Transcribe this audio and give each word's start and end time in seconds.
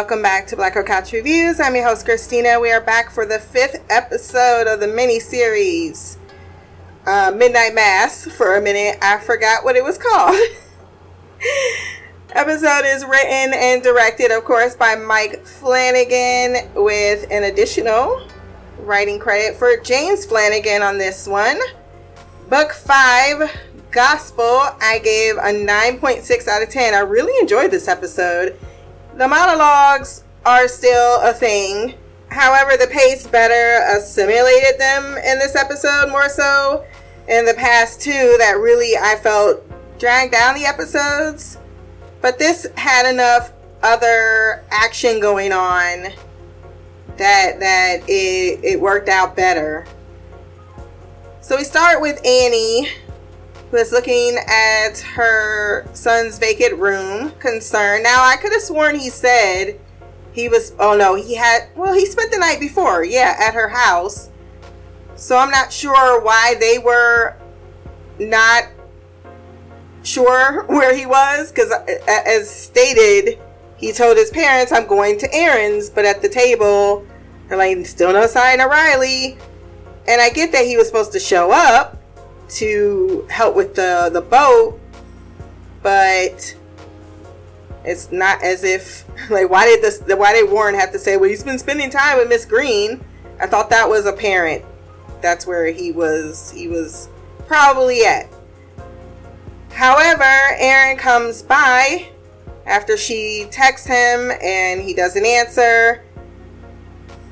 welcome 0.00 0.22
back 0.22 0.46
to 0.46 0.56
Black 0.56 0.72
Girl 0.72 0.82
Couch 0.82 1.12
Reviews. 1.12 1.60
I'm 1.60 1.74
your 1.74 1.86
host, 1.86 2.06
Christina. 2.06 2.58
We 2.58 2.72
are 2.72 2.80
back 2.80 3.10
for 3.10 3.26
the 3.26 3.38
fifth 3.38 3.84
episode 3.90 4.66
of 4.66 4.80
the 4.80 4.88
mini 4.88 5.20
series, 5.20 6.16
uh, 7.06 7.30
Midnight 7.36 7.74
Mass. 7.74 8.24
For 8.24 8.56
a 8.56 8.62
minute, 8.62 8.96
I 9.02 9.18
forgot 9.18 9.62
what 9.62 9.76
it 9.76 9.84
was 9.84 9.98
called. 9.98 10.40
episode 12.30 12.86
is 12.86 13.04
written 13.04 13.52
and 13.52 13.82
directed, 13.82 14.30
of 14.30 14.42
course, 14.44 14.74
by 14.74 14.94
Mike 14.94 15.44
Flanagan, 15.44 16.72
with 16.74 17.26
an 17.30 17.44
additional 17.44 18.26
writing 18.78 19.18
credit 19.18 19.54
for 19.58 19.76
James 19.76 20.24
Flanagan 20.24 20.80
on 20.80 20.96
this 20.96 21.28
one. 21.28 21.60
Book 22.48 22.72
5, 22.72 23.54
Gospel, 23.90 24.60
I 24.80 24.98
gave 25.04 25.36
a 25.36 25.52
9.6 25.52 26.48
out 26.48 26.62
of 26.62 26.70
10. 26.70 26.94
I 26.94 27.00
really 27.00 27.38
enjoyed 27.38 27.70
this 27.70 27.86
episode. 27.86 28.58
The 29.20 29.28
monologues 29.28 30.24
are 30.46 30.66
still 30.66 31.20
a 31.20 31.34
thing. 31.34 31.92
However, 32.30 32.78
the 32.78 32.86
pace 32.86 33.26
better 33.26 33.84
assimilated 33.94 34.80
them 34.80 35.18
in 35.18 35.38
this 35.38 35.54
episode 35.54 36.08
more 36.08 36.30
so. 36.30 36.86
In 37.28 37.44
the 37.44 37.52
past 37.52 38.00
two, 38.00 38.36
that 38.38 38.56
really 38.58 38.96
I 38.96 39.16
felt 39.16 39.62
dragged 39.98 40.32
down 40.32 40.54
the 40.54 40.64
episodes. 40.64 41.58
But 42.22 42.38
this 42.38 42.66
had 42.78 43.10
enough 43.10 43.52
other 43.82 44.64
action 44.70 45.20
going 45.20 45.52
on 45.52 46.14
that 47.18 47.60
that 47.60 48.00
it, 48.08 48.64
it 48.64 48.80
worked 48.80 49.10
out 49.10 49.36
better. 49.36 49.86
So 51.42 51.58
we 51.58 51.64
start 51.64 52.00
with 52.00 52.24
Annie, 52.24 52.88
who 53.70 53.76
is 53.76 53.92
looking 53.92 54.36
at 54.48 54.98
her 54.98 55.86
son's 55.94 56.38
vacant 56.38 56.78
room, 56.78 57.30
concerned. 57.38 58.02
Now 58.02 58.24
I 58.24 58.36
could 58.36 58.52
have 58.52 58.62
sworn 58.62 58.96
he 58.96 59.10
said 59.10 59.80
he 60.32 60.48
was 60.48 60.74
oh 60.78 60.96
no, 60.96 61.14
he 61.14 61.34
had 61.34 61.68
well, 61.76 61.94
he 61.94 62.06
spent 62.06 62.32
the 62.32 62.38
night 62.38 62.60
before, 62.60 63.04
yeah, 63.04 63.36
at 63.38 63.54
her 63.54 63.68
house. 63.68 64.30
So 65.14 65.36
I'm 65.36 65.50
not 65.50 65.72
sure 65.72 66.20
why 66.22 66.54
they 66.58 66.78
were 66.78 67.36
not 68.18 68.64
sure 70.02 70.64
where 70.68 70.94
he 70.94 71.06
was 71.06 71.50
because 71.50 71.70
uh, 71.70 71.84
uh, 71.86 72.20
as 72.26 72.48
stated 72.48 73.38
he 73.76 73.92
told 73.92 74.16
his 74.16 74.30
parents 74.30 74.72
i'm 74.72 74.86
going 74.86 75.18
to 75.18 75.32
errands 75.34 75.90
but 75.90 76.04
at 76.04 76.22
the 76.22 76.28
table 76.28 77.06
they're 77.48 77.58
like 77.58 77.84
still 77.86 78.12
no 78.12 78.26
sign 78.26 78.60
of 78.60 78.70
riley 78.70 79.36
and 80.08 80.20
i 80.20 80.30
get 80.30 80.52
that 80.52 80.64
he 80.64 80.76
was 80.76 80.86
supposed 80.86 81.12
to 81.12 81.20
show 81.20 81.50
up 81.52 81.99
to 82.50 83.26
help 83.30 83.54
with 83.54 83.74
the 83.74 84.10
the 84.12 84.20
boat 84.20 84.78
but 85.82 86.56
it's 87.84 88.12
not 88.12 88.42
as 88.42 88.64
if 88.64 89.04
like 89.30 89.48
why 89.48 89.66
did 89.66 89.82
this 89.82 90.02
why 90.16 90.32
did 90.32 90.50
warren 90.50 90.74
have 90.74 90.92
to 90.92 90.98
say 90.98 91.16
well 91.16 91.28
he's 91.28 91.44
been 91.44 91.58
spending 91.58 91.90
time 91.90 92.18
with 92.18 92.28
miss 92.28 92.44
Greene 92.44 93.04
i 93.40 93.46
thought 93.46 93.70
that 93.70 93.88
was 93.88 94.06
apparent 94.06 94.64
that's 95.20 95.46
where 95.46 95.66
he 95.66 95.92
was 95.92 96.50
he 96.50 96.68
was 96.68 97.08
probably 97.46 98.04
at 98.04 98.28
However, 99.80 100.24
Erin 100.58 100.98
comes 100.98 101.42
by 101.42 102.10
after 102.66 102.96
she 102.96 103.46
texts 103.50 103.86
him 103.86 104.30
and 104.42 104.82
he 104.82 104.92
doesn't 104.92 105.24
answer. 105.24 106.04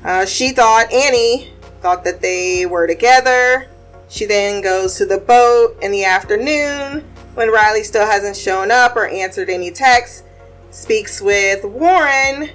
Uh, 0.03 0.25
she 0.25 0.49
thought, 0.49 0.91
Annie 0.91 1.51
thought 1.81 2.03
that 2.05 2.21
they 2.21 2.65
were 2.65 2.87
together. 2.87 3.69
She 4.09 4.25
then 4.25 4.61
goes 4.61 4.95
to 4.95 5.05
the 5.05 5.19
boat 5.19 5.77
in 5.83 5.91
the 5.91 6.03
afternoon 6.03 7.07
when 7.35 7.51
Riley 7.51 7.83
still 7.83 8.07
hasn't 8.07 8.35
shown 8.35 8.71
up 8.71 8.95
or 8.95 9.07
answered 9.07 9.51
any 9.51 9.69
texts. 9.69 10.23
Speaks 10.71 11.21
with 11.21 11.63
Warren. 11.63 12.49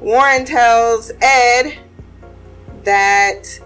Warren 0.00 0.44
tells 0.44 1.10
Ed 1.22 1.78
that, 2.84 3.60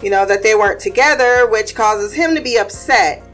you 0.00 0.08
know, 0.08 0.24
that 0.24 0.44
they 0.44 0.54
weren't 0.54 0.80
together, 0.80 1.48
which 1.48 1.74
causes 1.74 2.14
him 2.14 2.36
to 2.36 2.40
be 2.40 2.58
upset. 2.58 3.24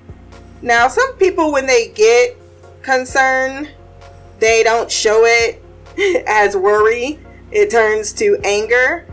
Now, 0.63 0.89
some 0.89 1.13
people, 1.17 1.53
when 1.53 1.67
they 1.67 1.89
get 1.89 2.35
concerned, 2.81 3.71
they 4.39 4.63
don't 4.63 4.91
show 4.91 5.25
it 5.25 5.63
as 6.27 6.57
worry, 6.57 7.21
it 7.51 7.71
turns 7.71 8.15
to 8.15 8.39
anger. 8.43 9.07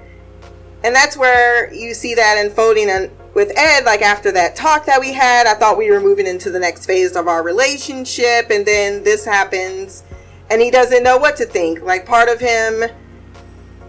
And 0.86 0.96
that's 0.96 1.18
where 1.18 1.74
you 1.74 1.94
see 1.94 2.16
that 2.16 2.38
unfolding 2.38 2.90
with 3.36 3.52
Ed, 3.56 3.86
like 3.86 4.02
after 4.02 4.32
that 4.32 4.56
talk 4.56 4.88
that 4.88 5.00
we 5.00 5.14
had, 5.14 5.46
I 5.46 5.54
thought 5.54 5.78
we 5.78 5.92
were 5.92 6.02
moving 6.02 6.26
into 6.26 6.50
the 6.50 6.60
next 6.60 6.88
phase 6.88 7.16
of 7.16 7.28
our 7.28 7.44
relationship, 7.44 8.50
and 8.50 8.66
then 8.66 9.04
this 9.04 9.24
happens, 9.24 10.04
and 10.50 10.60
he 10.60 10.72
doesn't 10.72 11.04
know 11.04 11.18
what 11.18 11.36
to 11.38 11.46
think. 11.46 11.84
Like, 11.84 12.08
part 12.08 12.30
of 12.30 12.40
him 12.40 12.86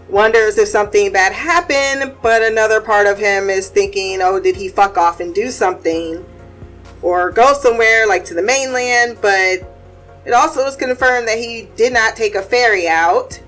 wonders 0.07 0.59
if 0.59 0.67
something 0.67 1.11
bad 1.11 1.33
happened, 1.33 2.15
but 2.21 2.43
another 2.43 2.79
part 2.79 3.07
of 3.07 3.17
him 3.17 3.49
is 3.49 3.69
thinking, 3.69 4.21
oh, 4.21 4.39
did 4.39 4.55
he 4.55 4.69
fuck 4.69 4.97
off 4.97 5.19
and 5.19 5.33
do 5.33 5.49
something? 5.49 6.23
or 7.01 7.31
go 7.31 7.53
somewhere 7.53 8.07
like 8.07 8.25
to 8.25 8.33
the 8.33 8.41
mainland, 8.41 9.17
but 9.21 9.59
it 10.25 10.33
also 10.33 10.63
was 10.63 10.75
confirmed 10.75 11.27
that 11.27 11.37
he 11.37 11.69
did 11.75 11.93
not 11.93 12.15
take 12.15 12.35
a 12.35 12.41
ferry 12.41 12.87
out. 12.87 13.41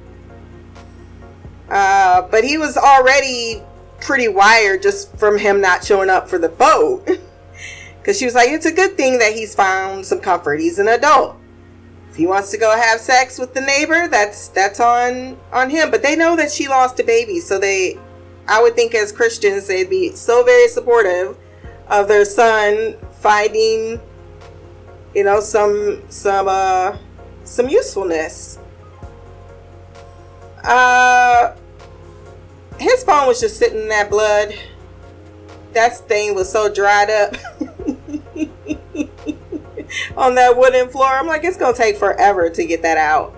Uh, 1.69 2.21
but 2.29 2.43
he 2.43 2.57
was 2.57 2.77
already 2.77 3.61
pretty 4.01 4.27
wired 4.27 4.81
just 4.81 5.15
from 5.17 5.37
him 5.37 5.61
not 5.61 5.83
showing 5.83 6.09
up 6.09 6.29
for 6.29 6.37
the 6.37 6.49
boat. 6.49 7.07
Because 7.99 8.17
she 8.17 8.25
was 8.25 8.33
like, 8.33 8.49
it's 8.49 8.65
a 8.65 8.71
good 8.71 8.95
thing 8.95 9.19
that 9.19 9.33
he's 9.33 9.53
found 9.53 10.05
some 10.05 10.19
comfort. 10.19 10.61
He's 10.61 10.79
an 10.79 10.87
adult. 10.87 11.35
If 12.09 12.15
he 12.15 12.25
wants 12.25 12.49
to 12.51 12.57
go 12.57 12.75
have 12.75 12.99
sex 12.99 13.37
with 13.37 13.53
the 13.53 13.61
neighbor, 13.61 14.07
that's 14.07 14.47
that's 14.47 14.79
on 14.79 15.37
on 15.51 15.69
him. 15.69 15.91
But 15.91 16.01
they 16.01 16.15
know 16.15 16.35
that 16.37 16.49
she 16.49 16.67
lost 16.67 16.99
a 16.99 17.03
baby, 17.03 17.39
so 17.39 17.59
they, 17.59 17.99
I 18.47 18.63
would 18.63 18.75
think 18.75 18.95
as 18.95 19.11
Christians, 19.11 19.67
they'd 19.67 19.89
be 19.89 20.15
so 20.15 20.43
very 20.43 20.69
supportive 20.69 21.37
of 21.87 22.07
their 22.07 22.25
son 22.25 22.95
finding 23.19 23.99
you 25.13 25.23
know 25.23 25.39
some 25.39 26.01
some 26.09 26.47
uh 26.47 26.95
some 27.43 27.67
usefulness 27.67 28.59
uh 30.63 31.53
his 32.79 33.03
phone 33.03 33.27
was 33.27 33.39
just 33.39 33.57
sitting 33.57 33.81
in 33.81 33.89
that 33.89 34.09
blood. 34.09 34.53
That 35.73 35.95
stain 35.95 36.33
was 36.35 36.51
so 36.51 36.73
dried 36.73 37.09
up 37.09 37.35
on 40.17 40.35
that 40.35 40.57
wooden 40.57 40.89
floor. 40.89 41.07
I'm 41.07 41.27
like 41.27 41.43
it's 41.43 41.57
gonna 41.57 41.75
take 41.75 41.97
forever 41.97 42.49
to 42.49 42.65
get 42.65 42.81
that 42.81 42.97
out. 42.97 43.35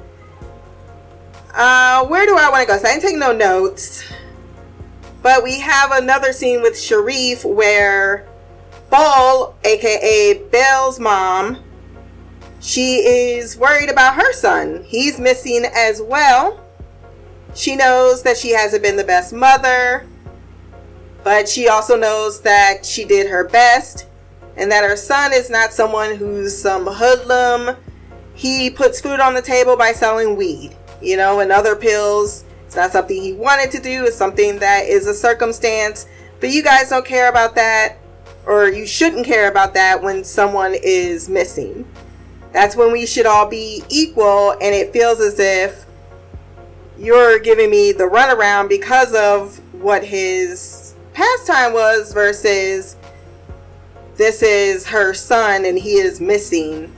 Uh 1.53 2.06
where 2.06 2.25
do 2.25 2.38
i 2.38 2.50
want 2.50 2.68
to 2.68 2.74
go? 2.74 2.78
So 2.78 2.88
i 2.88 2.94
didn't 2.94 3.03
take 3.03 3.18
no 3.18 3.34
notes. 3.34 4.03
But 5.22 5.44
we 5.44 5.59
have 5.59 5.91
another 5.91 6.34
scene 6.34 6.62
with 6.62 6.80
sharif 6.80 7.46
where 7.46 8.28
Ball, 8.90 9.56
aka 9.63 10.34
Belle's 10.50 11.00
mom, 11.00 11.63
she 12.59 12.97
is 12.97 13.57
worried 13.57 13.90
about 13.90 14.16
her 14.16 14.34
son. 14.34 14.84
He's 14.84 15.18
missing 15.19 15.66
as 15.74 16.01
well. 16.01 16.59
She 17.53 17.75
knows 17.75 18.23
that 18.23 18.38
she 18.38 18.51
hasn't 18.51 18.84
been 18.84 18.95
the 18.95 19.03
best 19.03 19.34
mother, 19.34 20.07
but 21.23 21.47
she 21.47 21.67
also 21.67 21.97
knows 21.97 22.41
that 22.41 22.85
she 22.85 23.06
did 23.06 23.28
her 23.28 23.47
best 23.47 24.07
and 24.56 24.72
that 24.72 24.84
her 24.84 24.95
son 24.95 25.34
is 25.34 25.50
not 25.50 25.72
someone 25.73 26.16
who's 26.16 26.59
some 26.59 26.88
hoodlum. 26.88 27.75
He 28.34 28.69
puts 28.69 29.01
food 29.01 29.19
on 29.19 29.34
the 29.34 29.41
table 29.41 29.78
by 29.78 29.91
selling 29.91 30.35
weed, 30.35 30.75
you 31.01 31.17
know, 31.17 31.39
and 31.39 31.51
other 31.51 31.75
pills. 31.75 32.45
It's 32.65 32.75
not 32.75 32.92
something 32.92 33.21
he 33.21 33.33
wanted 33.33 33.71
to 33.71 33.81
do, 33.81 34.06
it's 34.06 34.15
something 34.15 34.59
that 34.59 34.86
is 34.86 35.07
a 35.07 35.13
circumstance. 35.13 36.07
But 36.39 36.51
you 36.51 36.63
guys 36.63 36.89
don't 36.89 37.06
care 37.06 37.30
about 37.30 37.56
that 37.56 37.98
or 38.45 38.68
you 38.69 38.86
shouldn't 38.86 39.25
care 39.25 39.50
about 39.50 39.74
that 39.74 40.01
when 40.01 40.24
someone 40.24 40.75
is 40.81 41.30
missing. 41.30 41.86
That's 42.53 42.75
when 42.75 42.92
we 42.92 43.06
should 43.06 43.25
all 43.25 43.48
be 43.48 43.83
equal, 43.89 44.51
and 44.51 44.75
it 44.75 44.92
feels 44.92 45.21
as 45.21 45.39
if 45.39 45.86
you're 47.01 47.39
giving 47.39 47.71
me 47.71 47.92
the 47.92 48.03
runaround 48.03 48.69
because 48.69 49.13
of 49.15 49.59
what 49.74 50.03
his 50.03 50.94
pastime 51.13 51.74
was 51.74 52.13
versus 52.13 52.95
this 54.15 54.44
is 54.44 54.86
her 54.86 55.13
son 55.15 55.65
and 55.65 55.80
he 55.80 55.94
is 55.94 56.21
missing. 56.21 56.94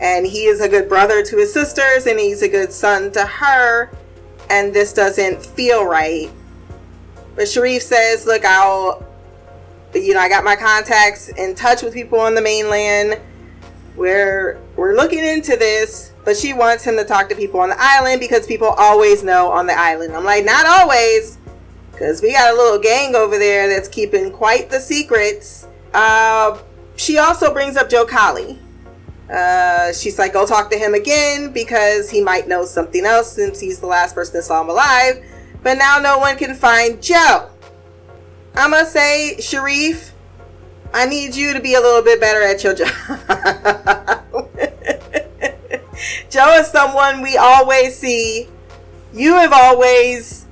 And 0.00 0.26
he 0.26 0.46
is 0.46 0.60
a 0.60 0.68
good 0.68 0.88
brother 0.88 1.22
to 1.22 1.36
his 1.36 1.52
sisters 1.52 2.06
and 2.06 2.18
he's 2.18 2.42
a 2.42 2.48
good 2.48 2.72
son 2.72 3.12
to 3.12 3.24
her. 3.24 3.90
And 4.50 4.74
this 4.74 4.92
doesn't 4.92 5.46
feel 5.46 5.86
right. 5.86 6.28
But 7.36 7.48
Sharif 7.48 7.82
says, 7.82 8.26
Look, 8.26 8.44
I'll 8.44 9.06
you 9.94 10.12
know, 10.12 10.20
I 10.20 10.28
got 10.28 10.42
my 10.42 10.56
contacts 10.56 11.28
in 11.28 11.54
touch 11.54 11.82
with 11.82 11.94
people 11.94 12.18
on 12.18 12.34
the 12.34 12.42
mainland. 12.42 13.20
We're 13.94 14.58
we're 14.74 14.96
looking 14.96 15.24
into 15.24 15.56
this, 15.56 16.12
but 16.24 16.36
she 16.36 16.52
wants 16.52 16.84
him 16.84 16.96
to 16.96 17.04
talk 17.04 17.28
to 17.28 17.34
people 17.34 17.60
on 17.60 17.68
the 17.70 17.76
island 17.78 18.20
because 18.20 18.46
people 18.46 18.68
always 18.68 19.22
know 19.22 19.50
on 19.50 19.66
the 19.66 19.78
island. 19.78 20.14
I'm 20.14 20.24
like, 20.24 20.44
not 20.44 20.66
always, 20.66 21.38
because 21.92 22.22
we 22.22 22.32
got 22.32 22.52
a 22.52 22.56
little 22.56 22.78
gang 22.78 23.14
over 23.14 23.38
there 23.38 23.68
that's 23.68 23.88
keeping 23.88 24.30
quite 24.32 24.70
the 24.70 24.80
secrets. 24.80 25.66
Uh, 25.92 26.58
she 26.96 27.18
also 27.18 27.52
brings 27.52 27.76
up 27.76 27.88
Joe 27.90 28.04
Collie, 28.06 28.58
Uh, 29.30 29.92
she's 29.92 30.18
like, 30.18 30.32
go 30.32 30.46
talk 30.46 30.70
to 30.70 30.76
him 30.78 30.94
again 30.94 31.50
because 31.52 32.10
he 32.10 32.20
might 32.20 32.46
know 32.46 32.64
something 32.64 33.04
else 33.04 33.32
since 33.32 33.58
he's 33.58 33.80
the 33.80 33.86
last 33.86 34.14
person 34.14 34.34
that 34.34 34.42
saw 34.42 34.60
him 34.60 34.68
alive. 34.68 35.24
But 35.62 35.78
now 35.78 35.98
no 35.98 36.18
one 36.18 36.36
can 36.36 36.54
find 36.54 37.02
Joe. 37.02 37.48
I 38.54 38.68
must 38.68 38.92
say, 38.92 39.40
Sharif, 39.40 40.12
I 40.92 41.06
need 41.06 41.34
you 41.34 41.54
to 41.54 41.60
be 41.60 41.74
a 41.74 41.80
little 41.80 42.02
bit 42.02 42.20
better 42.20 42.42
at 42.42 42.62
your 42.62 42.74
job. 42.80 42.88
Joe 46.30 46.56
is 46.58 46.68
someone 46.68 47.22
we 47.22 47.36
always 47.36 47.96
see. 47.96 48.48
You 49.12 49.34
have 49.34 49.52
always 49.52 50.46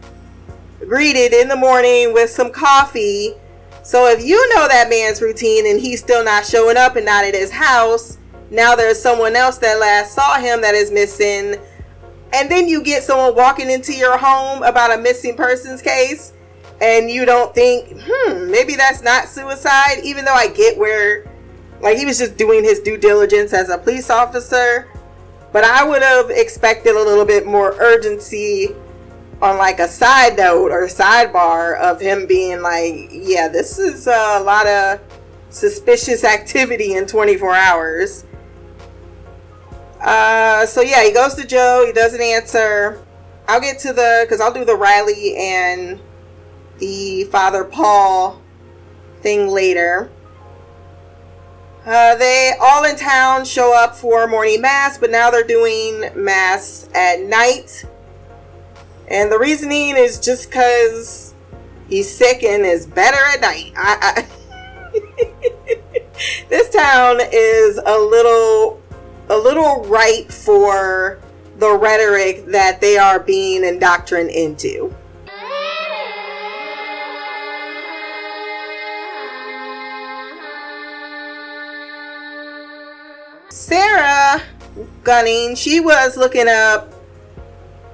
greeted 0.86 1.32
in 1.32 1.48
the 1.48 1.56
morning 1.56 2.12
with 2.12 2.30
some 2.30 2.50
coffee. 2.50 3.34
So 3.82 4.06
if 4.08 4.24
you 4.24 4.54
know 4.54 4.68
that 4.68 4.88
man's 4.88 5.20
routine 5.20 5.66
and 5.66 5.80
he's 5.80 6.00
still 6.00 6.24
not 6.24 6.46
showing 6.46 6.76
up 6.76 6.96
and 6.96 7.04
not 7.04 7.24
at 7.24 7.34
his 7.34 7.50
house, 7.50 8.18
now 8.50 8.76
there's 8.76 9.00
someone 9.00 9.34
else 9.34 9.58
that 9.58 9.80
last 9.80 10.14
saw 10.14 10.38
him 10.38 10.60
that 10.60 10.74
is 10.74 10.90
missing. 10.90 11.56
And 12.32 12.50
then 12.50 12.68
you 12.68 12.82
get 12.82 13.02
someone 13.02 13.34
walking 13.34 13.70
into 13.70 13.92
your 13.92 14.16
home 14.16 14.62
about 14.62 14.96
a 14.96 15.00
missing 15.00 15.36
persons 15.36 15.82
case 15.82 16.32
and 16.80 17.10
you 17.10 17.24
don't 17.24 17.54
think, 17.54 18.00
hmm, 18.00 18.50
maybe 18.50 18.74
that's 18.74 19.02
not 19.02 19.28
suicide, 19.28 20.00
even 20.02 20.24
though 20.24 20.34
I 20.34 20.48
get 20.48 20.76
where, 20.76 21.24
like, 21.80 21.96
he 21.96 22.04
was 22.04 22.18
just 22.18 22.36
doing 22.36 22.64
his 22.64 22.80
due 22.80 22.98
diligence 22.98 23.52
as 23.52 23.68
a 23.68 23.78
police 23.78 24.10
officer. 24.10 24.91
But 25.52 25.64
I 25.64 25.84
would 25.84 26.02
have 26.02 26.30
expected 26.30 26.96
a 26.96 27.02
little 27.02 27.26
bit 27.26 27.46
more 27.46 27.74
urgency 27.78 28.74
on 29.42 29.58
like 29.58 29.80
a 29.80 29.88
side 29.88 30.36
note 30.36 30.70
or 30.70 30.86
sidebar 30.86 31.78
of 31.78 32.00
him 32.00 32.26
being 32.26 32.62
like, 32.62 33.10
yeah, 33.10 33.48
this 33.48 33.78
is 33.78 34.06
a 34.06 34.40
lot 34.40 34.66
of 34.66 35.00
suspicious 35.50 36.24
activity 36.24 36.94
in 36.94 37.06
24 37.06 37.54
hours. 37.54 38.24
Uh, 40.00 40.64
so 40.66 40.80
yeah, 40.80 41.04
he 41.04 41.12
goes 41.12 41.34
to 41.34 41.46
Joe. 41.46 41.84
He 41.86 41.92
doesn't 41.92 42.20
answer. 42.20 43.04
I'll 43.46 43.60
get 43.60 43.78
to 43.80 43.92
the 43.92 44.24
because 44.24 44.40
I'll 44.40 44.52
do 44.52 44.64
the 44.64 44.76
Riley 44.76 45.36
and 45.36 46.00
the 46.78 47.24
Father 47.24 47.64
Paul 47.64 48.40
thing 49.20 49.48
later. 49.48 50.10
Uh, 51.84 52.14
they 52.14 52.54
all 52.60 52.84
in 52.84 52.94
town 52.94 53.44
show 53.44 53.74
up 53.76 53.96
for 53.96 54.28
morning 54.28 54.60
mass, 54.60 54.98
but 54.98 55.10
now 55.10 55.30
they're 55.30 55.42
doing 55.42 56.04
mass 56.14 56.88
at 56.94 57.20
night. 57.22 57.84
And 59.08 59.32
the 59.32 59.38
reasoning 59.38 59.96
is 59.96 60.20
just 60.20 60.48
because 60.48 61.34
he's 61.88 62.08
sick 62.08 62.44
and 62.44 62.64
is 62.64 62.86
better 62.86 63.18
at 63.34 63.40
night. 63.40 63.72
I, 63.76 64.14
I 64.16 64.26
this 66.48 66.70
town 66.70 67.18
is 67.32 67.80
a 67.84 67.98
little, 67.98 68.80
a 69.28 69.36
little 69.36 69.82
ripe 69.84 70.30
for 70.30 71.20
the 71.58 71.76
rhetoric 71.76 72.46
that 72.46 72.80
they 72.80 72.96
are 72.96 73.18
being 73.18 73.64
indoctrinated 73.64 74.36
into. 74.36 74.94
Sarah 83.62 84.42
Gunning, 85.04 85.54
she 85.54 85.78
was 85.78 86.16
looking 86.16 86.48
up 86.48 86.92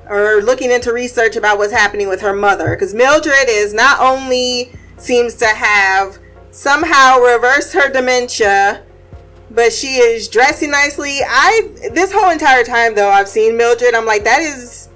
or 0.08 0.40
looking 0.40 0.70
into 0.70 0.94
research 0.94 1.36
about 1.36 1.58
what's 1.58 1.74
happening 1.74 2.08
with 2.08 2.22
her 2.22 2.32
mother 2.32 2.70
because 2.70 2.94
Mildred 2.94 3.48
is 3.48 3.74
not 3.74 4.00
only 4.00 4.72
seems 4.96 5.34
to 5.34 5.46
have 5.46 6.18
somehow 6.52 7.18
reversed 7.18 7.74
her 7.74 7.92
dementia 7.92 8.82
but 9.50 9.70
she 9.70 9.96
is 9.96 10.28
dressing 10.28 10.70
nicely. 10.70 11.18
I 11.22 11.74
this 11.92 12.12
whole 12.12 12.30
entire 12.30 12.64
time 12.64 12.94
though 12.94 13.10
i've 13.10 13.28
seen 13.28 13.56
mildred 13.56 13.94
i'm 13.94 14.06
like 14.06 14.24
that 14.24 14.40
is 14.40 14.88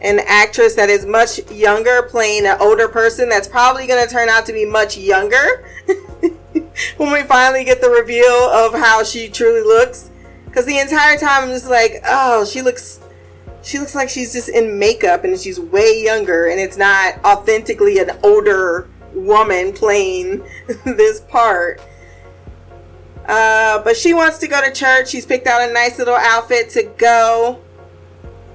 an 0.00 0.20
actress 0.26 0.74
that 0.74 0.90
is 0.90 1.06
much 1.06 1.48
younger 1.50 2.02
playing 2.02 2.44
an 2.46 2.56
older 2.60 2.88
person 2.88 3.28
that's 3.28 3.48
probably 3.48 3.86
going 3.86 4.04
to 4.04 4.12
turn 4.12 4.28
out 4.28 4.46
to 4.46 4.52
be 4.52 4.64
much 4.64 4.96
younger 4.96 5.64
when 6.96 7.12
we 7.12 7.22
finally 7.22 7.64
get 7.64 7.80
the 7.80 7.90
reveal 7.90 8.26
of 8.26 8.74
how 8.74 9.02
she 9.02 9.28
truly 9.28 9.62
looks 9.62 10.10
because 10.46 10.64
the 10.64 10.78
entire 10.78 11.16
time 11.16 11.44
i'm 11.44 11.50
just 11.50 11.68
like 11.68 12.02
oh 12.06 12.44
she 12.44 12.62
looks 12.62 13.00
she 13.62 13.78
looks 13.78 13.94
like 13.94 14.08
she's 14.08 14.32
just 14.32 14.48
in 14.48 14.78
makeup 14.78 15.24
and 15.24 15.38
she's 15.38 15.58
way 15.58 16.02
younger 16.02 16.46
and 16.46 16.60
it's 16.60 16.76
not 16.76 17.22
authentically 17.24 17.98
an 17.98 18.10
older 18.22 18.88
woman 19.12 19.72
playing 19.72 20.44
this 20.84 21.20
part. 21.20 21.80
Uh, 23.26 23.82
but 23.82 23.96
she 23.96 24.14
wants 24.14 24.38
to 24.38 24.48
go 24.48 24.62
to 24.62 24.72
church. 24.72 25.08
She's 25.08 25.26
picked 25.26 25.46
out 25.46 25.68
a 25.68 25.72
nice 25.72 25.98
little 25.98 26.14
outfit 26.14 26.70
to 26.70 26.84
go. 26.96 27.60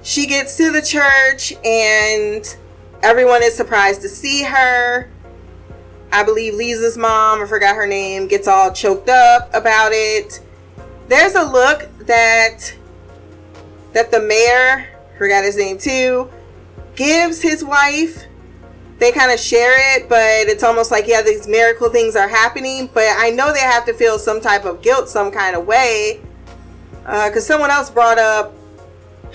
She 0.02 0.26
gets 0.26 0.56
to 0.56 0.72
the 0.72 0.82
church 0.82 1.52
and 1.64 2.56
everyone 3.02 3.42
is 3.42 3.54
surprised 3.54 4.02
to 4.02 4.08
see 4.08 4.42
her. 4.42 5.10
I 6.14 6.22
believe 6.22 6.54
Leeza's 6.54 6.96
mom, 6.96 7.42
I 7.42 7.46
forgot 7.46 7.74
her 7.74 7.88
name, 7.88 8.28
gets 8.28 8.46
all 8.46 8.72
choked 8.72 9.08
up 9.08 9.52
about 9.52 9.90
it. 9.90 10.40
There's 11.08 11.34
a 11.34 11.42
look 11.42 11.88
that 12.06 12.72
that 13.94 14.12
the 14.12 14.20
mayor 14.20 14.86
forgot 15.18 15.42
his 15.44 15.56
name 15.56 15.76
too, 15.76 16.30
gives 16.94 17.42
his 17.42 17.64
wife. 17.64 18.26
They 18.98 19.10
kind 19.10 19.32
of 19.32 19.40
share 19.40 19.96
it, 19.96 20.08
but 20.08 20.48
it's 20.48 20.62
almost 20.62 20.92
like, 20.92 21.08
yeah, 21.08 21.20
these 21.20 21.48
miracle 21.48 21.90
things 21.90 22.14
are 22.14 22.28
happening. 22.28 22.88
But 22.94 23.08
I 23.16 23.30
know 23.30 23.52
they 23.52 23.58
have 23.58 23.84
to 23.86 23.92
feel 23.92 24.16
some 24.20 24.40
type 24.40 24.64
of 24.64 24.82
guilt, 24.82 25.08
some 25.08 25.32
kind 25.32 25.56
of 25.56 25.66
way. 25.66 26.20
Because 27.02 27.38
uh, 27.38 27.40
someone 27.40 27.72
else 27.72 27.90
brought 27.90 28.18
up, 28.18 28.54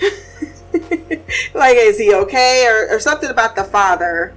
like, 1.54 1.76
is 1.76 1.98
he 1.98 2.14
okay? 2.14 2.66
Or, 2.66 2.96
or 2.96 2.98
something 2.98 3.28
about 3.28 3.54
the 3.54 3.64
father. 3.64 4.34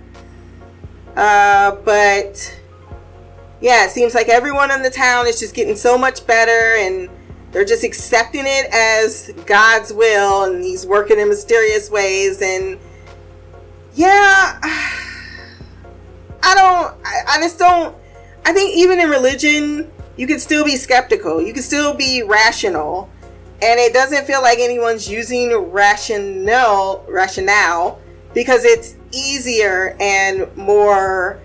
Uh, 1.15 1.75
but 1.83 2.59
yeah, 3.61 3.85
it 3.85 3.91
seems 3.91 4.13
like 4.13 4.29
everyone 4.29 4.71
in 4.71 4.81
the 4.81 4.89
town 4.89 5.27
is 5.27 5.39
just 5.39 5.55
getting 5.55 5.75
so 5.75 5.97
much 5.97 6.25
better 6.27 6.75
and 6.77 7.09
they're 7.53 7.63
just 7.63 7.83
accepting 7.83 8.43
it 8.45 8.65
as 8.73 9.31
God's 9.45 9.93
will 9.93 10.45
and 10.45 10.63
he's 10.63 10.85
working 10.85 11.19
in 11.19 11.29
mysterious 11.29 11.89
ways 11.89 12.41
and 12.41 12.79
yeah 13.93 14.59
I 16.43 16.55
don't 16.55 16.97
I, 17.05 17.37
I 17.37 17.39
just 17.39 17.59
don't 17.59 17.95
I 18.43 18.51
think 18.51 18.75
even 18.75 18.99
in 18.99 19.09
religion 19.09 19.89
you 20.17 20.27
can 20.27 20.39
still 20.39 20.63
be 20.63 20.75
skeptical. 20.75 21.41
You 21.41 21.53
can 21.53 21.63
still 21.63 21.93
be 21.93 22.23
rational 22.23 23.09
and 23.61 23.79
it 23.79 23.93
doesn't 23.93 24.25
feel 24.25 24.41
like 24.41 24.59
anyone's 24.59 25.07
using 25.07 25.55
rationale 25.55 27.05
rationale 27.07 28.01
because 28.33 28.65
it's 28.65 28.95
easier 29.13 29.95
and 29.99 30.55
more 30.57 31.39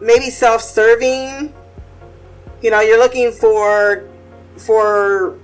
maybe 0.00 0.30
self-serving. 0.30 1.52
You 2.62 2.70
know 2.70 2.80
you're 2.80 2.98
looking 2.98 3.32
for 3.32 4.08
for 4.56 5.38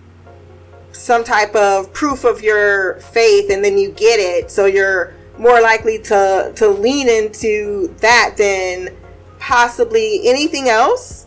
some 0.92 1.24
type 1.24 1.54
of 1.54 1.92
proof 1.92 2.24
of 2.24 2.42
your 2.42 3.00
faith 3.00 3.50
and 3.50 3.64
then 3.64 3.78
you 3.78 3.90
get 3.92 4.18
it. 4.20 4.50
So 4.50 4.66
you're 4.66 5.14
more 5.38 5.60
likely 5.60 5.98
to 5.98 6.52
to 6.56 6.68
lean 6.68 7.08
into 7.08 7.94
that 7.98 8.34
than 8.36 8.94
possibly 9.38 10.28
anything 10.28 10.68
else 10.68 11.26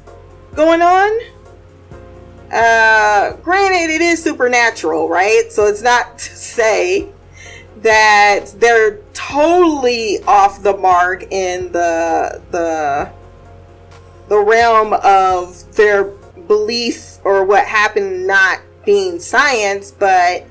going 0.55 0.81
on. 0.81 1.19
Uh 2.51 3.35
granted 3.37 3.91
it 3.91 4.01
is 4.01 4.23
supernatural 4.23 5.09
right? 5.09 5.51
So 5.51 5.65
it's 5.65 5.81
not 5.81 6.17
to 6.19 6.35
say 6.35 7.09
that 7.83 8.45
they're 8.57 8.97
totally 9.13 10.21
off 10.23 10.63
the 10.63 10.75
mark 10.75 11.23
in 11.31 11.71
the 11.71 12.41
the 12.51 13.11
the 14.29 14.39
realm 14.39 14.93
of 15.03 15.75
their 15.75 16.05
belief 16.47 17.17
or 17.23 17.45
what 17.45 17.65
happened 17.65 18.25
not 18.25 18.61
being 18.85 19.19
science, 19.19 19.91
but 19.91 20.45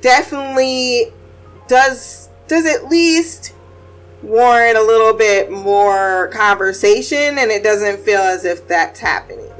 definitely 0.00 1.12
does 1.68 2.28
does 2.48 2.66
at 2.66 2.88
least 2.88 3.54
warrant 4.22 4.76
a 4.76 4.82
little 4.82 5.12
bit 5.12 5.50
more 5.50 6.28
conversation 6.28 7.38
and 7.38 7.50
it 7.50 7.62
doesn't 7.62 8.00
feel 8.00 8.20
as 8.20 8.44
if 8.44 8.66
that's 8.66 9.00
happening. 9.00 9.50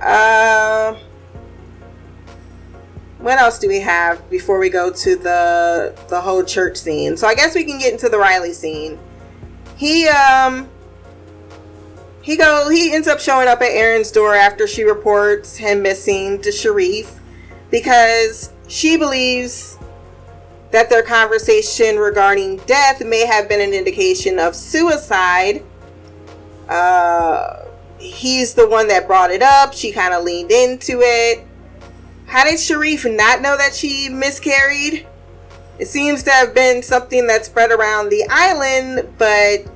Uh, 0.00 0.96
what 3.18 3.38
else 3.38 3.58
do 3.58 3.68
we 3.68 3.80
have 3.80 4.28
before 4.30 4.58
we 4.58 4.70
go 4.70 4.92
to 4.92 5.16
the 5.16 5.94
the 6.08 6.20
whole 6.20 6.44
church 6.44 6.76
scene? 6.76 7.16
So 7.16 7.26
I 7.26 7.34
guess 7.34 7.54
we 7.54 7.64
can 7.64 7.78
get 7.78 7.92
into 7.92 8.08
the 8.08 8.18
Riley 8.18 8.52
scene. 8.52 8.98
He 9.76 10.08
um 10.08 10.68
he 12.22 12.36
go 12.36 12.68
he 12.68 12.94
ends 12.94 13.08
up 13.08 13.20
showing 13.20 13.48
up 13.48 13.60
at 13.60 13.70
Erin's 13.70 14.10
door 14.10 14.34
after 14.34 14.66
she 14.66 14.84
reports 14.84 15.56
him 15.56 15.82
missing 15.82 16.40
to 16.42 16.52
Sharif 16.52 17.18
because 17.70 18.52
she 18.68 18.96
believes 18.96 19.78
that 20.70 20.90
their 20.90 21.02
conversation 21.02 21.96
regarding 21.96 22.58
death 22.58 23.04
may 23.04 23.26
have 23.26 23.48
been 23.48 23.60
an 23.60 23.72
indication 23.72 24.38
of 24.38 24.54
suicide. 24.54 25.64
Uh, 26.68 27.64
he's 27.98 28.52
the 28.54 28.68
one 28.68 28.86
that 28.88 29.06
brought 29.06 29.30
it 29.30 29.40
up. 29.40 29.72
She 29.72 29.92
kind 29.92 30.12
of 30.12 30.24
leaned 30.24 30.50
into 30.50 31.00
it. 31.00 31.47
How 32.28 32.44
did 32.44 32.60
Sharif 32.60 33.06
not 33.06 33.40
know 33.40 33.56
that 33.56 33.74
she 33.74 34.10
miscarried? 34.10 35.06
It 35.78 35.88
seems 35.88 36.22
to 36.24 36.30
have 36.30 36.54
been 36.54 36.82
something 36.82 37.26
that 37.26 37.46
spread 37.46 37.70
around 37.70 38.10
the 38.10 38.26
island, 38.28 39.14
but 39.16 39.66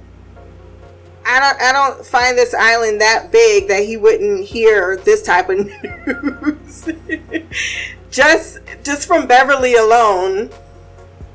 I 1.24 1.40
don't 1.40 1.62
I 1.62 1.72
don't 1.72 2.04
find 2.04 2.36
this 2.36 2.52
island 2.52 3.00
that 3.00 3.32
big 3.32 3.68
that 3.68 3.84
he 3.84 3.96
wouldn't 3.96 4.44
hear 4.44 4.98
this 4.98 5.22
type 5.22 5.48
of 5.48 5.66
news. 5.66 6.88
just 8.10 8.58
just 8.82 9.06
from 9.06 9.26
Beverly 9.26 9.76
alone, 9.76 10.50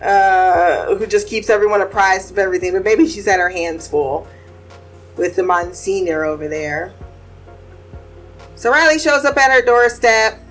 uh, 0.03 0.95
who 0.95 1.07
just 1.07 1.27
keeps 1.27 1.49
everyone 1.49 1.81
apprised 1.81 2.29
of 2.29 2.37
everything. 2.37 2.73
But 2.73 2.83
maybe 2.83 3.07
she's 3.07 3.25
had 3.25 3.39
her 3.39 3.49
hands 3.49 3.87
full 3.87 4.27
with 5.15 5.35
the 5.35 5.43
Monsignor 5.43 6.25
over 6.25 6.47
there. 6.47 6.93
So 8.55 8.69
Riley 8.71 8.99
shows 8.99 9.25
up 9.25 9.35
at 9.37 9.51
her 9.51 9.63
doorstep. 9.63 10.43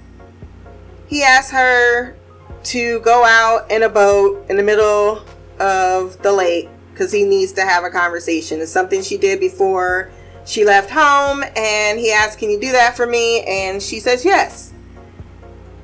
He 1.07 1.23
asks 1.23 1.53
her 1.53 2.17
to 2.65 3.01
go 3.01 3.25
out 3.25 3.71
in 3.71 3.83
a 3.83 3.89
boat 3.89 4.45
in 4.51 4.57
the 4.57 4.63
middle 4.63 5.23
of 5.61 6.21
the 6.23 6.33
lake 6.33 6.69
because 6.93 7.13
he 7.13 7.25
needs 7.25 7.53
to 7.53 7.63
have 7.63 7.85
a 7.85 7.91
conversation. 7.91 8.61
It's 8.61 8.73
something 8.73 9.03
she 9.03 9.17
did 9.17 9.39
before 9.39 10.11
she 10.47 10.65
left 10.65 10.91
home, 10.91 11.43
and 11.57 11.99
he 11.99 12.13
asked, 12.13 12.39
Can 12.39 12.51
you 12.51 12.61
do 12.61 12.73
that 12.73 12.97
for 12.97 13.07
me? 13.07 13.43
And 13.43 13.83
she 13.83 14.01
says 14.01 14.25
yes. 14.25 14.73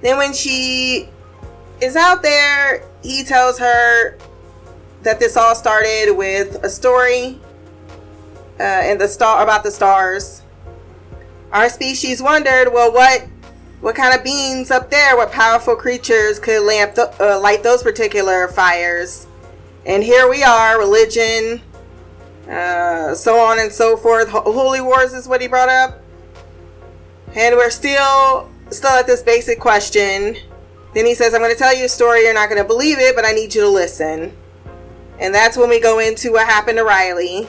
Then, 0.00 0.16
when 0.16 0.32
she 0.32 1.08
is 1.80 1.96
out 1.96 2.22
there, 2.22 2.84
he 3.02 3.24
tells 3.24 3.58
her 3.58 4.16
that 5.02 5.18
this 5.18 5.36
all 5.36 5.54
started 5.54 6.12
with 6.16 6.62
a 6.64 6.68
story 6.68 7.40
uh, 8.58 8.62
and 8.62 9.00
the 9.00 9.08
star 9.08 9.42
about 9.42 9.64
the 9.64 9.70
stars. 9.70 10.42
Our 11.52 11.68
species 11.68 12.22
wondered, 12.22 12.72
well, 12.72 12.92
what 12.92 13.26
what 13.82 13.96
kind 13.96 14.16
of 14.16 14.22
beings 14.22 14.70
up 14.70 14.90
there, 14.90 15.16
what 15.16 15.32
powerful 15.32 15.74
creatures 15.74 16.38
could 16.38 16.62
lamp 16.62 16.96
uh, 16.96 17.38
light 17.40 17.64
those 17.64 17.82
particular 17.82 18.46
fires? 18.46 19.26
And 19.84 20.04
here 20.04 20.30
we 20.30 20.44
are, 20.44 20.78
religion, 20.78 21.60
uh, 22.48 23.12
so 23.14 23.36
on 23.40 23.58
and 23.58 23.72
so 23.72 23.96
forth. 23.96 24.28
Holy 24.28 24.80
wars 24.80 25.12
is 25.12 25.26
what 25.26 25.40
he 25.40 25.48
brought 25.48 25.68
up, 25.68 26.00
and 27.34 27.56
we're 27.56 27.70
still 27.70 28.48
still 28.70 28.92
at 28.92 29.08
this 29.08 29.20
basic 29.20 29.58
question. 29.58 30.36
Then 30.94 31.04
he 31.04 31.14
says, 31.14 31.34
"I'm 31.34 31.40
going 31.40 31.52
to 31.52 31.58
tell 31.58 31.74
you 31.74 31.86
a 31.86 31.88
story. 31.88 32.22
You're 32.22 32.34
not 32.34 32.48
going 32.48 32.62
to 32.62 32.68
believe 32.68 33.00
it, 33.00 33.16
but 33.16 33.24
I 33.24 33.32
need 33.32 33.52
you 33.52 33.62
to 33.62 33.68
listen." 33.68 34.36
And 35.18 35.34
that's 35.34 35.56
when 35.56 35.68
we 35.68 35.80
go 35.80 35.98
into 35.98 36.32
what 36.32 36.46
happened 36.46 36.78
to 36.78 36.84
Riley 36.84 37.48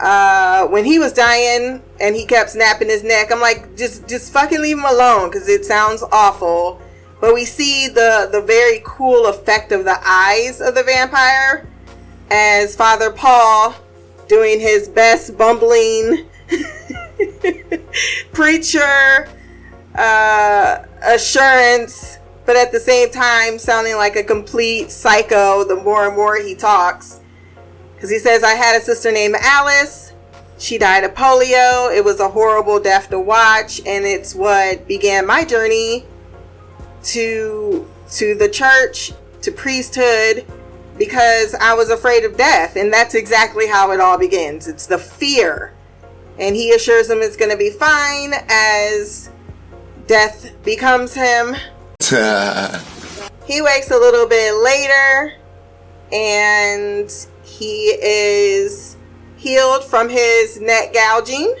uh, 0.00 0.66
when 0.66 0.84
he 0.84 0.98
was 0.98 1.12
dying 1.12 1.82
and 2.00 2.16
he 2.16 2.26
kept 2.26 2.50
snapping 2.50 2.88
his 2.88 3.04
neck, 3.04 3.30
I'm 3.30 3.40
like, 3.40 3.76
just 3.76 4.08
just 4.08 4.32
fucking 4.32 4.60
leave 4.60 4.78
him 4.78 4.84
alone 4.84 5.30
because 5.30 5.48
it 5.48 5.64
sounds 5.64 6.02
awful. 6.12 6.80
But 7.20 7.34
we 7.34 7.44
see 7.44 7.88
the 7.88 8.28
the 8.30 8.40
very 8.40 8.82
cool 8.84 9.26
effect 9.26 9.72
of 9.72 9.84
the 9.84 9.98
eyes 10.04 10.60
of 10.60 10.74
the 10.74 10.82
vampire 10.82 11.66
as 12.30 12.74
Father 12.74 13.10
Paul 13.10 13.74
doing 14.28 14.60
his 14.60 14.88
best 14.88 15.36
bumbling 15.36 16.26
preacher 18.32 19.28
uh, 19.94 20.84
assurance, 21.02 22.18
but 22.46 22.56
at 22.56 22.72
the 22.72 22.80
same 22.80 23.10
time 23.10 23.58
sounding 23.58 23.96
like 23.96 24.16
a 24.16 24.24
complete 24.24 24.90
psycho 24.90 25.64
the 25.64 25.76
more 25.76 26.06
and 26.06 26.16
more 26.16 26.36
he 26.36 26.54
talks. 26.54 27.20
Because 28.04 28.12
he 28.12 28.18
says, 28.18 28.44
I 28.44 28.52
had 28.52 28.76
a 28.76 28.84
sister 28.84 29.10
named 29.10 29.34
Alice. 29.40 30.12
She 30.58 30.76
died 30.76 31.04
of 31.04 31.14
polio. 31.14 31.90
It 31.90 32.04
was 32.04 32.20
a 32.20 32.28
horrible 32.28 32.78
death 32.78 33.08
to 33.08 33.18
watch, 33.18 33.80
and 33.86 34.04
it's 34.04 34.34
what 34.34 34.86
began 34.86 35.26
my 35.26 35.42
journey 35.42 36.04
to 37.04 37.88
to 38.10 38.34
the 38.34 38.50
church, 38.50 39.14
to 39.40 39.50
priesthood, 39.50 40.44
because 40.98 41.54
I 41.54 41.72
was 41.72 41.88
afraid 41.88 42.26
of 42.26 42.36
death, 42.36 42.76
and 42.76 42.92
that's 42.92 43.14
exactly 43.14 43.68
how 43.68 43.90
it 43.92 44.00
all 44.00 44.18
begins. 44.18 44.68
It's 44.68 44.86
the 44.86 44.98
fear, 44.98 45.72
and 46.38 46.54
he 46.54 46.74
assures 46.74 47.08
him 47.08 47.22
it's 47.22 47.36
going 47.36 47.52
to 47.52 47.56
be 47.56 47.70
fine 47.70 48.34
as 48.50 49.30
death 50.06 50.52
becomes 50.62 51.14
him. 51.14 51.54
he 53.46 53.62
wakes 53.62 53.90
a 53.90 53.96
little 53.96 54.28
bit 54.28 54.52
later, 54.62 55.32
and 56.12 57.10
he 57.58 57.96
is 58.02 58.96
healed 59.36 59.84
from 59.84 60.08
his 60.08 60.60
neck 60.60 60.92
gouging. 60.92 61.54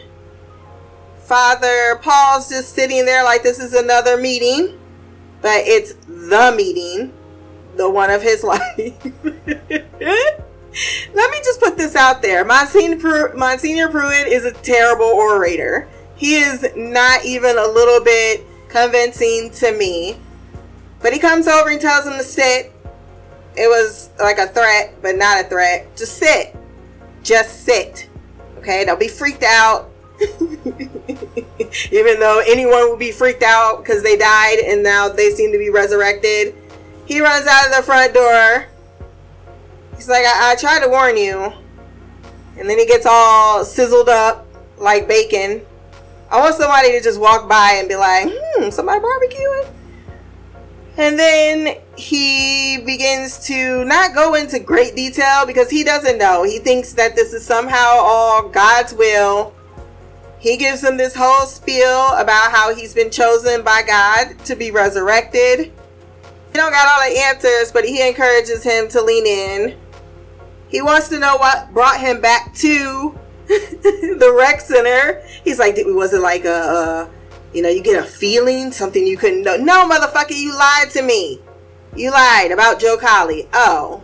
Father 1.18 1.96
Paul's 2.02 2.48
just 2.48 2.74
sitting 2.74 3.04
there 3.06 3.24
like 3.24 3.42
this 3.42 3.58
is 3.58 3.74
another 3.74 4.16
meeting, 4.16 4.78
but 5.40 5.62
it's 5.66 5.94
the 6.06 6.52
meeting, 6.56 7.12
the 7.76 7.88
one 7.88 8.10
of 8.10 8.22
his 8.22 8.42
life. 8.44 8.76
Let 11.14 11.30
me 11.30 11.38
just 11.44 11.60
put 11.60 11.76
this 11.76 11.94
out 11.94 12.20
there. 12.22 12.44
Monsignor, 12.44 12.96
Pru- 12.96 13.36
Monsignor 13.36 13.88
Pruitt 13.88 14.26
is 14.26 14.44
a 14.44 14.52
terrible 14.52 15.06
orator. 15.06 15.88
He 16.16 16.34
is 16.34 16.66
not 16.74 17.24
even 17.24 17.56
a 17.56 17.66
little 17.66 18.02
bit 18.02 18.44
convincing 18.68 19.50
to 19.52 19.72
me. 19.78 20.18
But 21.00 21.12
he 21.12 21.20
comes 21.20 21.46
over 21.46 21.70
and 21.70 21.80
tells 21.80 22.06
him 22.06 22.14
to 22.14 22.24
sit 22.24 22.73
it 23.56 23.68
was 23.68 24.10
like 24.18 24.38
a 24.38 24.46
threat, 24.46 24.94
but 25.02 25.16
not 25.16 25.44
a 25.44 25.48
threat. 25.48 25.96
Just 25.96 26.18
sit. 26.18 26.56
Just 27.22 27.64
sit. 27.64 28.08
Okay? 28.58 28.84
Don't 28.84 29.00
be 29.00 29.08
freaked 29.08 29.42
out. 29.42 29.90
Even 31.90 32.20
though 32.20 32.42
anyone 32.46 32.90
would 32.90 32.98
be 32.98 33.12
freaked 33.12 33.42
out 33.42 33.78
because 33.82 34.02
they 34.02 34.16
died 34.16 34.58
and 34.60 34.82
now 34.82 35.08
they 35.08 35.30
seem 35.30 35.52
to 35.52 35.58
be 35.58 35.70
resurrected. 35.70 36.54
He 37.06 37.20
runs 37.20 37.46
out 37.46 37.66
of 37.66 37.76
the 37.76 37.82
front 37.82 38.14
door. 38.14 38.66
He's 39.96 40.08
like, 40.08 40.24
I, 40.24 40.52
I 40.52 40.56
tried 40.56 40.80
to 40.80 40.88
warn 40.88 41.16
you. 41.16 41.52
And 42.56 42.68
then 42.70 42.78
he 42.78 42.86
gets 42.86 43.06
all 43.06 43.64
sizzled 43.64 44.08
up 44.08 44.46
like 44.78 45.08
bacon. 45.08 45.62
I 46.30 46.38
want 46.40 46.54
somebody 46.54 46.92
to 46.92 47.00
just 47.00 47.20
walk 47.20 47.48
by 47.48 47.76
and 47.78 47.88
be 47.88 47.96
like, 47.96 48.28
hmm, 48.30 48.70
somebody 48.70 49.00
barbecuing? 49.00 49.70
And 50.96 51.18
then 51.18 51.78
he 51.96 52.78
begins 52.78 53.38
to 53.46 53.84
not 53.84 54.14
go 54.14 54.34
into 54.34 54.58
great 54.58 54.96
detail 54.96 55.46
because 55.46 55.70
he 55.70 55.84
doesn't 55.84 56.18
know. 56.18 56.42
He 56.42 56.58
thinks 56.58 56.92
that 56.94 57.14
this 57.14 57.32
is 57.32 57.44
somehow 57.44 57.98
all 57.98 58.48
God's 58.48 58.94
will. 58.94 59.54
He 60.38 60.56
gives 60.56 60.80
them 60.80 60.96
this 60.96 61.14
whole 61.14 61.46
spiel 61.46 62.12
about 62.16 62.50
how 62.50 62.74
he's 62.74 62.92
been 62.92 63.10
chosen 63.10 63.62
by 63.62 63.82
God 63.86 64.38
to 64.44 64.54
be 64.54 64.70
resurrected. 64.70 65.60
He 65.60 66.52
don't 66.52 66.72
got 66.72 66.86
all 66.86 67.08
the 67.08 67.18
answers, 67.18 67.72
but 67.72 67.84
he 67.84 68.06
encourages 68.06 68.62
him 68.62 68.88
to 68.88 69.00
lean 69.00 69.26
in. 69.26 69.78
He 70.68 70.82
wants 70.82 71.08
to 71.08 71.18
know 71.18 71.36
what 71.36 71.72
brought 71.72 72.00
him 72.00 72.20
back 72.20 72.54
to 72.56 73.18
the 73.46 74.34
rec 74.36 74.60
center. 74.60 75.22
He's 75.44 75.58
like, 75.58 75.76
was 75.86 76.12
it 76.12 76.20
like 76.20 76.44
a, 76.44 76.50
a 76.50 77.10
you 77.54 77.62
know, 77.62 77.68
you 77.68 77.82
get 77.82 78.02
a 78.02 78.06
feeling, 78.06 78.72
something 78.72 79.06
you 79.06 79.16
couldn't 79.16 79.42
know. 79.42 79.56
No, 79.56 79.88
motherfucker, 79.88 80.36
you 80.36 80.56
lied 80.56 80.90
to 80.90 81.02
me. 81.02 81.40
You 81.96 82.10
lied 82.10 82.50
about 82.50 82.80
Joe 82.80 82.96
Collie. 82.96 83.46
Oh, 83.52 84.02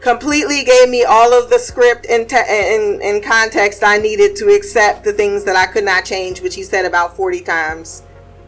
completely 0.00 0.62
gave 0.64 0.88
me 0.88 1.04
all 1.04 1.32
of 1.32 1.50
the 1.50 1.58
script 1.58 2.06
and, 2.08 2.28
te- 2.28 2.36
and, 2.36 3.02
and 3.02 3.22
context 3.22 3.82
i 3.82 3.98
needed 3.98 4.36
to 4.36 4.48
accept 4.48 5.02
the 5.02 5.12
things 5.12 5.44
that 5.44 5.56
i 5.56 5.66
could 5.66 5.84
not 5.84 6.04
change 6.04 6.40
which 6.40 6.54
he 6.54 6.62
said 6.62 6.84
about 6.84 7.16
40 7.16 7.40
times. 7.40 8.02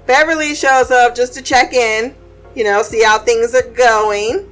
Beverly 0.07 0.55
shows 0.55 0.91
up 0.91 1.15
just 1.15 1.35
to 1.35 1.43
check 1.43 1.73
in 1.73 2.15
you 2.55 2.65
know 2.65 2.83
see 2.83 3.03
how 3.03 3.19
things 3.19 3.55
are 3.55 3.69
going. 3.71 4.47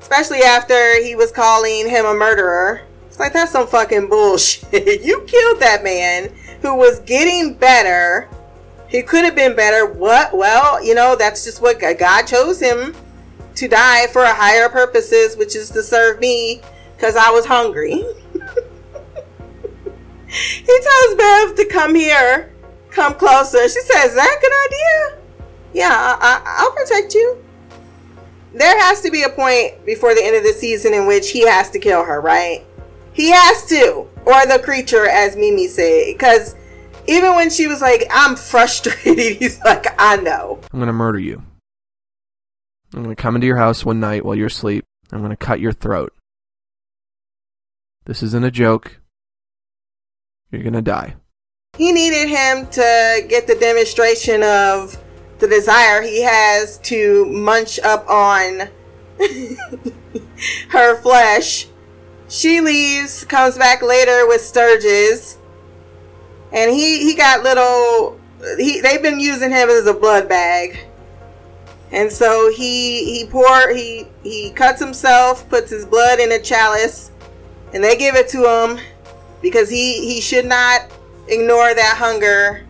Especially 0.00 0.42
after 0.42 1.02
he 1.02 1.16
was 1.16 1.32
calling 1.32 1.88
him 1.88 2.04
a 2.04 2.14
murderer. 2.14 2.82
It's 3.08 3.18
like 3.18 3.32
that's 3.32 3.52
some 3.52 3.66
fucking 3.66 4.08
bullshit. 4.08 5.02
You 5.04 5.22
killed 5.26 5.60
that 5.60 5.82
man 5.82 6.30
who 6.60 6.74
was 6.74 7.00
getting 7.00 7.54
better. 7.54 8.28
He 8.88 9.02
could 9.02 9.24
have 9.24 9.34
been 9.34 9.56
better. 9.56 9.86
What? 9.86 10.36
Well, 10.36 10.84
you 10.84 10.94
know, 10.94 11.16
that's 11.16 11.44
just 11.44 11.62
what 11.62 11.80
God 11.80 12.26
chose 12.26 12.60
him 12.60 12.94
to 13.56 13.68
die 13.68 14.06
for 14.08 14.22
a 14.22 14.34
higher 14.34 14.68
purposes, 14.68 15.36
which 15.36 15.54
is 15.56 15.70
to 15.70 15.82
serve 15.82 16.20
me 16.20 16.60
because 16.96 17.16
I 17.16 17.30
was 17.30 17.46
hungry. 17.46 17.90
he 20.26 20.80
tells 20.80 21.14
Bev 21.16 21.54
to 21.56 21.68
come 21.70 21.94
here 21.94 22.54
come 22.94 23.14
closer. 23.14 23.68
She 23.68 23.80
says, 23.80 24.10
Is 24.10 24.14
that 24.14 24.36
a 24.36 24.40
good 24.40 24.52
idea? 24.66 25.18
Yeah, 25.74 25.90
I, 25.90 26.16
I, 26.20 26.42
I'll 26.58 26.72
protect 26.72 27.14
you. 27.14 27.44
There 28.54 28.80
has 28.82 29.00
to 29.00 29.10
be 29.10 29.24
a 29.24 29.28
point 29.28 29.84
before 29.84 30.14
the 30.14 30.24
end 30.24 30.36
of 30.36 30.44
the 30.44 30.52
season 30.52 30.94
in 30.94 31.06
which 31.06 31.30
he 31.30 31.46
has 31.46 31.70
to 31.70 31.80
kill 31.80 32.04
her, 32.04 32.20
right? 32.20 32.64
He 33.12 33.30
has 33.30 33.66
to. 33.66 34.08
Or 34.24 34.46
the 34.46 34.60
creature, 34.62 35.08
as 35.08 35.36
Mimi 35.36 35.66
said. 35.66 36.14
Because 36.14 36.54
even 37.08 37.34
when 37.34 37.50
she 37.50 37.66
was 37.66 37.80
like, 37.80 38.06
I'm 38.10 38.36
frustrated, 38.36 39.36
he's 39.38 39.60
like, 39.64 39.86
I 39.98 40.16
know. 40.16 40.60
I'm 40.72 40.78
going 40.78 40.86
to 40.86 40.92
murder 40.92 41.18
you. 41.18 41.42
I'm 42.94 43.02
going 43.02 43.14
to 43.14 43.20
come 43.20 43.34
into 43.34 43.46
your 43.48 43.56
house 43.56 43.84
one 43.84 43.98
night 43.98 44.24
while 44.24 44.36
you're 44.36 44.46
asleep. 44.46 44.84
I'm 45.10 45.18
going 45.18 45.30
to 45.30 45.36
cut 45.36 45.58
your 45.58 45.72
throat. 45.72 46.12
This 48.04 48.22
isn't 48.22 48.44
a 48.44 48.50
joke. 48.52 49.00
You're 50.52 50.62
going 50.62 50.74
to 50.74 50.82
die. 50.82 51.16
He 51.76 51.90
needed 51.90 52.28
him 52.28 52.68
to 52.68 53.26
get 53.28 53.48
the 53.48 53.56
demonstration 53.56 54.44
of 54.44 54.96
the 55.40 55.48
desire 55.48 56.02
he 56.02 56.22
has 56.22 56.78
to 56.78 57.24
munch 57.26 57.80
up 57.80 58.08
on 58.08 58.68
her 60.68 61.00
flesh. 61.02 61.66
She 62.28 62.60
leaves, 62.60 63.24
comes 63.24 63.58
back 63.58 63.82
later 63.82 64.28
with 64.28 64.40
Sturgis, 64.40 65.38
and 66.52 66.70
he 66.70 67.00
he 67.04 67.14
got 67.14 67.42
little. 67.42 68.20
He 68.56 68.80
they've 68.80 69.02
been 69.02 69.20
using 69.20 69.50
him 69.50 69.68
as 69.68 69.86
a 69.86 69.94
blood 69.94 70.28
bag, 70.28 70.78
and 71.92 72.10
so 72.10 72.50
he 72.50 73.18
he 73.18 73.26
pour 73.26 73.72
he 73.72 74.06
he 74.22 74.50
cuts 74.50 74.80
himself, 74.80 75.48
puts 75.48 75.70
his 75.70 75.86
blood 75.86 76.18
in 76.18 76.32
a 76.32 76.38
chalice, 76.38 77.10
and 77.72 77.82
they 77.82 77.96
give 77.96 78.14
it 78.14 78.28
to 78.28 78.44
him 78.44 78.78
because 79.42 79.68
he 79.68 80.04
he 80.06 80.20
should 80.20 80.46
not 80.46 80.90
ignore 81.28 81.74
that 81.74 81.96
hunger. 81.98 82.64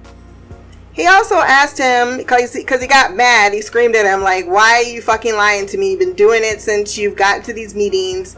He 0.92 1.06
also 1.06 1.36
asked 1.36 1.78
him 1.78 2.18
because 2.18 2.52
because 2.52 2.80
he 2.80 2.86
got 2.86 3.14
mad. 3.14 3.52
He 3.52 3.62
screamed 3.62 3.96
at 3.96 4.06
him 4.06 4.22
like, 4.22 4.46
"Why 4.46 4.76
are 4.76 4.82
you 4.82 5.02
fucking 5.02 5.34
lying 5.34 5.66
to 5.66 5.78
me? 5.78 5.90
You've 5.90 6.00
been 6.00 6.14
doing 6.14 6.42
it 6.44 6.60
since 6.60 6.96
you've 6.96 7.16
gotten 7.16 7.42
to 7.44 7.52
these 7.52 7.74
meetings." 7.74 8.36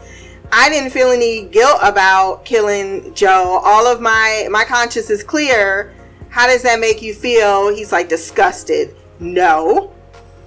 I 0.51 0.69
didn't 0.69 0.91
feel 0.91 1.11
any 1.11 1.43
guilt 1.43 1.79
about 1.81 2.45
killing 2.45 3.13
Joe. 3.13 3.61
All 3.63 3.85
of 3.85 4.01
my 4.01 4.47
my 4.49 4.63
conscience 4.63 5.09
is 5.09 5.23
clear. 5.23 5.93
How 6.29 6.47
does 6.47 6.63
that 6.63 6.79
make 6.79 7.01
you 7.01 7.13
feel? 7.13 7.73
He's 7.73 7.91
like 7.91 8.09
disgusted. 8.09 8.95
No. 9.19 9.91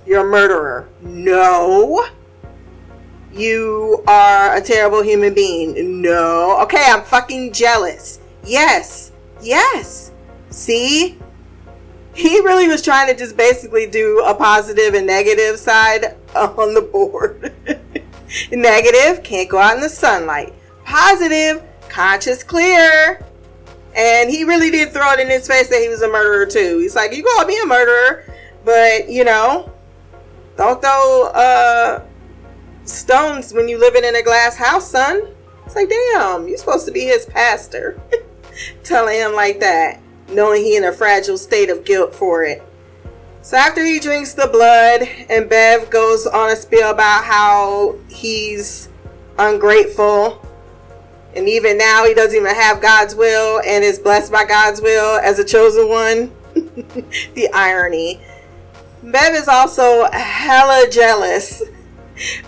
You're 0.07 0.27
a 0.27 0.31
murderer. 0.31 0.89
No. 1.01 2.07
You 3.33 4.03
are 4.07 4.57
a 4.57 4.61
terrible 4.61 5.03
human 5.03 5.35
being. 5.35 6.01
No. 6.03 6.59
Okay, 6.63 6.85
I'm 6.89 7.03
fucking 7.03 7.53
jealous. 7.53 8.21
Yes. 8.45 9.13
Yes. 9.41 10.11
See? 10.51 11.19
He 12.15 12.41
really 12.41 12.67
was 12.67 12.83
trying 12.83 13.07
to 13.09 13.17
just 13.17 13.37
basically 13.37 13.87
do 13.87 14.25
a 14.27 14.35
positive 14.35 14.95
and 14.95 15.07
negative 15.07 15.59
side 15.59 16.17
on 16.35 16.75
the 16.75 16.83
board. 16.83 17.55
negative, 18.51 19.23
can't 19.23 19.49
go 19.49 19.59
out 19.59 19.77
in 19.77 19.81
the 19.81 19.89
sunlight. 19.89 20.53
Positive, 20.85 21.63
conscious 21.89 22.43
clear. 22.43 23.25
And 23.95 24.31
he 24.31 24.45
really 24.45 24.71
did 24.71 24.93
throw 24.93 25.13
it 25.13 25.21
in 25.21 25.29
his 25.29 25.47
face 25.47 25.69
that 25.69 25.81
he 25.81 25.89
was 25.89 26.03
a 26.03 26.09
murderer 26.09 26.47
too. 26.47 26.79
He's 26.79 26.97
like, 26.97 27.15
you 27.15 27.23
call 27.23 27.45
me 27.45 27.61
a 27.63 27.67
murderer, 27.67 28.25
but 28.65 29.09
you 29.09 29.25
know, 29.25 29.73
don't 30.61 30.83
throw 30.83 31.29
uh, 31.29 32.05
stones 32.85 33.55
when 33.55 33.67
you 33.67 33.79
living 33.79 34.05
in 34.05 34.15
a 34.15 34.23
glass 34.23 34.57
house, 34.57 34.91
son. 34.91 35.23
It's 35.65 35.75
like, 35.75 35.89
damn, 35.89 36.47
you're 36.47 36.59
supposed 36.59 36.85
to 36.85 36.93
be 36.93 37.05
his 37.05 37.25
pastor. 37.25 37.99
Telling 38.85 39.17
him 39.17 39.33
like 39.33 39.61
that, 39.61 40.03
knowing 40.29 40.63
he 40.63 40.77
in 40.77 40.85
a 40.85 40.93
fragile 40.93 41.39
state 41.39 41.71
of 41.71 41.87
guilt 41.87 42.15
for 42.15 42.45
it. 42.45 42.63
So 43.41 43.57
after 43.57 43.83
he 43.83 43.99
drinks 43.99 44.35
the 44.35 44.49
blood, 44.49 45.09
and 45.31 45.49
Bev 45.49 45.89
goes 45.89 46.27
on 46.27 46.51
a 46.51 46.57
spiel 46.57 46.91
about 46.91 47.25
how 47.25 47.97
he's 48.11 48.91
ungrateful, 49.39 50.47
and 51.35 51.49
even 51.49 51.79
now 51.79 52.05
he 52.05 52.13
doesn't 52.13 52.37
even 52.37 52.55
have 52.55 52.83
God's 52.83 53.15
will 53.15 53.63
and 53.65 53.83
is 53.83 53.99
blessed 53.99 54.31
by 54.31 54.45
God's 54.45 54.83
will 54.83 55.19
as 55.21 55.39
a 55.39 55.45
chosen 55.45 55.89
one. 55.89 56.33
the 57.35 57.49
irony. 57.55 58.21
Bev 59.03 59.35
is 59.35 59.49
also 59.49 60.11
hella 60.13 60.89
jealous 60.91 61.63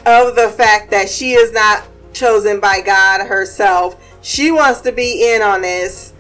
of 0.05 0.37
the 0.37 0.53
fact 0.57 0.91
that 0.91 1.09
she 1.09 1.33
is 1.33 1.53
not 1.53 1.85
chosen 2.13 2.61
by 2.61 2.81
God 2.81 3.27
herself. 3.27 3.97
She 4.23 4.51
wants 4.51 4.83
to 4.83 4.93
be 4.93 5.35
in 5.35 5.43
on 5.43 5.63
this 5.63 6.13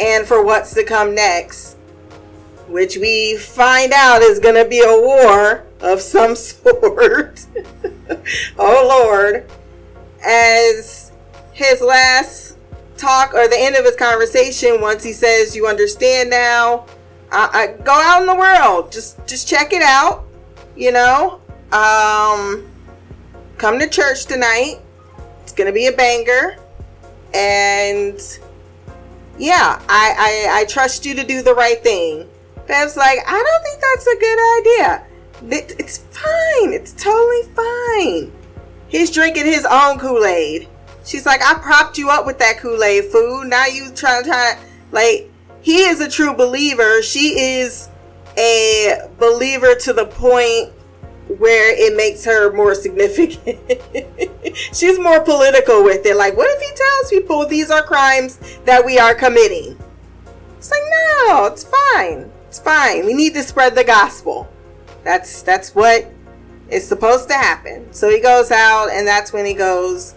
and 0.00 0.26
for 0.26 0.42
what's 0.42 0.74
to 0.74 0.84
come 0.84 1.14
next, 1.14 1.76
which 2.68 2.96
we 2.96 3.36
find 3.36 3.92
out 3.92 4.22
is 4.22 4.40
going 4.40 4.54
to 4.56 4.68
be 4.68 4.80
a 4.80 5.00
war 5.00 5.64
of 5.80 6.00
some 6.00 6.34
sort. 6.36 7.44
oh 8.58 8.86
Lord. 8.88 9.50
As 10.26 11.12
his 11.52 11.82
last 11.82 12.56
talk 12.96 13.34
or 13.34 13.46
the 13.46 13.58
end 13.58 13.76
of 13.76 13.84
his 13.84 13.94
conversation, 13.96 14.80
once 14.80 15.02
he 15.02 15.12
says, 15.12 15.54
You 15.54 15.66
understand 15.66 16.30
now, 16.30 16.86
I, 17.34 17.48
I 17.52 17.66
go 17.82 17.92
out 17.92 18.20
in 18.20 18.26
the 18.26 18.34
world. 18.34 18.92
Just 18.92 19.26
just 19.26 19.48
check 19.48 19.72
it 19.72 19.82
out. 19.82 20.24
You 20.76 20.92
know? 20.92 21.40
Um 21.72 22.70
come 23.58 23.78
to 23.78 23.88
church 23.88 24.26
tonight. 24.26 24.76
It's 25.42 25.52
gonna 25.52 25.72
be 25.72 25.86
a 25.86 25.92
banger. 25.92 26.56
And 27.34 28.20
yeah, 29.38 29.82
I, 29.88 30.46
I, 30.48 30.60
I 30.60 30.64
trust 30.66 31.04
you 31.04 31.14
to 31.14 31.24
do 31.24 31.42
the 31.42 31.54
right 31.54 31.82
thing. 31.82 32.28
Bev's 32.66 32.96
like, 32.96 33.18
I 33.26 33.32
don't 33.32 33.62
think 33.64 33.80
that's 33.80 34.06
a 34.06 34.18
good 34.20 34.38
idea. 34.60 35.76
it's 35.76 35.98
fine. 35.98 36.72
It's 36.72 36.92
totally 36.92 37.42
fine. 37.54 38.32
He's 38.88 39.10
drinking 39.10 39.46
his 39.46 39.66
own 39.68 39.98
Kool-Aid. 39.98 40.68
She's 41.04 41.26
like, 41.26 41.42
I 41.42 41.54
propped 41.54 41.98
you 41.98 42.10
up 42.10 42.26
with 42.26 42.38
that 42.38 42.58
Kool-Aid 42.58 43.06
food. 43.06 43.48
Now 43.48 43.66
you 43.66 43.90
trying 43.92 44.22
to 44.22 44.30
try 44.30 44.58
like 44.92 45.30
he 45.64 45.78
is 45.78 46.00
a 46.02 46.10
true 46.10 46.34
believer. 46.34 47.00
She 47.00 47.40
is 47.40 47.88
a 48.36 49.08
believer 49.18 49.74
to 49.76 49.94
the 49.94 50.04
point 50.04 50.72
where 51.38 51.74
it 51.74 51.96
makes 51.96 52.22
her 52.26 52.52
more 52.52 52.74
significant. 52.74 53.58
She's 54.54 54.98
more 54.98 55.20
political 55.20 55.82
with 55.82 56.04
it. 56.04 56.16
Like, 56.16 56.36
what 56.36 56.50
if 56.50 56.60
he 56.60 56.76
tells 56.76 57.10
people 57.10 57.46
these 57.46 57.70
are 57.70 57.82
crimes 57.82 58.38
that 58.66 58.84
we 58.84 58.98
are 58.98 59.14
committing? 59.14 59.78
It's 60.58 60.70
like, 60.70 60.82
no, 60.90 61.46
it's 61.46 61.64
fine. 61.64 62.30
It's 62.48 62.58
fine. 62.58 63.06
We 63.06 63.14
need 63.14 63.32
to 63.32 63.42
spread 63.42 63.74
the 63.74 63.84
gospel. 63.84 64.46
That's 65.02 65.42
that's 65.42 65.74
what 65.74 66.12
is 66.68 66.86
supposed 66.86 67.28
to 67.28 67.34
happen. 67.34 67.90
So 67.90 68.10
he 68.10 68.20
goes 68.20 68.50
out, 68.50 68.90
and 68.90 69.06
that's 69.06 69.32
when 69.32 69.46
he 69.46 69.54
goes 69.54 70.14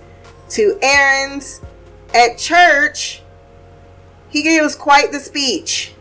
to 0.49 0.77
Erin's 0.81 1.61
at 2.13 2.37
church. 2.37 3.23
He 4.29 4.43
gives 4.43 4.75
quite 4.75 5.11
the 5.11 5.19
speech. 5.19 5.93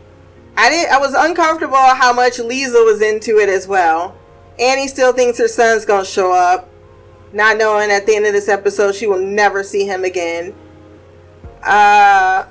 I 0.55 0.69
didn't. 0.69 0.91
I 0.91 0.97
was 0.97 1.13
uncomfortable 1.13 1.77
how 1.77 2.13
much 2.13 2.37
Leeza 2.37 2.83
was 2.83 3.01
into 3.01 3.37
it 3.37 3.47
as 3.49 3.67
well. 3.67 4.15
Annie 4.59 4.87
still 4.87 5.13
thinks 5.13 5.37
her 5.37 5.47
son's 5.47 5.85
gonna 5.85 6.03
show 6.03 6.31
up, 6.31 6.69
not 7.31 7.57
knowing 7.57 7.91
at 7.91 8.05
the 8.05 8.15
end 8.15 8.25
of 8.25 8.33
this 8.33 8.49
episode 8.49 8.95
she 8.95 9.05
will 9.05 9.19
never 9.19 9.63
see 9.63 9.85
him 9.85 10.03
again. 10.03 10.55
Uh, 11.63 12.45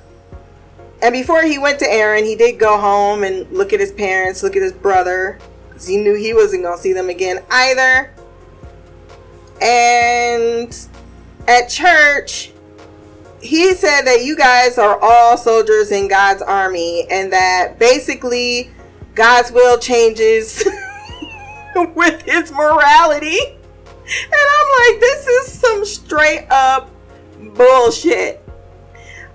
and 1.01 1.13
before 1.13 1.43
he 1.43 1.57
went 1.57 1.79
to 1.79 1.91
Erin, 1.91 2.23
he 2.23 2.35
did 2.35 2.57
go 2.57 2.77
home 2.77 3.23
and 3.23 3.49
look 3.51 3.73
at 3.73 3.79
his 3.79 3.91
parents, 3.91 4.41
look 4.41 4.55
at 4.55 4.61
his 4.61 4.73
brother, 4.73 5.37
because 5.67 5.85
he 5.85 5.97
knew 5.97 6.15
he 6.15 6.33
wasn't 6.33 6.63
gonna 6.63 6.77
see 6.77 6.93
them 6.93 7.09
again 7.09 7.43
either. 7.51 8.13
And 9.61 10.87
at 11.47 11.67
church, 11.67 12.51
he 13.47 13.73
said 13.73 14.01
that 14.03 14.23
you 14.23 14.35
guys 14.35 14.77
are 14.77 14.99
all 15.01 15.37
soldiers 15.37 15.91
in 15.91 16.07
God's 16.07 16.41
army, 16.41 17.07
and 17.09 17.31
that 17.33 17.79
basically 17.79 18.69
God's 19.15 19.51
will 19.51 19.77
changes. 19.77 20.67
with 21.95 22.21
his 22.23 22.51
morality. 22.51 23.37
And 23.39 24.33
I'm 24.33 24.91
like, 24.91 25.01
this 25.01 25.27
is 25.27 25.51
some 25.51 25.85
straight 25.85 26.47
up 26.49 26.89
bullshit. 27.55 28.43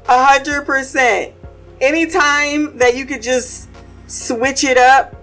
A 0.08 0.24
hundred 0.24 0.66
percent. 0.66 1.34
Anytime 1.80 2.78
that 2.78 2.96
you 2.96 3.06
could 3.06 3.22
just 3.22 3.68
switch 4.06 4.64
it 4.64 4.78
up 4.78 5.14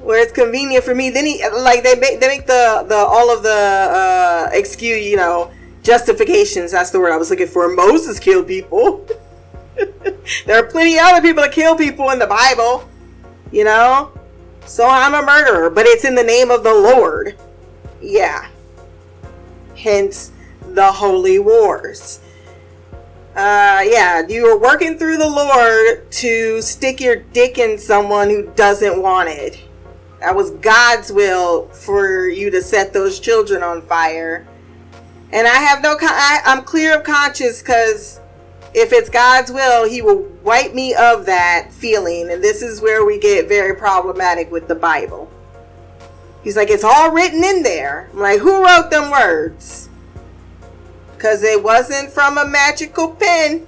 where 0.00 0.20
it's 0.22 0.32
convenient 0.32 0.84
for 0.84 0.94
me, 0.94 1.10
then 1.10 1.26
he 1.26 1.42
like 1.48 1.82
they 1.82 1.94
make 1.94 2.20
they 2.20 2.28
make 2.28 2.46
the 2.46 2.84
the 2.88 2.96
all 2.96 3.34
of 3.34 3.42
the 3.42 3.50
uh 3.50 4.48
excuse 4.52 5.04
you 5.04 5.16
know 5.16 5.50
justifications. 5.82 6.72
That's 6.72 6.90
the 6.90 7.00
word 7.00 7.12
I 7.12 7.16
was 7.16 7.30
looking 7.30 7.46
for. 7.46 7.68
Moses 7.68 8.18
killed 8.18 8.46
people. 8.46 9.06
there 10.46 10.58
are 10.58 10.66
plenty 10.66 10.98
other 10.98 11.20
people 11.20 11.42
that 11.42 11.52
kill 11.52 11.76
people 11.76 12.10
in 12.10 12.18
the 12.18 12.26
Bible. 12.26 12.88
You 13.50 13.64
know, 13.64 14.12
so 14.66 14.86
I'm 14.86 15.14
a 15.14 15.24
murderer, 15.24 15.70
but 15.70 15.86
it's 15.86 16.04
in 16.04 16.14
the 16.14 16.22
name 16.22 16.50
of 16.50 16.62
the 16.62 16.74
Lord. 16.74 17.36
Yeah. 18.02 18.48
Hence 19.76 20.32
the 20.60 20.92
holy 20.92 21.38
wars. 21.38 22.20
Uh, 23.38 23.84
yeah, 23.84 24.26
you 24.26 24.46
are 24.46 24.58
working 24.58 24.98
through 24.98 25.16
the 25.16 25.28
Lord 25.28 26.10
to 26.10 26.60
stick 26.60 27.00
your 27.00 27.16
dick 27.16 27.58
in 27.58 27.78
someone 27.78 28.28
who 28.28 28.50
doesn't 28.56 29.00
want 29.00 29.28
it. 29.28 29.62
That 30.18 30.34
was 30.34 30.50
God's 30.50 31.12
will 31.12 31.68
for 31.68 32.28
you 32.28 32.50
to 32.50 32.60
set 32.60 32.92
those 32.92 33.20
children 33.20 33.62
on 33.62 33.82
fire. 33.82 34.47
And 35.32 35.46
I 35.46 35.56
have 35.56 35.82
no, 35.82 35.96
con- 35.96 36.08
I, 36.10 36.40
I'm 36.44 36.64
clear 36.64 36.96
of 36.96 37.04
conscience 37.04 37.60
because 37.60 38.20
if 38.74 38.92
it's 38.92 39.10
God's 39.10 39.50
will, 39.50 39.88
He 39.88 40.00
will 40.00 40.22
wipe 40.42 40.74
me 40.74 40.94
of 40.94 41.26
that 41.26 41.70
feeling. 41.72 42.30
And 42.30 42.42
this 42.42 42.62
is 42.62 42.80
where 42.80 43.04
we 43.04 43.18
get 43.18 43.48
very 43.48 43.74
problematic 43.74 44.50
with 44.50 44.68
the 44.68 44.74
Bible. 44.74 45.30
He's 46.42 46.56
like, 46.56 46.70
it's 46.70 46.84
all 46.84 47.10
written 47.10 47.44
in 47.44 47.62
there. 47.62 48.08
I'm 48.12 48.20
like, 48.20 48.40
who 48.40 48.64
wrote 48.64 48.90
them 48.90 49.10
words? 49.10 49.88
Because 51.14 51.42
it 51.42 51.62
wasn't 51.62 52.10
from 52.10 52.38
a 52.38 52.46
magical 52.46 53.10
pen. 53.10 53.66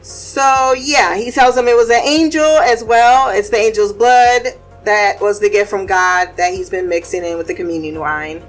So, 0.00 0.74
yeah, 0.78 1.16
he 1.16 1.30
tells 1.30 1.56
him 1.56 1.68
it 1.68 1.76
was 1.76 1.90
an 1.90 2.00
angel 2.02 2.42
as 2.42 2.82
well. 2.82 3.28
It's 3.28 3.50
the 3.50 3.58
angel's 3.58 3.92
blood 3.92 4.54
that 4.84 5.20
was 5.20 5.40
the 5.40 5.50
gift 5.50 5.68
from 5.68 5.84
God 5.84 6.34
that 6.36 6.54
he's 6.54 6.70
been 6.70 6.88
mixing 6.88 7.24
in 7.24 7.36
with 7.36 7.48
the 7.48 7.54
communion 7.54 7.98
wine. 7.98 8.42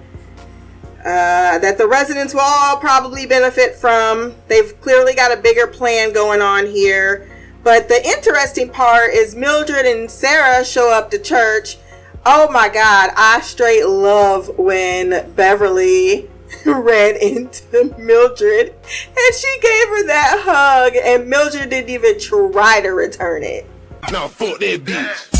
Uh, 1.00 1.58
that 1.60 1.78
the 1.78 1.88
residents 1.88 2.34
will 2.34 2.42
all 2.42 2.78
probably 2.78 3.26
benefit 3.26 3.76
from. 3.76 4.36
They've 4.48 4.80
clearly 4.82 5.16
got 5.16 5.32
a 5.32 5.42
bigger 5.42 5.66
plan 5.66 6.12
going 6.12 6.42
on 6.42 6.66
here. 6.66 7.30
But 7.64 7.88
the 7.88 8.06
interesting 8.06 8.70
part 8.70 9.14
is 9.14 9.36
Mildred 9.36 9.86
and 9.86 10.10
Sarah 10.10 10.64
show 10.66 10.92
up 10.92 11.12
to 11.12 11.20
church. 11.20 11.78
Oh 12.26 12.50
my 12.52 12.68
God, 12.68 13.12
I 13.16 13.42
straight 13.42 13.86
love 13.86 14.58
when 14.58 15.32
Beverly 15.36 16.30
ran 16.66 17.16
into 17.16 17.96
Mildred 17.98 18.70
and 18.70 19.36
she 19.36 19.60
gave 19.62 19.88
her 19.88 20.08
that 20.08 20.42
hug, 20.44 20.96
and 20.96 21.30
Mildred 21.30 21.70
didn't 21.70 21.90
even 21.90 22.20
try 22.20 22.82
to 22.82 22.90
return 22.90 23.44
it. 23.44 23.66
Now 24.12 24.28
fuck 24.28 24.60
that 24.60 24.84
bitch. 24.84 25.40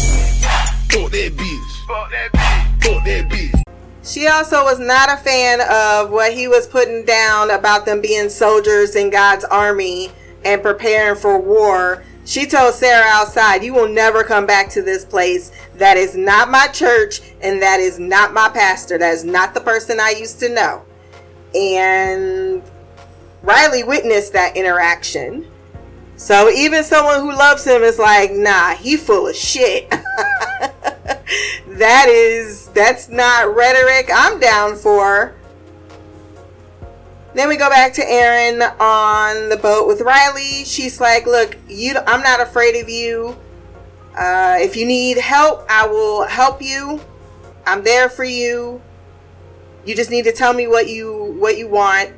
Fuck 0.92 1.12
that 1.12 1.32
bitch. 1.36 1.88
Fuck 1.88 2.12
that 2.12 2.32
bitch. 2.34 2.84
Fuck 2.84 3.06
that 3.06 3.30
bitch. 3.30 3.59
She 4.10 4.26
also 4.26 4.64
was 4.64 4.80
not 4.80 5.14
a 5.14 5.18
fan 5.18 5.62
of 5.62 6.10
what 6.10 6.34
he 6.34 6.48
was 6.48 6.66
putting 6.66 7.06
down 7.06 7.52
about 7.52 7.86
them 7.86 8.02
being 8.02 8.28
soldiers 8.30 8.96
in 8.96 9.12
God's 9.12 9.46
army 9.46 10.10
and 10.44 10.64
preparing 10.64 11.16
for 11.16 11.38
war. 11.38 12.04
She 12.26 12.48
told 12.48 12.74
Sarah 12.74 13.06
outside, 13.06 13.64
You 13.64 13.76
will 13.76 13.88
never 13.88 14.24
come 14.24 14.48
back 14.48 14.68
to 14.72 14.82
this 14.82 15.06
place. 15.06 15.52
That 15.76 15.96
is 15.96 16.18
not 16.18 16.50
my 16.50 16.66
church, 16.68 17.22
and 17.42 17.62
that 17.62 17.80
is 17.80 18.00
not 18.00 18.34
my 18.34 18.50
pastor. 18.50 18.98
That 18.98 19.14
is 19.14 19.24
not 19.24 19.54
the 19.54 19.62
person 19.62 20.00
I 20.00 20.16
used 20.18 20.40
to 20.40 20.50
know. 20.50 20.84
And 21.54 22.64
Riley 23.44 23.84
witnessed 23.84 24.34
that 24.34 24.58
interaction. 24.58 25.46
So 26.16 26.50
even 26.50 26.84
someone 26.84 27.20
who 27.20 27.32
loves 27.32 27.64
him 27.64 27.84
is 27.84 28.00
like, 28.00 28.32
nah, 28.32 28.74
he 28.74 28.98
full 28.98 29.28
of 29.28 29.36
shit. 29.36 29.94
that 31.68 32.08
is 32.10 32.68
that's 32.70 33.10
not 33.10 33.54
rhetoric 33.54 34.10
I'm 34.14 34.40
down 34.40 34.76
for. 34.76 35.36
Then 37.36 37.48
we 37.48 37.58
go 37.58 37.70
back 37.70 37.94
to 37.94 38.10
Erin 38.10 38.62
on 38.80 39.50
the 39.50 39.58
boat 39.58 39.88
with 39.88 40.02
Riley. 40.02 40.66
She's 40.66 41.00
like, 41.00 41.28
"Look, 41.28 41.58
you 41.68 41.96
I'm 42.08 42.22
not 42.22 42.42
afraid 42.42 42.76
of 42.82 42.90
you. 42.90 43.38
Uh, 44.18 44.58
if 44.60 44.76
you 44.76 44.86
need 44.86 45.18
help, 45.18 45.66
I 45.70 45.88
will 45.88 46.24
help 46.24 46.62
you. 46.62 47.00
I'm 47.66 47.84
there 47.84 48.10
for 48.10 48.24
you. 48.24 48.82
You 49.86 49.96
just 49.96 50.10
need 50.10 50.26
to 50.26 50.32
tell 50.32 50.54
me 50.54 50.68
what 50.68 50.90
you 50.90 51.36
what 51.38 51.58
you 51.58 51.68
want, 51.68 52.12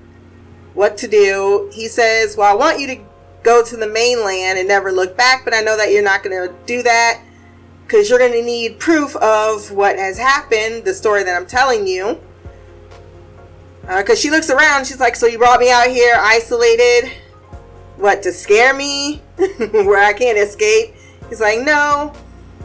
what 0.74 0.97
to 0.97 1.08
do." 1.08 1.69
He 1.74 1.89
says, 1.89 2.38
"Well, 2.38 2.50
I 2.50 2.56
want 2.56 2.80
you 2.80 2.88
to 2.88 2.97
go 3.43 3.63
to 3.63 3.76
the 3.76 3.88
mainland 3.88 4.60
and 4.60 4.67
never 4.67 4.91
look 4.91 5.17
back, 5.17 5.43
but 5.43 5.54
I 5.54 5.60
know 5.62 5.76
that 5.76 5.91
you're 5.91 6.04
not 6.04 6.24
going 6.24 6.47
to 6.47 6.54
do 6.65 6.84
that 6.84 7.21
because 7.91 8.10
you're 8.10 8.19
going 8.19 8.32
to 8.32 8.41
need 8.41 8.80
proof 8.80 9.17
of 9.17 9.69
what 9.71 9.97
has 9.97 10.17
happened, 10.17 10.86
the 10.86 10.93
story 10.93 11.23
that 11.23 11.36
I'm 11.36 11.45
telling 11.45 11.86
you. 11.86 12.21
Because 13.82 14.12
uh, 14.12 14.15
she 14.15 14.30
looks 14.30 14.49
around, 14.49 14.88
she's 14.88 15.01
like, 15.01 15.17
So 15.17 15.27
you 15.27 15.38
brought 15.38 15.60
me 15.60 15.69
out 15.69 15.88
here 15.88 16.15
isolated? 16.17 17.12
What, 17.97 18.23
to 18.23 18.32
scare 18.32 18.73
me? 18.73 19.17
Where 19.58 20.01
I 20.01 20.13
can't 20.13 20.38
escape? 20.38 20.95
He's 21.27 21.41
like, 21.41 21.60
No, 21.60 22.13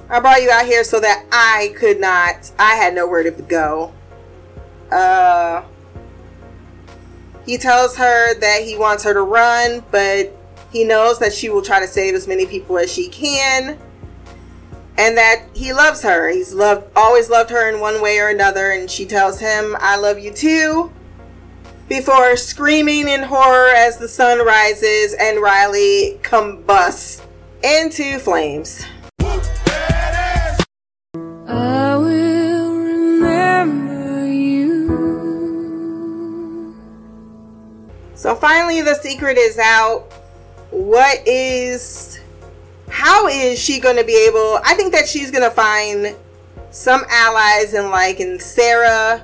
I 0.08 0.20
brought 0.20 0.42
you 0.42 0.50
out 0.50 0.64
here 0.64 0.84
so 0.84 1.00
that 1.00 1.26
I 1.32 1.74
could 1.76 1.98
not, 1.98 2.52
I 2.56 2.76
had 2.76 2.94
nowhere 2.94 3.24
to 3.24 3.32
go. 3.32 3.92
Uh, 4.92 5.64
he 7.44 7.58
tells 7.58 7.96
her 7.96 8.38
that 8.38 8.62
he 8.62 8.76
wants 8.76 9.02
her 9.02 9.12
to 9.12 9.22
run, 9.22 9.82
but 9.90 10.32
he 10.70 10.84
knows 10.84 11.18
that 11.18 11.32
she 11.32 11.48
will 11.48 11.62
try 11.62 11.80
to 11.80 11.88
save 11.88 12.14
as 12.14 12.28
many 12.28 12.46
people 12.46 12.78
as 12.78 12.92
she 12.92 13.08
can. 13.08 13.76
And 14.98 15.16
that 15.18 15.44
he 15.52 15.72
loves 15.72 16.02
her. 16.02 16.30
He's 16.30 16.54
loved 16.54 16.90
always 16.96 17.28
loved 17.28 17.50
her 17.50 17.68
in 17.68 17.80
one 17.80 18.00
way 18.00 18.18
or 18.18 18.28
another, 18.28 18.70
and 18.70 18.90
she 18.90 19.04
tells 19.04 19.38
him, 19.40 19.76
I 19.78 19.96
love 19.96 20.18
you 20.18 20.32
too. 20.32 20.90
Before 21.88 22.37
screaming 22.37 23.06
in 23.06 23.22
horror 23.22 23.68
as 23.68 23.98
the 23.98 24.09
sun 24.09 24.44
rises 24.44 25.14
and 25.14 25.40
Riley 25.40 26.18
combusts 26.22 27.22
into 27.62 28.18
flames. 28.18 28.85
I 31.48 31.96
will 31.96 32.76
remember 32.76 34.26
you. 34.26 34.87
So 38.14 38.35
finally, 38.35 38.82
the 38.82 38.94
secret 38.96 39.37
is 39.38 39.59
out 39.59 40.12
what 40.70 41.26
is 41.26 42.18
how 42.96 43.28
is 43.28 43.59
she 43.59 43.78
going 43.78 43.96
to 43.96 44.04
be 44.04 44.16
able 44.26 44.59
i 44.64 44.72
think 44.72 44.90
that 44.90 45.06
she's 45.06 45.30
going 45.30 45.44
to 45.44 45.50
find 45.50 46.16
some 46.70 47.04
allies 47.11 47.74
in 47.74 47.90
like 47.90 48.20
in 48.20 48.40
sarah. 48.40 49.22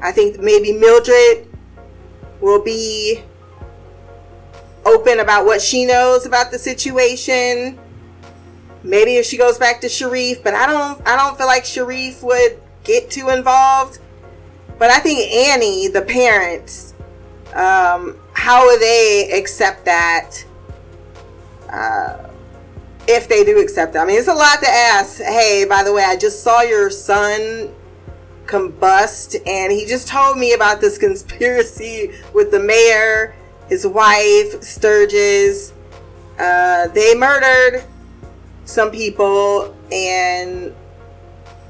I 0.00 0.12
think 0.12 0.38
maybe 0.40 0.72
mildred 0.72 1.48
will 2.40 2.62
be 2.62 3.22
open 4.84 5.18
about 5.20 5.44
what 5.44 5.60
she 5.60 5.84
knows 5.86 6.26
about 6.26 6.50
the 6.50 6.58
situation. 6.58 7.78
Maybe 8.82 9.16
if 9.16 9.26
she 9.26 9.36
goes 9.36 9.58
back 9.58 9.80
to 9.80 9.88
sharif 9.88 10.42
but 10.44 10.54
i 10.54 10.66
don't 10.66 11.00
i 11.06 11.16
don't 11.16 11.36
feel 11.36 11.48
like 11.48 11.64
sharif 11.64 12.22
would 12.22 12.60
get 12.84 13.10
too 13.10 13.28
involved. 13.28 13.98
But 14.78 14.90
i 14.90 15.00
think 15.00 15.18
annie 15.32 15.88
the 15.88 16.02
parents 16.02 16.94
um, 17.54 18.18
how 18.34 18.66
will 18.66 18.78
they 18.78 19.30
accept 19.32 19.84
that? 19.84 20.44
Uh, 21.68 22.31
if 23.14 23.28
they 23.28 23.44
do 23.44 23.58
accept 23.60 23.94
it, 23.94 23.98
I 23.98 24.04
mean, 24.04 24.18
it's 24.18 24.28
a 24.28 24.34
lot 24.34 24.60
to 24.60 24.68
ask. 24.68 25.20
Hey, 25.22 25.64
by 25.68 25.82
the 25.82 25.92
way, 25.92 26.04
I 26.04 26.16
just 26.16 26.42
saw 26.42 26.62
your 26.62 26.90
son 26.90 27.74
combust, 28.46 29.36
and 29.46 29.72
he 29.72 29.86
just 29.86 30.08
told 30.08 30.38
me 30.38 30.52
about 30.54 30.80
this 30.80 30.98
conspiracy 30.98 32.12
with 32.34 32.50
the 32.50 32.60
mayor, 32.60 33.34
his 33.68 33.86
wife, 33.86 34.62
Sturgis. 34.62 35.72
Uh, 36.38 36.88
they 36.88 37.14
murdered 37.14 37.84
some 38.64 38.90
people, 38.90 39.74
and 39.90 40.74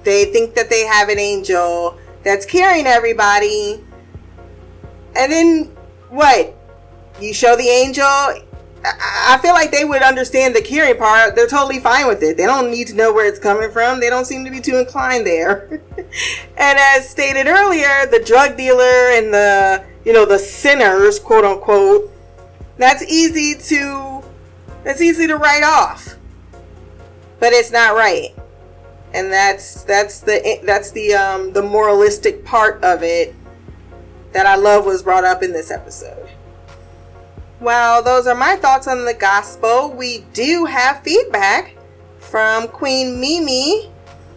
they 0.05 0.27
think 0.27 0.55
that 0.55 0.71
they 0.71 0.85
have 0.87 1.09
an 1.09 1.19
angel 1.19 1.99
that's 2.23 2.47
carrying 2.47 2.87
everybody 2.87 3.85
and 5.15 5.31
then 5.31 5.65
what? 6.09 6.55
You 7.21 7.35
show 7.35 7.57
the 7.57 7.69
angel. 7.69 8.42
I 8.85 9.39
feel 9.41 9.53
like 9.53 9.71
they 9.71 9.85
would 9.85 10.03
understand 10.03 10.57
the 10.57 10.63
caring 10.63 10.97
part. 10.97 11.37
They're 11.37 11.47
totally 11.47 11.79
fine 11.79 12.09
with 12.09 12.23
it. 12.23 12.37
They 12.37 12.47
don't 12.47 12.71
need 12.71 12.89
to 12.89 12.95
know 12.95 13.13
where 13.13 13.27
it's 13.27 13.39
coming 13.39 13.71
from. 13.71 14.01
They 14.01 14.11
don't 14.11 14.25
seem 14.25 14.45
to 14.45 14.51
be 14.51 14.61
too 14.61 14.79
inclined 14.79 15.25
there. 15.25 15.81
and 15.97 16.79
as 16.79 17.09
stated 17.09 17.47
earlier, 17.47 18.07
the 18.07 18.23
drug 18.25 18.57
dealer 18.57 19.13
and 19.13 19.33
the 19.33 19.85
you 20.05 20.13
know 20.13 20.27
the 20.27 20.39
sinners, 20.39 21.21
quote 21.21 21.45
unquote, 21.45 22.11
that's 22.77 23.05
easy 23.05 23.55
to 23.69 24.25
that's 24.83 25.01
easy 25.01 25.29
to 25.29 25.37
write 25.37 25.63
off. 25.63 26.17
But 27.39 27.53
it's 27.53 27.71
not 27.71 27.95
right. 27.95 28.35
And 29.15 29.33
that's 29.33 29.85
that's 29.85 30.21
the 30.21 30.61
that's 30.65 30.91
the 30.91 31.15
um 31.15 31.53
the 31.53 31.63
moralistic 31.63 32.45
part 32.45 32.83
of 32.83 33.03
it 33.05 33.35
that 34.33 34.47
I 34.47 34.57
love 34.57 34.87
was 34.87 35.03
brought 35.03 35.25
up 35.25 35.43
in 35.43 35.53
this 35.53 35.71
episode. 35.71 36.22
Well, 37.63 38.03
those 38.03 38.27
are 38.27 38.35
my 38.35 38.57
thoughts 38.57 38.89
on 38.89 39.05
the 39.05 39.15
gospel. 39.15 39.93
We 39.93 40.25
do 40.33 40.65
have 40.65 41.01
feedback 41.05 41.77
from 42.19 42.67
Queen 42.67 43.21
Mimi. 43.21 43.89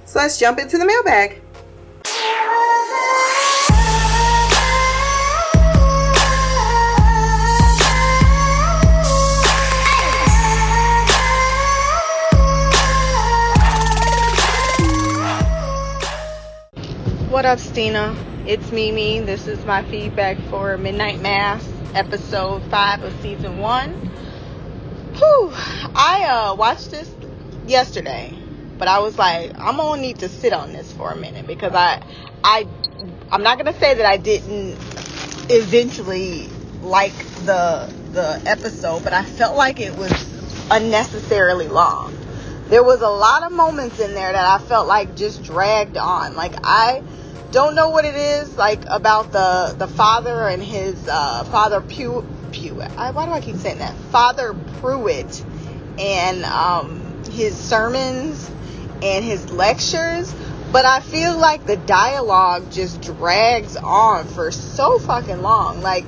So 0.05 0.19
let's 0.19 0.37
jump 0.37 0.59
into 0.59 0.77
the 0.77 0.85
mailbag. 0.85 1.41
What 17.31 17.45
up, 17.45 17.57
Stina? 17.57 18.15
It's 18.45 18.71
Mimi. 18.71 19.21
This 19.21 19.47
is 19.47 19.65
my 19.65 19.83
feedback 19.85 20.37
for 20.51 20.77
Midnight 20.77 21.19
Mass, 21.21 21.67
episode 21.95 22.61
5 22.63 23.03
of 23.03 23.21
season 23.21 23.57
1. 23.57 23.89
Whew. 25.15 25.51
I 25.95 26.49
uh, 26.51 26.55
watched 26.55 26.91
this 26.91 27.09
yesterday, 27.65 28.37
but 28.77 28.87
I 28.87 28.99
was 28.99 29.17
like, 29.17 29.51
I'm 29.57 29.77
gonna 29.77 30.01
need 30.01 30.19
to 30.19 30.29
sit 30.29 30.51
on 30.53 30.73
this 30.73 30.91
for 30.91 31.11
a 31.11 31.15
minute 31.15 31.47
because 31.47 31.73
I, 31.73 32.03
I, 32.43 32.67
I'm 33.31 33.43
not 33.43 33.57
gonna 33.57 33.77
say 33.79 33.93
that 33.95 34.05
I 34.05 34.17
didn't 34.17 34.77
eventually 35.49 36.49
like 36.81 37.15
the 37.45 37.91
the 38.11 38.41
episode, 38.45 39.03
but 39.03 39.13
I 39.13 39.23
felt 39.23 39.55
like 39.55 39.79
it 39.79 39.95
was 39.95 40.11
unnecessarily 40.71 41.67
long. 41.67 42.13
There 42.67 42.83
was 42.83 43.01
a 43.01 43.09
lot 43.09 43.43
of 43.43 43.51
moments 43.51 43.99
in 43.99 44.13
there 44.15 44.31
that 44.31 44.61
I 44.61 44.63
felt 44.63 44.87
like 44.87 45.15
just 45.15 45.43
dragged 45.43 45.97
on. 45.97 46.35
Like 46.35 46.53
I 46.63 47.03
don't 47.51 47.75
know 47.75 47.89
what 47.89 48.05
it 48.05 48.15
is 48.15 48.57
like 48.57 48.81
about 48.87 49.31
the 49.31 49.75
the 49.77 49.87
father 49.87 50.47
and 50.47 50.61
his 50.61 51.07
uh, 51.07 51.43
father 51.45 51.81
Pew. 51.81 52.25
I, 52.97 53.11
why 53.11 53.25
do 53.25 53.31
I 53.31 53.41
keep 53.41 53.57
saying 53.57 53.79
that? 53.79 53.93
Father 54.11 54.53
Pruitt 54.79 55.43
and 55.99 56.43
um, 56.45 57.23
his 57.29 57.55
sermons 57.55 58.49
and 59.01 59.25
his 59.25 59.51
lectures. 59.51 60.33
But 60.71 60.85
I 60.85 60.99
feel 60.99 61.37
like 61.37 61.65
the 61.65 61.77
dialogue 61.77 62.71
just 62.71 63.01
drags 63.01 63.77
on 63.77 64.25
for 64.25 64.51
so 64.51 64.99
fucking 64.99 65.41
long. 65.41 65.81
Like 65.81 66.05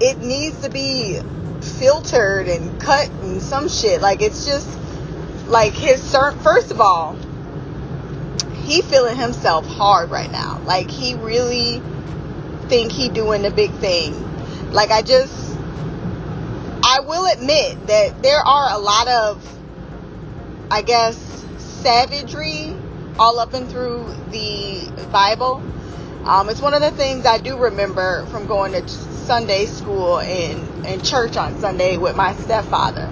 it 0.00 0.18
needs 0.18 0.62
to 0.62 0.70
be 0.70 1.20
filtered 1.60 2.48
and 2.48 2.80
cut 2.80 3.10
and 3.22 3.42
some 3.42 3.68
shit. 3.68 4.00
Like 4.00 4.22
it's 4.22 4.46
just 4.46 4.68
like 5.46 5.72
his 5.72 6.02
ser- 6.02 6.32
first 6.32 6.70
of 6.70 6.80
all, 6.80 7.18
he 8.68 8.82
feeling 8.82 9.16
himself 9.16 9.66
hard 9.66 10.10
right 10.10 10.30
now. 10.30 10.60
Like 10.66 10.90
he 10.90 11.14
really 11.14 11.82
think 12.68 12.92
he 12.92 13.08
doing 13.08 13.42
the 13.42 13.50
big 13.50 13.72
thing. 13.76 14.14
Like 14.72 14.90
I 14.90 15.02
just 15.02 15.56
I 16.82 17.00
will 17.00 17.26
admit 17.32 17.86
that 17.86 18.22
there 18.22 18.40
are 18.40 18.76
a 18.76 18.78
lot 18.78 19.08
of 19.08 19.58
I 20.70 20.82
guess 20.82 21.16
savagery 21.58 22.76
all 23.18 23.38
up 23.38 23.54
and 23.54 23.68
through 23.68 24.06
the 24.30 25.08
Bible. 25.10 25.62
Um, 26.24 26.50
it's 26.50 26.60
one 26.60 26.74
of 26.74 26.82
the 26.82 26.90
things 26.90 27.24
I 27.24 27.38
do 27.38 27.56
remember 27.56 28.26
from 28.26 28.46
going 28.46 28.72
to 28.72 28.86
Sunday 28.88 29.64
school 29.64 30.18
and, 30.18 30.86
and 30.86 31.02
church 31.02 31.36
on 31.36 31.58
Sunday 31.58 31.96
with 31.96 32.16
my 32.16 32.34
stepfather. 32.34 33.10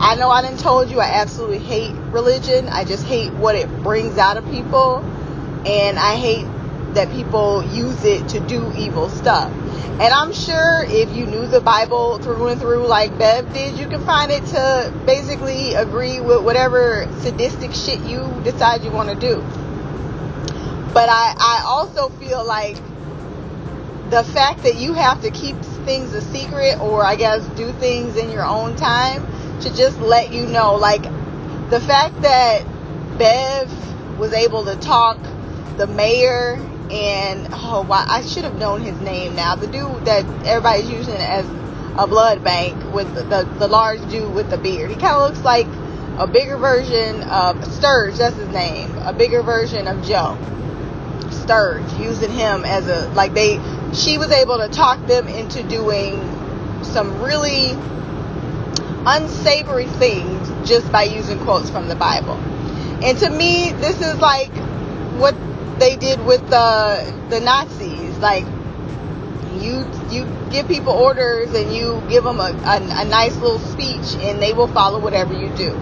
I 0.00 0.16
know 0.16 0.30
I 0.30 0.42
didn't 0.42 0.60
told 0.60 0.90
you 0.90 1.00
I 1.00 1.20
absolutely 1.20 1.58
hate 1.58 1.94
religion. 2.10 2.68
I 2.68 2.84
just 2.84 3.06
hate 3.06 3.32
what 3.32 3.54
it 3.54 3.68
brings 3.82 4.18
out 4.18 4.36
of 4.36 4.44
people. 4.50 4.98
And 5.66 5.98
I 5.98 6.16
hate 6.16 6.46
that 6.94 7.10
people 7.10 7.64
use 7.72 8.04
it 8.04 8.28
to 8.30 8.40
do 8.40 8.72
evil 8.76 9.08
stuff. 9.08 9.50
And 9.52 10.12
I'm 10.12 10.32
sure 10.32 10.84
if 10.84 11.14
you 11.14 11.26
knew 11.26 11.46
the 11.46 11.60
Bible 11.60 12.18
through 12.18 12.48
and 12.48 12.60
through 12.60 12.86
like 12.86 13.16
Bev 13.18 13.52
did, 13.52 13.78
you 13.78 13.86
can 13.86 14.04
find 14.04 14.30
it 14.30 14.44
to 14.46 14.92
basically 15.06 15.74
agree 15.74 16.20
with 16.20 16.42
whatever 16.42 17.08
sadistic 17.20 17.72
shit 17.72 18.00
you 18.00 18.28
decide 18.42 18.82
you 18.82 18.90
want 18.90 19.08
to 19.08 19.14
do. 19.14 19.36
But 20.92 21.08
I, 21.08 21.34
I 21.38 21.62
also 21.66 22.08
feel 22.08 22.44
like 22.44 22.76
the 24.10 24.24
fact 24.24 24.64
that 24.64 24.76
you 24.76 24.94
have 24.94 25.22
to 25.22 25.30
keep 25.30 25.56
things 25.84 26.12
a 26.12 26.20
secret 26.20 26.78
or 26.80 27.04
I 27.04 27.16
guess 27.16 27.46
do 27.56 27.72
things 27.72 28.16
in 28.16 28.30
your 28.30 28.44
own 28.44 28.76
time 28.76 29.26
to 29.64 29.74
just 29.74 29.98
let 30.00 30.32
you 30.32 30.46
know 30.46 30.74
like 30.74 31.02
the 31.70 31.80
fact 31.80 32.20
that 32.22 32.64
Bev 33.18 34.18
was 34.18 34.32
able 34.32 34.64
to 34.66 34.76
talk 34.76 35.18
the 35.78 35.86
mayor 35.86 36.56
and 36.90 37.48
oh 37.50 37.86
wow, 37.88 38.04
I 38.06 38.22
should 38.22 38.44
have 38.44 38.58
known 38.58 38.82
his 38.82 39.00
name 39.00 39.34
now. 39.34 39.56
The 39.56 39.66
dude 39.66 40.04
that 40.04 40.24
everybody's 40.46 40.90
using 40.90 41.14
as 41.14 41.46
a 41.96 42.06
blood 42.06 42.44
bank 42.44 42.92
with 42.92 43.12
the, 43.14 43.22
the, 43.22 43.44
the 43.58 43.68
large 43.68 44.00
dude 44.10 44.34
with 44.34 44.50
the 44.50 44.58
beard. 44.58 44.90
He 44.90 44.96
kind 44.96 45.14
of 45.16 45.30
looks 45.30 45.44
like 45.44 45.66
a 46.18 46.26
bigger 46.26 46.56
version 46.56 47.22
of 47.22 47.64
Sturge 47.72 48.16
that's 48.18 48.36
his 48.36 48.48
name. 48.48 48.90
A 48.98 49.12
bigger 49.12 49.42
version 49.42 49.88
of 49.88 50.04
Joe. 50.04 50.36
Sturge 51.30 51.90
using 51.94 52.30
him 52.30 52.64
as 52.64 52.86
a 52.86 53.08
like 53.14 53.32
they 53.32 53.58
she 53.94 54.18
was 54.18 54.30
able 54.30 54.58
to 54.58 54.68
talk 54.68 55.04
them 55.06 55.26
into 55.26 55.62
doing 55.62 56.20
some 56.82 57.22
really 57.22 57.72
unsavory 59.06 59.86
things 59.86 60.68
just 60.68 60.90
by 60.90 61.04
using 61.04 61.38
quotes 61.40 61.70
from 61.70 61.88
the 61.88 61.96
Bible. 61.96 62.34
And 63.02 63.18
to 63.18 63.30
me, 63.30 63.72
this 63.72 64.00
is 64.00 64.16
like 64.18 64.52
what 65.18 65.34
they 65.78 65.96
did 65.96 66.24
with 66.24 66.40
the 66.48 67.26
the 67.30 67.40
Nazis. 67.40 68.16
Like 68.18 68.44
you 69.60 69.84
you 70.10 70.26
give 70.50 70.68
people 70.68 70.92
orders 70.92 71.52
and 71.54 71.74
you 71.74 72.02
give 72.08 72.24
them 72.24 72.38
a, 72.38 72.52
a, 72.64 73.02
a 73.02 73.04
nice 73.04 73.36
little 73.36 73.58
speech 73.58 74.14
and 74.22 74.40
they 74.40 74.52
will 74.52 74.68
follow 74.68 75.00
whatever 75.00 75.34
you 75.34 75.54
do. 75.56 75.72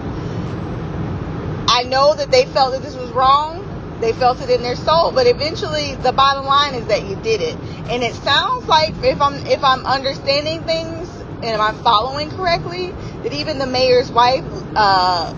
I 1.67 1.83
know 1.83 2.13
that 2.15 2.29
they 2.29 2.45
felt 2.45 2.73
that 2.73 2.81
this 2.81 2.95
was 2.95 3.11
wrong. 3.11 3.69
They 3.99 4.13
felt 4.13 4.41
it 4.41 4.49
in 4.49 4.61
their 4.63 4.75
soul, 4.75 5.11
but 5.11 5.27
eventually 5.27 5.95
the 5.95 6.11
bottom 6.11 6.45
line 6.45 6.75
is 6.75 6.85
that 6.87 7.07
you 7.07 7.15
did 7.17 7.41
it. 7.41 7.55
And 7.89 8.03
it 8.03 8.13
sounds 8.15 8.67
like 8.67 8.93
if 9.03 9.21
I'm 9.21 9.35
if 9.47 9.63
I'm 9.63 9.85
understanding 9.85 10.63
things 10.63 11.09
and 11.41 11.61
I'm 11.61 11.75
following 11.83 12.29
correctly, 12.31 12.93
that 13.23 13.33
even 13.33 13.57
the 13.57 13.65
mayor's 13.65 14.11
wife, 14.11 14.45
uh, 14.75 15.33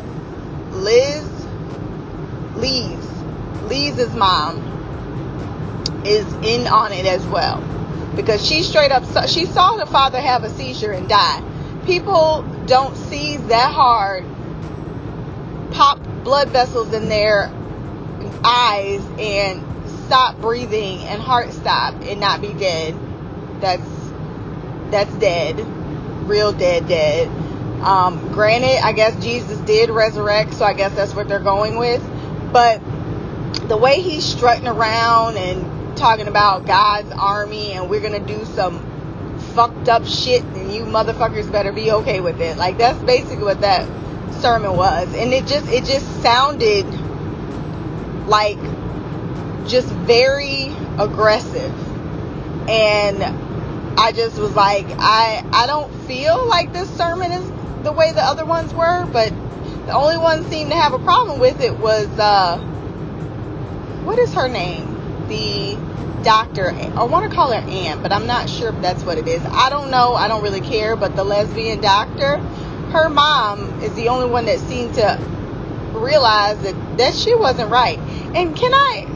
Liz, 0.71 1.23
Lee's, 2.55 3.09
Lee's 3.63 4.13
mom, 4.15 6.03
is 6.05 6.25
in 6.45 6.67
on 6.67 6.91
it 6.91 7.05
as 7.05 7.25
well. 7.27 7.61
Because 8.15 8.45
she 8.45 8.63
straight 8.63 8.91
up, 8.91 9.03
saw, 9.05 9.25
she 9.25 9.45
saw 9.45 9.77
the 9.77 9.85
father 9.85 10.19
have 10.19 10.43
a 10.43 10.49
seizure 10.49 10.91
and 10.91 11.07
die. 11.07 11.43
People 11.85 12.43
don't 12.65 12.95
seize 12.95 13.45
that 13.47 13.73
hard, 13.73 14.25
pop 15.71 15.99
blood 16.23 16.49
vessels 16.49 16.93
in 16.93 17.09
their 17.09 17.51
eyes 18.43 19.01
and 19.19 19.63
stop 20.05 20.39
breathing 20.39 20.99
and 21.01 21.21
heart 21.21 21.51
stop 21.51 21.93
and 22.03 22.19
not 22.19 22.41
be 22.41 22.53
dead. 22.53 22.95
That's, 23.59 23.87
that's 24.89 25.13
dead. 25.15 25.59
Real 26.27 26.51
dead, 26.51 26.87
dead. 26.87 27.29
Um, 27.85 28.31
granted, 28.31 28.83
I 28.83 28.93
guess 28.93 29.21
Jesus 29.23 29.59
did 29.59 29.89
resurrect, 29.91 30.55
so 30.55 30.65
I 30.65 30.73
guess 30.73 30.93
that's 30.95 31.13
what 31.13 31.27
they're 31.27 31.39
going 31.39 31.77
with. 31.77 32.03
But 32.51 32.81
the 33.67 33.77
way 33.77 34.01
he's 34.01 34.25
strutting 34.25 34.67
around 34.67 35.37
and 35.37 35.97
talking 35.97 36.27
about 36.27 36.65
God's 36.65 37.11
army 37.11 37.71
and 37.71 37.89
we're 37.89 38.01
gonna 38.01 38.25
do 38.25 38.43
some 38.45 38.79
fucked 39.53 39.87
up 39.87 40.05
shit 40.05 40.43
and 40.43 40.71
you 40.73 40.83
motherfuckers 40.83 41.51
better 41.51 41.71
be 41.71 41.91
okay 41.91 42.19
with 42.19 42.41
it. 42.41 42.57
Like 42.57 42.77
that's 42.77 42.99
basically 43.03 43.43
what 43.43 43.61
that 43.61 43.87
sermon 44.41 44.75
was. 44.75 45.13
And 45.15 45.33
it 45.33 45.45
just 45.47 45.67
it 45.69 45.85
just 45.85 46.05
sounded 46.21 46.85
like 48.27 48.59
just 49.67 49.87
very 49.89 50.73
aggressive. 50.99 51.73
And 52.69 53.23
I 53.97 54.11
just 54.11 54.37
was 54.37 54.55
like, 54.55 54.85
I 54.97 55.43
I 55.51 55.67
don't 55.67 55.93
feel 56.05 56.45
like 56.47 56.73
this 56.73 56.89
sermon 56.97 57.31
is 57.31 57.54
the 57.85 57.93
way 57.93 58.11
the 58.11 58.21
other 58.21 58.45
ones 58.45 58.73
were, 58.73 59.05
but 59.05 59.29
the 59.85 59.93
only 59.93 60.17
one 60.17 60.43
seemed 60.49 60.71
to 60.71 60.75
have 60.75 60.93
a 60.93 60.99
problem 60.99 61.39
with 61.39 61.61
it 61.61 61.77
was 61.77 62.07
uh 62.19 62.57
what 64.03 64.19
is 64.19 64.33
her 64.33 64.47
name? 64.49 65.27
The 65.27 65.77
doctor. 66.23 66.71
I 66.71 67.03
want 67.03 67.29
to 67.29 67.35
call 67.35 67.51
her 67.51 67.59
Anne, 67.59 68.01
but 68.01 68.11
I'm 68.11 68.27
not 68.27 68.49
sure 68.49 68.69
if 68.69 68.81
that's 68.81 69.03
what 69.03 69.17
it 69.17 69.27
is. 69.27 69.41
I 69.45 69.69
don't 69.69 69.91
know. 69.91 70.15
I 70.15 70.27
don't 70.27 70.43
really 70.43 70.61
care. 70.61 70.95
But 70.95 71.15
the 71.15 71.23
lesbian 71.23 71.81
doctor, 71.81 72.37
her 72.91 73.09
mom 73.09 73.81
is 73.81 73.93
the 73.93 74.09
only 74.09 74.29
one 74.29 74.45
that 74.45 74.59
seemed 74.59 74.95
to 74.95 75.19
realize 75.93 76.59
that 76.63 76.97
that 76.97 77.13
she 77.13 77.35
wasn't 77.35 77.71
right. 77.71 77.99
And 77.99 78.55
can 78.55 78.73
I? 78.73 79.07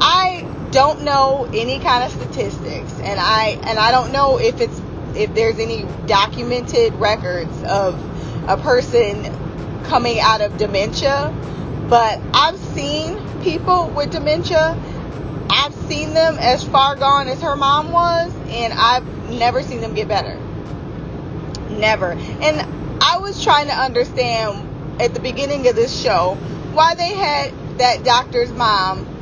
I 0.00 0.68
don't 0.72 1.02
know 1.02 1.48
any 1.52 1.78
kind 1.78 2.04
of 2.04 2.10
statistics, 2.10 2.92
and 3.00 3.18
I 3.20 3.58
and 3.62 3.78
I 3.78 3.92
don't 3.92 4.12
know 4.12 4.38
if 4.38 4.60
it's 4.60 4.80
if 5.16 5.34
there's 5.34 5.58
any 5.58 5.86
documented 6.06 6.94
records 6.94 7.62
of 7.64 7.94
a 8.48 8.56
person 8.56 9.24
coming 9.84 10.20
out 10.20 10.40
of 10.40 10.56
dementia. 10.56 11.34
But 11.88 12.20
I've 12.34 12.58
seen 12.58 13.18
people 13.42 13.88
with 13.88 14.10
dementia. 14.10 14.76
I've 15.48 15.74
seen 15.88 16.14
them 16.14 16.36
as 16.38 16.64
far 16.64 16.96
gone 16.96 17.28
as 17.28 17.40
her 17.42 17.56
mom 17.56 17.92
was, 17.92 18.32
and 18.48 18.72
I've 18.72 19.30
never 19.30 19.62
seen 19.62 19.80
them 19.80 19.94
get 19.94 20.08
better. 20.08 20.38
Never. 21.70 22.12
And 22.12 23.02
I 23.02 23.18
was 23.18 23.42
trying 23.42 23.66
to 23.68 23.74
understand 23.74 25.00
at 25.00 25.14
the 25.14 25.20
beginning 25.20 25.68
of 25.68 25.76
this 25.76 25.98
show 25.98 26.34
why 26.72 26.94
they 26.94 27.14
had 27.14 27.52
that 27.78 28.04
doctor's 28.04 28.50
mom 28.50 29.15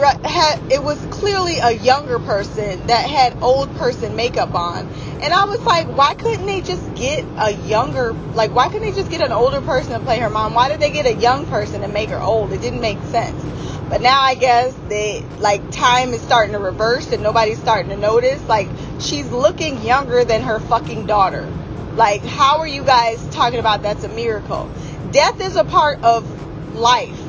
had 0.00 0.60
it 0.70 0.82
was 0.82 0.98
clearly 1.10 1.58
a 1.58 1.72
younger 1.72 2.18
person 2.18 2.86
that 2.86 3.08
had 3.08 3.42
old 3.42 3.74
person 3.76 4.16
makeup 4.16 4.54
on 4.54 4.86
and 5.22 5.32
i 5.32 5.44
was 5.44 5.60
like 5.62 5.86
why 5.96 6.14
couldn't 6.14 6.46
they 6.46 6.60
just 6.60 6.94
get 6.94 7.24
a 7.38 7.52
younger 7.66 8.12
like 8.34 8.54
why 8.54 8.68
couldn't 8.68 8.88
they 8.88 8.94
just 8.94 9.10
get 9.10 9.20
an 9.20 9.32
older 9.32 9.60
person 9.60 9.92
to 9.92 10.00
play 10.00 10.18
her 10.18 10.30
mom 10.30 10.54
why 10.54 10.68
did 10.68 10.80
they 10.80 10.90
get 10.90 11.06
a 11.06 11.14
young 11.14 11.46
person 11.46 11.80
to 11.80 11.88
make 11.88 12.10
her 12.10 12.20
old 12.20 12.52
it 12.52 12.60
didn't 12.60 12.80
make 12.80 13.00
sense 13.04 13.42
But 13.88 14.00
now 14.00 14.20
I 14.20 14.34
guess 14.34 14.74
they 14.88 15.24
like 15.38 15.70
time 15.70 16.12
is 16.12 16.20
starting 16.20 16.52
to 16.54 16.58
reverse 16.58 17.12
and 17.12 17.22
nobody's 17.22 17.58
starting 17.58 17.90
to 17.90 17.96
notice. 17.96 18.42
Like 18.48 18.68
she's 18.98 19.30
looking 19.30 19.80
younger 19.82 20.24
than 20.24 20.42
her 20.42 20.58
fucking 20.58 21.06
daughter. 21.06 21.48
Like 21.94 22.24
how 22.24 22.58
are 22.58 22.66
you 22.66 22.84
guys 22.84 23.24
talking 23.30 23.60
about 23.60 23.82
that's 23.82 24.02
a 24.02 24.08
miracle? 24.08 24.68
Death 25.12 25.40
is 25.40 25.54
a 25.54 25.64
part 25.64 26.02
of 26.02 26.26
life 26.74 27.20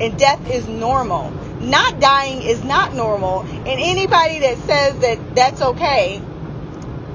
and 0.00 0.18
death 0.18 0.48
is 0.50 0.66
normal. 0.66 1.30
Not 1.60 2.00
dying 2.00 2.42
is 2.42 2.62
not 2.62 2.94
normal 2.94 3.40
and 3.40 3.66
anybody 3.66 4.40
that 4.40 4.58
says 4.58 4.98
that 5.00 5.34
that's 5.34 5.60
okay 5.60 6.22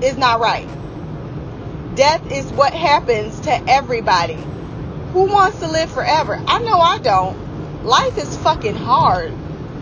is 0.01 0.17
not 0.17 0.39
right. 0.39 0.67
Death 1.95 2.31
is 2.31 2.51
what 2.51 2.73
happens 2.73 3.39
to 3.41 3.69
everybody. 3.69 4.37
Who 5.13 5.25
wants 5.25 5.59
to 5.59 5.67
live 5.67 5.91
forever? 5.91 6.41
I 6.47 6.59
know 6.59 6.79
I 6.79 6.99
don't. 6.99 7.85
Life 7.85 8.17
is 8.17 8.35
fucking 8.37 8.75
hard. 8.75 9.31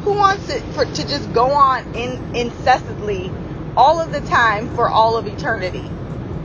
Who 0.04 0.14
wants 0.14 0.50
it 0.50 0.62
for, 0.74 0.86
to 0.86 1.08
just 1.08 1.32
go 1.32 1.52
on 1.52 1.96
in, 1.96 2.36
incessantly 2.36 3.32
all 3.78 4.00
of 4.02 4.12
the 4.12 4.22
time 4.22 4.76
for 4.76 4.90
all 4.90 5.16
of 5.16 5.28
eternity? 5.28 5.90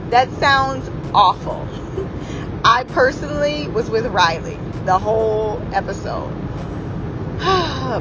That 0.09 0.31
sounds 0.33 0.89
awful. 1.13 1.67
I 2.63 2.85
personally 2.85 3.67
was 3.67 3.89
with 3.89 4.05
Riley 4.05 4.57
the 4.85 4.97
whole 4.97 5.61
episode. 5.73 6.31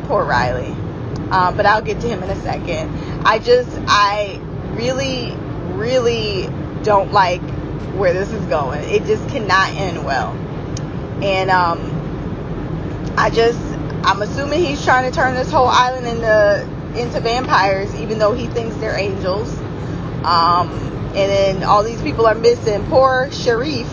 Poor 0.07 0.25
Riley. 0.25 0.73
Um, 1.31 1.57
but 1.57 1.67
I'll 1.67 1.83
get 1.83 2.01
to 2.01 2.09
him 2.09 2.23
in 2.23 2.31
a 2.31 2.41
second. 2.43 2.91
I 3.25 3.39
just, 3.39 3.71
I 3.89 4.41
really, 4.75 5.33
really 5.77 6.49
don't 6.83 7.13
like 7.13 7.43
where 7.97 8.13
this 8.13 8.31
is 8.31 8.45
going. 8.47 8.85
It 8.85 9.05
just 9.07 9.29
cannot 9.29 9.71
end 9.75 10.05
well. 10.05 10.33
And 11.23 11.51
um, 11.51 11.81
I 13.17 13.31
just, 13.31 13.59
I'm 14.05 14.23
assuming 14.23 14.65
he's 14.65 14.85
trying 14.85 15.11
to 15.11 15.17
turn 15.17 15.35
this 15.35 15.51
whole 15.51 15.67
island 15.67 16.07
into 16.07 16.77
into 16.97 17.21
vampires, 17.21 17.95
even 17.97 18.19
though 18.19 18.33
he 18.33 18.47
thinks 18.47 18.77
they're 18.77 18.97
angels. 18.97 19.53
Um, 20.25 20.71
and 21.15 21.15
then 21.15 21.63
all 21.63 21.83
these 21.83 22.01
people 22.03 22.27
are 22.27 22.35
missing. 22.35 22.85
Poor 22.87 23.31
Sharif. 23.33 23.89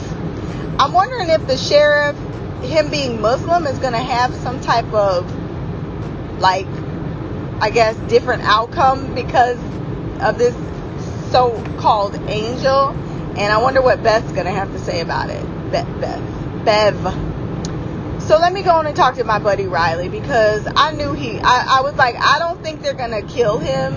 I'm 0.80 0.94
wondering 0.94 1.30
if 1.30 1.46
the 1.48 1.58
sheriff, 1.58 2.16
him 2.62 2.90
being 2.90 3.22
Muslim, 3.22 3.68
is 3.68 3.78
going 3.80 3.94
to 3.94 4.00
have 4.00 4.34
some 4.36 4.60
type 4.62 4.92
of 4.94 5.30
like, 6.44 6.68
I 7.62 7.72
guess, 7.72 7.96
different 8.10 8.44
outcome 8.44 9.16
because 9.16 9.58
of 10.22 10.38
this 10.38 10.54
so-called 11.32 12.16
angel. 12.30 12.90
And 13.36 13.52
I 13.52 13.60
wonder 13.62 13.82
what 13.82 14.04
Beth's 14.04 14.32
to 14.46 14.52
have 14.52 14.72
to 14.74 14.80
say 14.80 15.02
about 15.02 15.32
it. 15.32 15.42
Beth, 15.72 15.88
Beth, 16.00 16.66
Bev. 16.66 18.22
So 18.22 18.38
let 18.38 18.54
me 18.54 18.62
go 18.62 18.72
on 18.72 18.86
and 18.86 18.96
talk 18.96 19.16
to 19.16 19.24
my 19.24 19.40
buddy 19.40 19.66
Riley 19.66 20.10
because 20.10 20.68
I 20.76 20.92
knew 20.92 21.14
he, 21.14 21.40
I, 21.40 21.80
I 21.80 21.82
was 21.82 21.96
like, 21.96 22.16
I 22.20 22.40
don't 22.40 22.62
think 22.62 22.82
they're 22.82 22.94
to 23.12 23.28
kill 23.28 23.58
him 23.58 23.94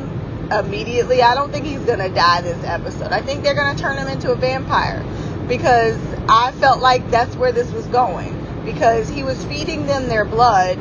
immediately. 0.51 1.23
I 1.23 1.35
don't 1.35 1.53
think 1.53 1.67
he's 1.67 1.85
to 1.99 2.09
die 2.09 2.41
this 2.41 2.65
episode. 2.65 3.13
I 3.13 3.21
think 3.21 3.43
they're 3.43 3.55
to 3.77 3.83
turn 3.83 3.99
him 3.99 4.09
into 4.09 4.33
a 4.33 4.37
vampire 4.37 5.05
because 5.49 5.99
I 6.29 6.53
felt 6.53 6.81
like 6.81 7.11
that's 7.11 7.37
where 7.37 7.53
this 7.53 7.71
was 7.73 7.87
going 7.87 8.65
because 8.65 9.09
he 9.09 9.23
was 9.23 9.45
feeding 9.45 9.87
them 9.87 10.09
their 10.09 10.25
blood 10.25 10.79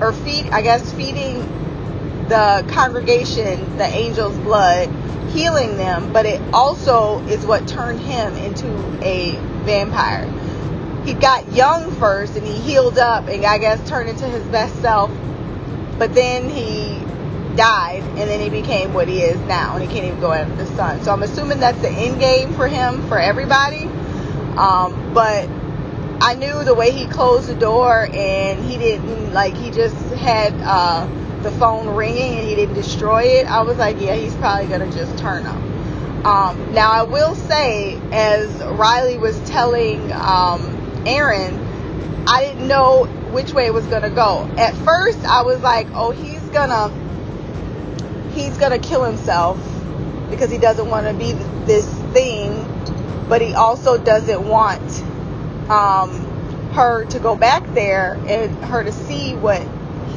or 0.00 0.12
feed, 0.12 0.48
I 0.50 0.62
guess, 0.62 0.92
feeding 0.92 1.40
the 2.28 2.64
congregation 2.68 3.76
the 3.76 3.84
angel's 3.84 4.36
blood, 4.38 4.88
healing 5.30 5.76
them, 5.76 6.12
but 6.12 6.26
it 6.26 6.40
also 6.52 7.20
is 7.26 7.44
what 7.46 7.66
turned 7.68 8.00
him 8.00 8.34
into 8.36 8.66
a 9.04 9.36
vampire. 9.64 10.26
He 11.04 11.14
got 11.14 11.52
young 11.52 11.92
first 11.92 12.36
and 12.36 12.44
he 12.44 12.54
healed 12.54 12.98
up 12.98 13.28
and 13.28 13.44
I 13.44 13.58
guess 13.58 13.88
turned 13.88 14.08
into 14.08 14.26
his 14.26 14.44
best 14.46 14.74
self, 14.80 15.10
but 15.98 16.14
then 16.14 16.48
he 16.48 16.98
died 17.56 18.02
and 18.02 18.28
then 18.28 18.40
he 18.40 18.50
became 18.50 18.92
what 18.92 19.08
he 19.08 19.20
is 19.20 19.38
now 19.46 19.76
and 19.76 19.82
he 19.82 19.88
can't 19.88 20.06
even 20.06 20.20
go 20.20 20.32
after 20.32 20.54
the 20.56 20.66
sun. 20.74 21.00
So 21.02 21.12
I'm 21.12 21.22
assuming 21.22 21.60
that's 21.60 21.80
the 21.80 21.90
end 21.90 22.18
game 22.18 22.52
for 22.54 22.66
him, 22.66 23.06
for 23.08 23.18
everybody. 23.18 23.84
Um, 24.56 25.12
but 25.14 25.48
I 26.20 26.34
knew 26.34 26.64
the 26.64 26.74
way 26.74 26.92
he 26.92 27.06
closed 27.06 27.48
the 27.48 27.54
door 27.54 28.08
and 28.12 28.64
he 28.64 28.78
didn't 28.78 29.32
like 29.34 29.54
he 29.54 29.70
just 29.70 29.94
had 30.14 30.54
uh, 30.62 31.06
the 31.42 31.50
phone 31.52 31.94
ringing 31.94 32.38
and 32.38 32.48
he 32.48 32.54
didn't 32.54 32.74
destroy 32.74 33.22
it. 33.22 33.46
I 33.46 33.62
was 33.62 33.76
like, 33.76 34.00
yeah, 34.00 34.14
he's 34.14 34.34
probably 34.36 34.66
gonna 34.68 34.90
just 34.92 35.18
turn 35.18 35.44
up. 35.44 35.62
Um, 36.26 36.72
now 36.72 36.90
I 36.90 37.02
will 37.02 37.34
say, 37.34 38.00
as 38.12 38.50
Riley 38.62 39.18
was 39.18 39.38
telling 39.48 40.10
um, 40.12 41.04
Erin, 41.06 41.54
I 42.26 42.46
didn't 42.46 42.66
know 42.66 43.04
which 43.30 43.52
way 43.52 43.66
it 43.66 43.74
was 43.74 43.86
gonna 43.86 44.10
go. 44.10 44.50
At 44.56 44.74
first, 44.74 45.22
I 45.24 45.42
was 45.42 45.60
like, 45.60 45.86
oh, 45.92 46.12
he's 46.12 46.42
gonna 46.48 46.90
he's 48.32 48.56
gonna 48.56 48.78
kill 48.78 49.04
himself 49.04 49.58
because 50.30 50.50
he 50.50 50.58
doesn't 50.58 50.88
want 50.88 51.06
to 51.06 51.14
be 51.14 51.32
this 51.66 51.86
thing, 52.12 52.64
but 53.28 53.42
he 53.42 53.52
also 53.52 54.02
doesn't 54.02 54.48
want 54.48 54.82
um, 55.70 56.10
her 56.72 57.04
to 57.06 57.18
go 57.18 57.36
back 57.36 57.62
there 57.74 58.14
and 58.26 58.54
her 58.64 58.84
to 58.84 58.92
see 58.92 59.34
what 59.34 59.66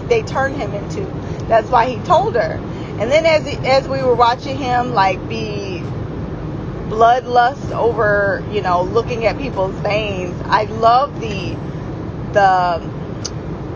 they 0.09 0.21
turned 0.23 0.55
him 0.55 0.73
into. 0.73 1.05
That's 1.47 1.69
why 1.69 1.89
he 1.89 1.97
told 2.03 2.35
her. 2.35 2.59
And 2.99 3.11
then 3.11 3.25
as 3.25 3.47
as 3.65 3.87
we 3.87 4.03
were 4.03 4.15
watching 4.15 4.57
him 4.57 4.93
like 4.93 5.27
be 5.29 5.81
bloodlust 6.89 7.71
over, 7.71 8.43
you 8.51 8.61
know, 8.61 8.83
looking 8.83 9.25
at 9.25 9.37
people's 9.37 9.75
veins, 9.75 10.39
I 10.45 10.63
love 10.65 11.19
the 11.21 11.55
the 12.33 12.99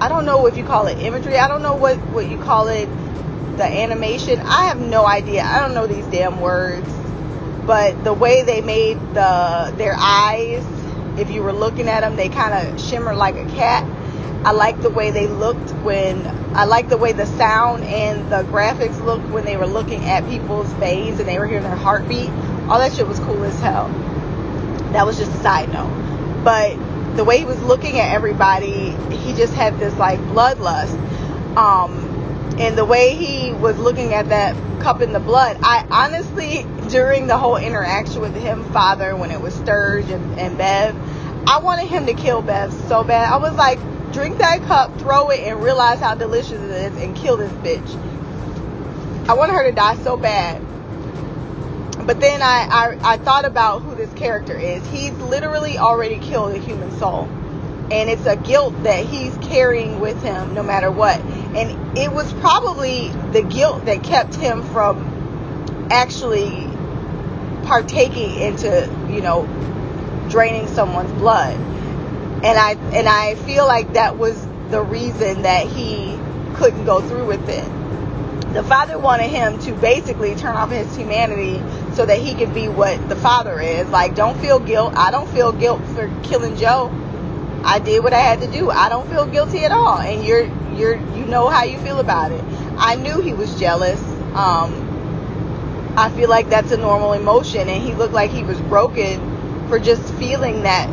I 0.01 0.09
don't 0.09 0.25
know 0.25 0.45
if 0.47 0.57
you 0.57 0.65
call 0.65 0.88
it 0.88 0.99
imagery. 0.99 1.38
I 1.38 1.47
don't 1.47 1.62
know 1.62 1.75
what 1.75 1.97
what 2.09 2.29
you 2.29 2.38
call 2.38 2.67
it. 2.67 2.89
The 3.57 3.63
animation. 3.63 4.39
I 4.39 4.65
have 4.65 4.79
no 4.79 5.05
idea. 5.05 5.43
I 5.43 5.59
don't 5.59 5.75
know 5.75 5.86
these 5.86 6.05
damn 6.07 6.41
words. 6.41 6.91
But 7.65 8.03
the 8.03 8.13
way 8.13 8.41
they 8.43 8.62
made 8.62 8.99
the 9.13 9.73
their 9.77 9.95
eyes 9.95 10.65
if 11.17 11.32
you 11.32 11.43
were 11.43 11.54
looking 11.54 11.88
at 11.88 12.02
them, 12.02 12.15
they 12.15 12.30
kind 12.30 12.54
of 12.54 12.80
shimmer 12.80 13.15
like 13.15 13.36
a 13.36 13.45
cat. 13.45 13.84
I 14.45 14.52
like 14.52 14.82
the 14.82 14.89
way 14.89 15.12
they 15.12 15.28
looked 15.28 15.71
when 15.84 16.26
I 16.54 16.65
like 16.65 16.89
the 16.89 16.97
way 16.97 17.13
the 17.13 17.26
sound 17.26 17.84
and 17.84 18.30
the 18.30 18.43
graphics 18.52 19.04
looked 19.04 19.28
when 19.30 19.45
they 19.45 19.56
were 19.56 19.67
looking 19.67 20.04
at 20.06 20.28
people's 20.28 20.71
veins 20.73 21.19
and 21.19 21.28
they 21.28 21.39
were 21.39 21.47
hearing 21.47 21.63
their 21.63 21.76
heartbeat. 21.76 22.30
All 22.67 22.78
that 22.80 22.93
shit 22.93 23.08
was 23.08 23.19
cool 23.19 23.43
as 23.43 23.58
hell. 23.60 23.88
That 24.91 25.06
was 25.06 25.17
just 25.17 25.32
a 25.32 25.38
side 25.38 25.71
note. 25.71 26.43
But 26.43 26.76
the 27.15 27.23
way 27.23 27.39
he 27.39 27.45
was 27.45 27.62
looking 27.62 27.99
at 27.99 28.13
everybody, 28.13 28.91
he 29.15 29.34
just 29.34 29.54
had 29.54 29.80
this 29.80 29.95
like 29.97 30.19
bloodlust. 30.19 30.97
Um, 31.56 32.12
and 32.59 32.77
the 32.77 32.86
way 32.86 33.15
he 33.15 33.51
was 33.51 33.77
looking 33.79 34.13
at 34.13 34.29
that 34.29 34.55
cup 34.81 35.01
in 35.01 35.12
the 35.12 35.19
blood, 35.19 35.57
I 35.62 35.86
honestly, 35.89 36.65
during 36.89 37.27
the 37.27 37.38
whole 37.38 37.57
interaction 37.57 38.21
with 38.21 38.36
him, 38.36 38.63
father, 38.65 39.15
when 39.15 39.31
it 39.31 39.41
was 39.41 39.55
Sturge 39.55 40.09
and, 40.09 40.39
and 40.39 40.57
Bev, 40.57 40.95
I 41.47 41.59
wanted 41.59 41.88
him 41.88 42.05
to 42.05 42.13
kill 42.13 42.41
Bev 42.41 42.71
so 42.71 43.03
bad. 43.03 43.31
I 43.31 43.38
was 43.38 43.53
like, 43.55 43.79
drink 44.13 44.38
that 44.38 44.62
cup, 44.63 44.97
throw 44.99 45.31
it, 45.31 45.39
and 45.39 45.63
realize 45.63 45.99
how 45.99 46.15
delicious 46.15 46.62
it 46.62 46.69
is, 46.69 46.97
and 47.01 47.15
kill 47.15 47.38
this 47.38 47.51
bitch. 47.53 47.89
I 49.27 49.33
wanted 49.33 49.53
her 49.53 49.63
to 49.63 49.71
die 49.71 49.95
so 49.97 50.15
bad. 50.15 50.62
But 52.05 52.19
then 52.19 52.41
I, 52.41 52.67
I, 52.69 53.13
I 53.13 53.17
thought 53.17 53.45
about 53.45 53.81
who 53.81 53.95
this 53.95 54.13
character 54.13 54.57
is. 54.57 54.86
He's 54.88 55.13
literally 55.13 55.77
already 55.77 56.19
killed 56.19 56.53
a 56.53 56.59
human 56.59 56.91
soul. 56.99 57.23
And 57.91 58.09
it's 58.09 58.25
a 58.25 58.36
guilt 58.36 58.83
that 58.83 59.05
he's 59.05 59.36
carrying 59.38 59.99
with 59.99 60.21
him 60.21 60.53
no 60.53 60.63
matter 60.63 60.91
what. 60.91 61.21
And 61.55 61.97
it 61.97 62.11
was 62.11 62.31
probably 62.33 63.09
the 63.31 63.43
guilt 63.43 63.85
that 63.85 64.03
kept 64.03 64.35
him 64.35 64.63
from 64.63 65.87
actually 65.91 66.67
partaking 67.65 68.39
into, 68.39 68.89
you 69.09 69.21
know, 69.21 69.45
draining 70.29 70.67
someone's 70.67 71.11
blood. 71.13 71.55
And 72.43 72.57
I 72.57 72.71
and 72.93 73.07
I 73.07 73.36
feel 73.36 73.65
like 73.65 73.93
that 73.93 74.17
was 74.17 74.45
the 74.69 74.82
reason 74.82 75.43
that 75.43 75.67
he 75.67 76.17
couldn't 76.55 76.86
go 76.86 77.01
through 77.01 77.28
with 77.28 77.47
it. 77.47 77.63
The 78.53 78.63
father 78.63 78.99
wanted 78.99 79.30
him 79.30 79.59
to 79.59 79.73
basically 79.73 80.36
turn 80.36 80.55
off 80.55 80.69
his 80.69 80.95
humanity 80.95 81.57
so 81.95 82.05
that 82.05 82.19
he 82.19 82.36
could 82.36 82.53
be 82.53 82.67
what 82.67 83.09
the 83.09 83.15
father 83.15 83.59
is. 83.59 83.88
Like, 83.89 84.15
don't 84.15 84.39
feel 84.39 84.59
guilt. 84.59 84.93
I 84.95 85.09
don't 85.09 85.30
feel 85.30 85.51
guilt 85.51 85.82
for 85.95 86.07
killing 86.23 86.55
Joe. 86.57 86.91
I 87.63 87.80
did 87.80 88.03
what 88.03 88.13
I 88.13 88.19
had 88.19 88.41
to 88.41 88.47
do. 88.51 88.69
I 88.69 88.89
don't 88.89 89.09
feel 89.09 89.25
guilty 89.25 89.63
at 89.65 89.71
all. 89.71 89.97
And 89.97 90.23
you're 90.23 90.45
you're 90.78 90.95
you 91.15 91.26
know 91.26 91.49
how 91.49 91.63
you 91.63 91.78
feel 91.80 91.99
about 91.99 92.32
it. 92.32 92.43
I 92.78 92.95
knew 92.95 93.21
he 93.21 93.34
was 93.34 93.59
jealous. 93.59 94.01
Um, 94.36 94.89
I 95.95 96.09
feel 96.15 96.30
like 96.30 96.49
that's 96.49 96.71
a 96.71 96.78
normal 96.78 97.13
emotion, 97.13 97.69
and 97.69 97.84
he 97.84 97.93
looked 97.93 98.13
like 98.13 98.32
he 98.32 98.43
was 98.43 98.59
broken 98.61 99.67
for 99.67 99.80
just 99.80 100.13
feeling 100.15 100.63
that 100.63 100.88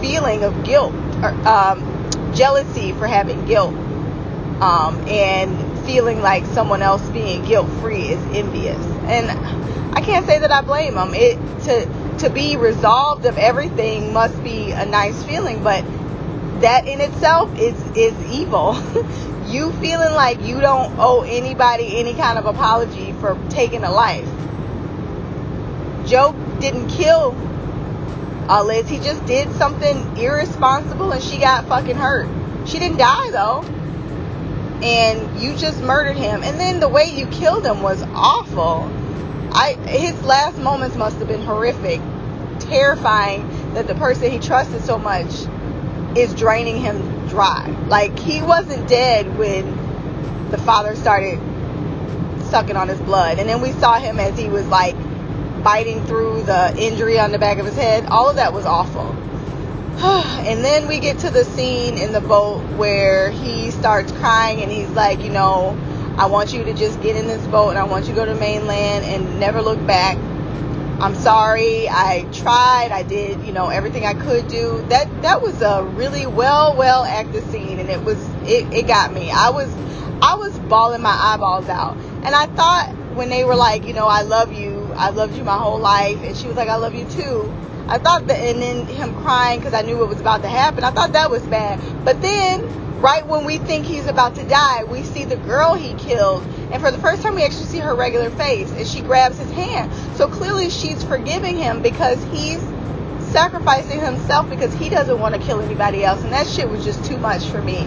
feeling 0.00 0.44
of 0.44 0.64
guilt 0.64 0.94
or 1.22 1.30
um, 1.46 2.34
jealousy 2.34 2.92
for 2.92 3.06
having 3.06 3.44
guilt, 3.46 3.74
um, 4.60 4.96
and 5.08 5.78
feeling 5.84 6.20
like 6.20 6.44
someone 6.46 6.82
else 6.82 7.02
being 7.10 7.44
guilt 7.44 7.68
free 7.80 8.08
is 8.08 8.22
envious. 8.36 8.80
And 9.06 9.30
I 9.94 10.00
can't 10.00 10.26
say 10.26 10.38
that 10.38 10.50
I 10.50 10.62
blame 10.62 10.96
him. 10.96 11.12
It 11.14 11.36
to 11.64 12.02
to 12.18 12.30
be 12.30 12.56
resolved 12.56 13.26
of 13.26 13.36
everything 13.36 14.12
must 14.12 14.42
be 14.44 14.70
a 14.70 14.86
nice 14.86 15.22
feeling, 15.24 15.62
but 15.62 15.84
that 16.62 16.86
in 16.86 17.00
itself 17.00 17.56
is 17.58 17.74
is 17.96 18.14
evil. 18.32 18.74
you 19.46 19.72
feeling 19.72 20.14
like 20.14 20.40
you 20.42 20.60
don't 20.60 20.94
owe 20.98 21.22
anybody 21.22 21.98
any 21.98 22.14
kind 22.14 22.38
of 22.38 22.46
apology 22.46 23.12
for 23.14 23.38
taking 23.50 23.84
a 23.84 23.90
life. 23.90 24.26
Joe 26.06 26.34
didn't 26.60 26.88
kill 26.88 27.36
uh, 28.48 28.64
Liz. 28.64 28.88
He 28.88 28.98
just 28.98 29.24
did 29.26 29.52
something 29.54 30.16
irresponsible 30.16 31.12
and 31.12 31.22
she 31.22 31.38
got 31.38 31.66
fucking 31.66 31.96
hurt. 31.96 32.28
She 32.66 32.78
didn't 32.78 32.98
die 32.98 33.30
though. 33.30 33.62
And 34.82 35.40
you 35.40 35.56
just 35.56 35.80
murdered 35.82 36.16
him. 36.16 36.42
And 36.42 36.58
then 36.58 36.80
the 36.80 36.88
way 36.88 37.04
you 37.04 37.26
killed 37.26 37.66
him 37.66 37.82
was 37.82 38.02
awful. 38.14 38.90
I 39.52 39.74
his 39.86 40.20
last 40.24 40.58
moments 40.58 40.96
must 40.96 41.18
have 41.18 41.28
been 41.28 41.42
horrific. 41.42 42.00
Terrifying 42.60 43.48
that 43.74 43.88
the 43.88 43.94
person 43.96 44.30
he 44.30 44.38
trusted 44.38 44.82
so 44.82 44.98
much 44.98 45.46
is 46.16 46.34
draining 46.34 46.80
him 46.80 47.28
dry. 47.28 47.68
Like 47.88 48.18
he 48.18 48.42
wasn't 48.42 48.88
dead 48.88 49.36
when 49.38 50.50
the 50.50 50.58
father 50.58 50.94
started 50.94 51.38
sucking 52.50 52.76
on 52.76 52.88
his 52.88 53.00
blood. 53.00 53.38
And 53.38 53.48
then 53.48 53.60
we 53.60 53.72
saw 53.72 53.98
him 53.98 54.20
as 54.20 54.38
he 54.38 54.48
was 54.48 54.66
like 54.66 54.94
biting 55.62 56.04
through 56.04 56.42
the 56.42 56.74
injury 56.76 57.18
on 57.18 57.32
the 57.32 57.38
back 57.38 57.58
of 57.58 57.66
his 57.66 57.76
head. 57.76 58.06
All 58.06 58.28
of 58.28 58.36
that 58.36 58.52
was 58.52 58.66
awful. 58.66 59.06
and 60.02 60.64
then 60.64 60.88
we 60.88 60.98
get 60.98 61.18
to 61.20 61.30
the 61.30 61.44
scene 61.44 61.96
in 61.96 62.12
the 62.12 62.20
boat 62.20 62.60
where 62.76 63.30
he 63.30 63.70
starts 63.70 64.12
crying 64.12 64.62
and 64.62 64.70
he's 64.70 64.90
like, 64.90 65.20
you 65.20 65.30
know, 65.30 65.78
I 66.18 66.26
want 66.26 66.52
you 66.52 66.64
to 66.64 66.74
just 66.74 67.00
get 67.02 67.16
in 67.16 67.26
this 67.26 67.46
boat 67.46 67.70
and 67.70 67.78
I 67.78 67.84
want 67.84 68.06
you 68.06 68.14
to 68.14 68.16
go 68.16 68.26
to 68.26 68.34
mainland 68.34 69.04
and 69.04 69.40
never 69.40 69.62
look 69.62 69.84
back. 69.86 70.18
I'm 71.02 71.16
sorry. 71.16 71.88
I 71.88 72.28
tried. 72.32 72.90
I 72.92 73.02
did, 73.02 73.44
you 73.44 73.50
know, 73.50 73.70
everything 73.70 74.06
I 74.06 74.14
could 74.14 74.46
do. 74.46 74.84
That 74.88 75.22
that 75.22 75.42
was 75.42 75.60
a 75.60 75.82
really 75.82 76.26
well 76.26 76.76
well 76.76 77.02
acted 77.02 77.42
scene 77.50 77.80
and 77.80 77.90
it 77.90 78.04
was 78.04 78.24
it, 78.44 78.72
it 78.72 78.86
got 78.86 79.12
me. 79.12 79.28
I 79.28 79.50
was 79.50 79.68
I 80.22 80.36
was 80.36 80.56
bawling 80.60 81.02
my 81.02 81.10
eyeballs 81.10 81.68
out. 81.68 81.96
And 81.96 82.36
I 82.36 82.46
thought 82.46 82.94
when 83.16 83.30
they 83.30 83.42
were 83.42 83.56
like, 83.56 83.84
you 83.84 83.94
know, 83.94 84.06
I 84.06 84.22
love 84.22 84.52
you. 84.52 84.92
I 84.94 85.10
loved 85.10 85.36
you 85.36 85.42
my 85.42 85.58
whole 85.58 85.80
life 85.80 86.22
and 86.22 86.36
she 86.36 86.46
was 86.46 86.56
like 86.56 86.68
I 86.68 86.76
love 86.76 86.94
you 86.94 87.04
too. 87.06 87.52
I 87.88 87.98
thought 87.98 88.28
that 88.28 88.38
and 88.38 88.62
then 88.62 88.86
him 88.86 89.12
crying 89.22 89.60
cuz 89.60 89.74
I 89.74 89.82
knew 89.82 89.98
what 89.98 90.08
was 90.08 90.20
about 90.20 90.42
to 90.42 90.48
happen. 90.48 90.84
I 90.84 90.92
thought 90.92 91.14
that 91.14 91.30
was 91.30 91.42
bad. 91.42 91.80
But 92.04 92.22
then 92.22 92.60
right 93.02 93.26
when 93.26 93.44
we 93.44 93.58
think 93.58 93.84
he's 93.84 94.06
about 94.06 94.36
to 94.36 94.44
die, 94.44 94.84
we 94.84 95.02
see 95.02 95.24
the 95.24 95.36
girl 95.36 95.74
he 95.74 95.94
killed. 95.94 96.44
And 96.72 96.80
for 96.80 96.90
the 96.90 96.98
first 96.98 97.22
time, 97.22 97.34
we 97.34 97.42
actually 97.42 97.66
see 97.66 97.78
her 97.78 97.94
regular 97.94 98.30
face. 98.30 98.70
And 98.70 98.86
she 98.86 99.00
grabs 99.00 99.38
his 99.38 99.50
hand. 99.50 99.92
So 100.16 100.28
clearly, 100.28 100.70
she's 100.70 101.02
forgiving 101.02 101.58
him 101.58 101.82
because 101.82 102.22
he's 102.24 102.62
sacrificing 103.32 104.00
himself 104.00 104.48
because 104.48 104.72
he 104.74 104.88
doesn't 104.88 105.18
want 105.18 105.34
to 105.34 105.40
kill 105.40 105.60
anybody 105.60 106.04
else. 106.04 106.22
And 106.22 106.32
that 106.32 106.46
shit 106.46 106.70
was 106.70 106.84
just 106.84 107.04
too 107.04 107.18
much 107.18 107.44
for 107.46 107.60
me. 107.60 107.78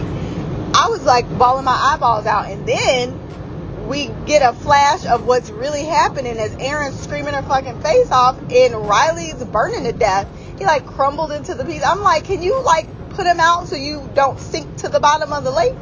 I 0.74 0.88
was 0.90 1.02
like 1.04 1.26
bawling 1.38 1.64
my 1.64 1.94
eyeballs 1.94 2.26
out. 2.26 2.50
And 2.50 2.66
then 2.66 3.88
we 3.88 4.10
get 4.26 4.42
a 4.42 4.52
flash 4.52 5.06
of 5.06 5.26
what's 5.26 5.50
really 5.50 5.84
happening 5.84 6.36
as 6.38 6.54
Erin's 6.56 7.00
screaming 7.00 7.34
her 7.34 7.42
fucking 7.42 7.80
face 7.80 8.10
off 8.10 8.38
and 8.50 8.74
Riley's 8.74 9.42
burning 9.44 9.84
to 9.84 9.92
death. 9.92 10.28
He 10.58 10.64
like 10.64 10.84
crumbled 10.86 11.32
into 11.32 11.54
the 11.54 11.64
piece. 11.64 11.84
I'm 11.84 12.02
like, 12.02 12.24
can 12.24 12.42
you 12.42 12.60
like 12.62 12.88
put 13.16 13.26
him 13.26 13.40
out 13.40 13.66
so 13.66 13.76
you 13.76 14.08
don't 14.14 14.38
sink 14.38 14.76
to 14.76 14.88
the 14.88 15.00
bottom 15.00 15.32
of 15.32 15.42
the 15.42 15.50
lake 15.50 15.76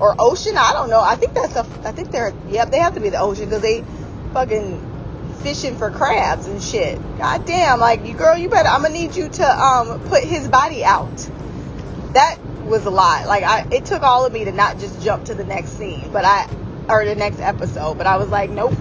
or 0.00 0.14
ocean? 0.18 0.56
I 0.56 0.72
don't 0.72 0.90
know. 0.90 1.00
I 1.00 1.14
think 1.14 1.34
that's 1.34 1.54
a. 1.54 1.66
I 1.84 1.92
think 1.92 2.10
they're. 2.10 2.34
Yep, 2.48 2.70
they 2.70 2.78
have 2.78 2.94
to 2.94 3.00
be 3.00 3.10
the 3.10 3.20
ocean 3.20 3.44
because 3.44 3.62
they 3.62 3.84
fucking 4.32 4.86
fishing 5.42 5.76
for 5.76 5.90
crabs 5.90 6.46
and 6.46 6.62
shit. 6.62 6.98
God 7.18 7.46
damn, 7.46 7.78
like 7.78 8.04
you 8.04 8.14
girl, 8.14 8.36
you 8.36 8.48
better. 8.48 8.68
I'm 8.68 8.82
gonna 8.82 8.94
need 8.94 9.14
you 9.14 9.28
to 9.28 9.44
um 9.44 10.00
put 10.08 10.24
his 10.24 10.48
body 10.48 10.84
out. 10.84 11.16
That 12.14 12.38
was 12.64 12.86
a 12.86 12.90
lot. 12.90 13.26
Like 13.26 13.44
I, 13.44 13.66
it 13.70 13.84
took 13.84 14.02
all 14.02 14.26
of 14.26 14.32
me 14.32 14.44
to 14.44 14.52
not 14.52 14.78
just 14.78 15.02
jump 15.02 15.26
to 15.26 15.34
the 15.34 15.44
next 15.44 15.70
scene, 15.70 16.10
but 16.12 16.24
I 16.24 16.48
or 16.88 17.04
the 17.04 17.14
next 17.14 17.40
episode. 17.40 17.98
But 17.98 18.06
I 18.06 18.16
was 18.16 18.28
like, 18.28 18.50
nope. 18.50 18.74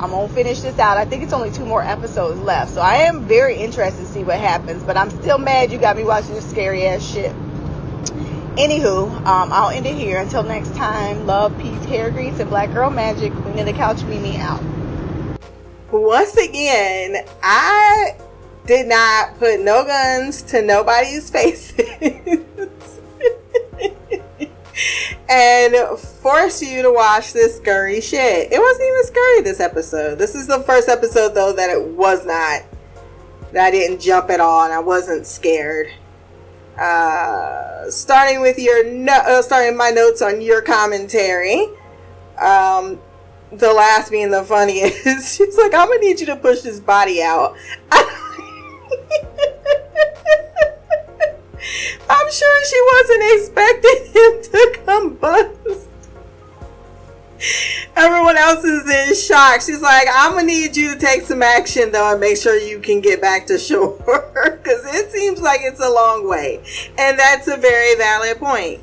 I'm 0.00 0.10
gonna 0.10 0.28
finish 0.28 0.60
this 0.60 0.78
out. 0.78 0.96
I 0.96 1.04
think 1.04 1.24
it's 1.24 1.32
only 1.32 1.50
two 1.50 1.66
more 1.66 1.82
episodes 1.82 2.40
left, 2.40 2.70
so 2.70 2.80
I 2.80 2.98
am 2.98 3.26
very 3.26 3.56
interested 3.56 4.00
to 4.00 4.06
see 4.06 4.22
what 4.22 4.38
happens. 4.38 4.84
But 4.84 4.96
I'm 4.96 5.10
still 5.10 5.38
mad 5.38 5.72
you 5.72 5.78
got 5.78 5.96
me 5.96 6.04
watching 6.04 6.34
this 6.34 6.48
scary 6.48 6.86
ass 6.86 7.04
shit. 7.04 7.32
Anywho, 8.56 9.10
um, 9.26 9.52
I'll 9.52 9.70
end 9.70 9.86
it 9.86 9.96
here. 9.96 10.20
Until 10.20 10.44
next 10.44 10.74
time, 10.76 11.26
love, 11.26 11.56
peace, 11.58 11.84
hair 11.86 12.12
grease, 12.12 12.38
and 12.38 12.48
black 12.48 12.72
girl 12.72 12.90
magic. 12.90 13.32
Queen 13.32 13.58
of 13.58 13.66
the 13.66 13.72
couch, 13.72 14.04
Mimi 14.04 14.36
out. 14.36 14.62
Once 15.90 16.36
again, 16.36 17.16
I 17.42 18.16
did 18.66 18.86
not 18.86 19.36
put 19.38 19.60
no 19.60 19.84
guns 19.84 20.42
to 20.42 20.62
nobody's 20.62 21.28
faces. 21.32 23.00
and 25.28 25.98
force 25.98 26.62
you 26.62 26.82
to 26.82 26.92
watch 26.92 27.32
this 27.32 27.56
scurry 27.56 28.00
shit. 28.00 28.52
It 28.52 28.58
wasn't 28.58 28.88
even 28.88 29.04
scurry 29.04 29.42
this 29.42 29.60
episode. 29.60 30.18
This 30.18 30.34
is 30.34 30.46
the 30.46 30.60
first 30.60 30.88
episode 30.88 31.34
though 31.34 31.52
that 31.52 31.70
it 31.70 31.82
was 31.82 32.24
not. 32.24 32.62
That 33.52 33.66
I 33.66 33.70
didn't 33.70 34.00
jump 34.00 34.30
at 34.30 34.40
all 34.40 34.64
and 34.64 34.72
I 34.72 34.80
wasn't 34.80 35.26
scared. 35.26 35.88
Uh, 36.78 37.90
starting 37.90 38.40
with 38.40 38.58
your 38.58 38.84
no, 38.84 39.12
uh, 39.12 39.42
starting 39.42 39.76
my 39.76 39.90
notes 39.90 40.22
on 40.22 40.40
your 40.40 40.62
commentary. 40.62 41.66
Um, 42.40 43.00
the 43.50 43.72
last 43.72 44.10
being 44.10 44.30
the 44.30 44.44
funniest. 44.44 45.04
She's 45.36 45.56
like, 45.56 45.74
I'm 45.74 45.88
gonna 45.88 46.00
need 46.00 46.20
you 46.20 46.26
to 46.26 46.36
push 46.36 46.60
this 46.60 46.80
body 46.80 47.22
out. 47.22 47.56
I'm 52.10 52.30
sure 52.30 52.64
she 52.64 52.80
wasn't 52.92 53.22
expecting 53.40 54.06
him 54.12 54.42
in. 59.18 59.60
She's 59.60 59.82
like, 59.82 60.08
I'm 60.12 60.32
gonna 60.32 60.44
need 60.44 60.76
you 60.76 60.94
to 60.94 61.00
take 61.00 61.22
some 61.22 61.42
action 61.42 61.92
though 61.92 62.12
and 62.12 62.20
make 62.20 62.36
sure 62.36 62.58
you 62.58 62.80
can 62.80 63.00
get 63.00 63.20
back 63.20 63.46
to 63.46 63.58
shore. 63.58 63.96
Because 64.58 64.84
it 64.94 65.10
seems 65.10 65.40
like 65.40 65.60
it's 65.62 65.80
a 65.80 65.88
long 65.88 66.28
way. 66.28 66.62
And 66.98 67.18
that's 67.18 67.48
a 67.48 67.56
very 67.56 67.94
valid 67.94 68.38
point. 68.38 68.80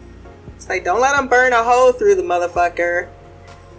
It's 0.55 0.67
like, 0.67 0.83
don't 0.83 0.99
let 0.99 1.15
them 1.15 1.27
burn 1.27 1.53
a 1.53 1.63
hole 1.63 1.91
through 1.91 2.15
the 2.15 2.23
motherfucker. 2.23 3.07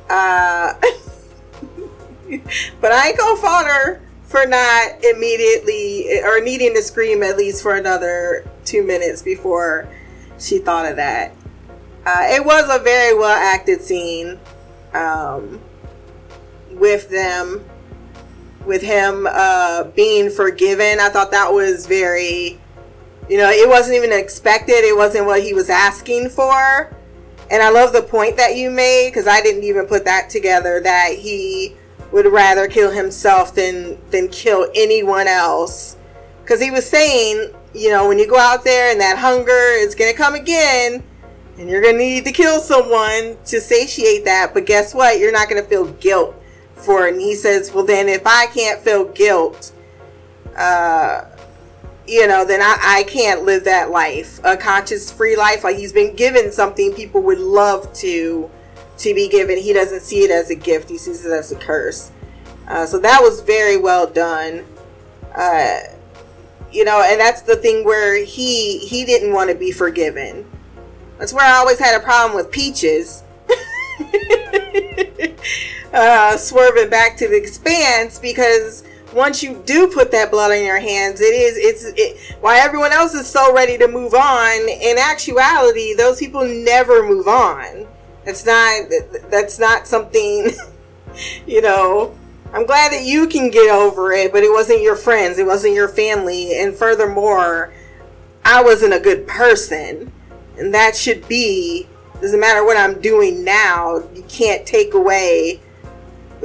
Uh, 0.09 0.75
but 2.81 2.93
I 2.93 3.09
ain't 3.09 3.19
gonna 3.19 3.41
fault 3.41 3.67
her 3.67 4.01
for 4.25 4.47
not 4.47 5.05
immediately 5.05 6.21
or 6.23 6.41
needing 6.41 6.75
to 6.75 6.83
scream 6.83 7.23
at 7.23 7.37
least 7.37 7.63
for 7.63 7.75
another 7.75 8.49
two 8.65 8.85
minutes 8.85 9.23
before 9.23 9.89
she 10.39 10.59
thought 10.59 10.87
of 10.87 10.97
that. 10.97 11.33
Uh, 12.05 12.23
it 12.31 12.45
was 12.45 12.69
a 12.71 12.83
very 12.83 13.17
well 13.19 13.37
acted 13.37 13.81
scene 13.81 14.39
um, 14.93 15.61
with 16.79 17.09
them, 17.09 17.65
with 18.65 18.83
him 18.83 19.27
uh, 19.31 19.85
being 19.85 20.31
forgiven. 20.31 20.99
I 21.01 21.09
thought 21.09 21.31
that 21.31 21.53
was 21.53 21.87
very, 21.87 22.59
you 23.29 23.39
know, 23.39 23.51
it 23.51 23.69
wasn't 23.69 23.97
even 23.97 24.13
expected. 24.13 24.85
It 24.85 24.97
wasn't 24.97 25.27
what 25.27 25.43
he 25.43 25.55
was 25.55 25.71
asking 25.71 26.31
for. 26.31 26.93
And 27.51 27.63
I 27.63 27.71
love 27.71 27.93
the 27.93 28.03
point 28.03 28.37
that 28.37 28.57
you 28.57 28.71
made 28.71 29.11
because 29.11 29.29
I 29.29 29.41
didn't 29.41 29.65
even 29.65 29.87
put 29.87 30.05
that 30.05 30.29
together 30.31 30.81
that 30.81 31.13
he 31.13 31.77
would 32.13 32.27
rather 32.27 32.67
kill 32.67 32.91
himself 32.91 33.55
than 33.55 33.99
than 34.11 34.29
kill 34.29 34.69
anyone 34.75 35.29
else. 35.29 35.97
Because 36.43 36.61
he 36.61 36.71
was 36.71 36.89
saying, 36.89 37.53
you 37.75 37.91
know, 37.91 38.09
when 38.09 38.19
you 38.19 38.29
go 38.29 38.39
out 38.39 38.65
there 38.65 38.91
and 38.91 39.01
that 39.01 39.19
hunger 39.19 39.53
is 39.53 39.95
gonna 39.95 40.13
come 40.13 40.35
again, 40.35 41.05
and 41.59 41.69
you're 41.71 41.83
gonna 41.83 41.99
need 41.99 42.25
to 42.25 42.33
kill 42.33 42.61
someone 42.61 43.37
to 43.45 43.61
satiate 43.61 44.25
that. 44.25 44.53
But 44.53 44.67
guess 44.67 44.95
what? 44.95 45.19
You're 45.19 45.33
not 45.33 45.49
gonna 45.49 45.63
feel 45.63 45.87
guilt 45.87 46.35
for. 46.77 47.07
And 47.07 47.21
he 47.21 47.35
says, 47.35 47.73
well, 47.73 47.85
then 47.85 48.09
if 48.09 48.27
I 48.27 48.47
can't 48.47 48.81
feel 48.81 49.05
guilt, 49.05 49.73
uh, 50.57 51.25
you 52.07 52.27
know, 52.27 52.45
then 52.45 52.63
I, 52.63 52.77
I 52.81 53.03
can't 53.05 53.43
live 53.43 53.65
that 53.65 53.91
life, 53.91 54.41
a 54.45 54.57
conscious, 54.57 55.11
free 55.11 55.37
life. 55.37 55.65
Like 55.65 55.77
he's 55.77 55.93
been 55.93 56.15
given 56.15 56.53
something 56.53 56.95
people 56.95 57.23
would 57.23 57.39
love 57.39 57.93
to 57.95 58.51
to 58.99 59.15
be 59.15 59.29
given. 59.29 59.59
He 59.59 59.73
doesn't 59.73 60.01
see 60.01 60.21
it 60.21 60.31
as 60.31 60.51
a 60.51 60.55
gift. 60.55 60.89
He 60.89 60.99
sees 60.99 61.27
it 61.27 61.33
as 61.33 61.53
a 61.53 61.57
curse. 61.57 62.13
Uh, 62.69 62.87
so 62.87 62.99
that 62.99 63.21
was 63.21 63.41
very 63.41 63.77
well 63.77 64.07
done. 64.07 64.65
Uh, 65.35 65.81
you 66.73 66.85
know, 66.85 67.03
and 67.05 67.21
that's 67.21 67.43
the 67.43 67.57
thing 67.57 67.85
where 67.85 68.25
he 68.25 68.79
he 68.79 69.05
didn't 69.05 69.33
want 69.33 69.51
to 69.51 69.57
be 69.57 69.73
forgiven. 69.73 70.51
That's 71.19 71.33
where 71.33 71.45
I 71.45 71.57
always 71.57 71.79
had 71.79 71.99
a 71.99 72.05
problem 72.05 72.37
with 72.37 72.51
Peaches. 72.51 73.23
uh, 75.93 76.37
swerving 76.37 76.91
back 76.91 77.17
to 77.19 77.29
the 77.29 77.37
expanse 77.37 78.19
because 78.19 78.85
once 79.13 79.43
you 79.43 79.63
do 79.65 79.89
put 79.89 80.11
that 80.11 80.31
blood 80.31 80.53
in 80.53 80.65
your 80.65 80.79
hands, 80.79 81.21
it 81.21 81.35
is 81.35 81.57
it's 81.57 81.85
it, 81.97 82.37
why 82.41 82.59
everyone 82.59 82.93
else 82.93 83.15
is 83.15 83.27
so 83.27 83.55
ready 83.55 83.79
to 83.79 83.89
move 83.89 84.15
on. 84.15 84.69
In 84.69 84.99
actuality, 84.99 85.95
those 85.95 86.19
people 86.19 86.45
never 86.45 87.03
move 87.03 87.27
on. 87.27 87.87
It's 88.25 88.45
not 88.45 88.91
that's 89.31 89.59
not 89.59 89.87
something 89.87 90.51
you 91.47 91.63
know. 91.63 92.17
I'm 92.53 92.65
glad 92.65 92.93
that 92.93 93.05
you 93.05 93.27
can 93.27 93.51
get 93.51 93.71
over 93.71 94.13
it, 94.13 94.33
but 94.33 94.43
it 94.43 94.51
wasn't 94.51 94.81
your 94.81 94.97
friends, 94.97 95.39
it 95.39 95.47
wasn't 95.47 95.75
your 95.75 95.89
family, 95.89 96.59
and 96.59 96.75
furthermore, 96.75 97.73
I 98.45 98.63
wasn't 98.63 98.95
a 98.95 99.01
good 99.01 99.27
person. 99.27 100.13
And 100.57 100.73
that 100.73 100.97
should 100.97 101.27
be 101.29 101.87
doesn't 102.21 102.41
matter 102.41 102.65
what 102.65 102.77
I'm 102.77 103.01
doing 103.01 103.45
now, 103.45 104.03
you 104.15 104.25
can't 104.29 104.67
take 104.67 104.95
away 104.95 105.61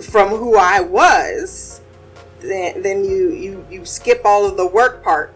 from 0.02 0.30
who 0.30 0.58
I 0.58 0.82
was. 0.82 1.82
Then, 2.40 2.82
then 2.82 3.04
you, 3.04 3.32
you, 3.32 3.68
you 3.70 3.86
skip 3.86 4.22
all 4.26 4.46
of 4.46 4.58
the 4.58 4.66
work 4.66 5.04
part. 5.04 5.34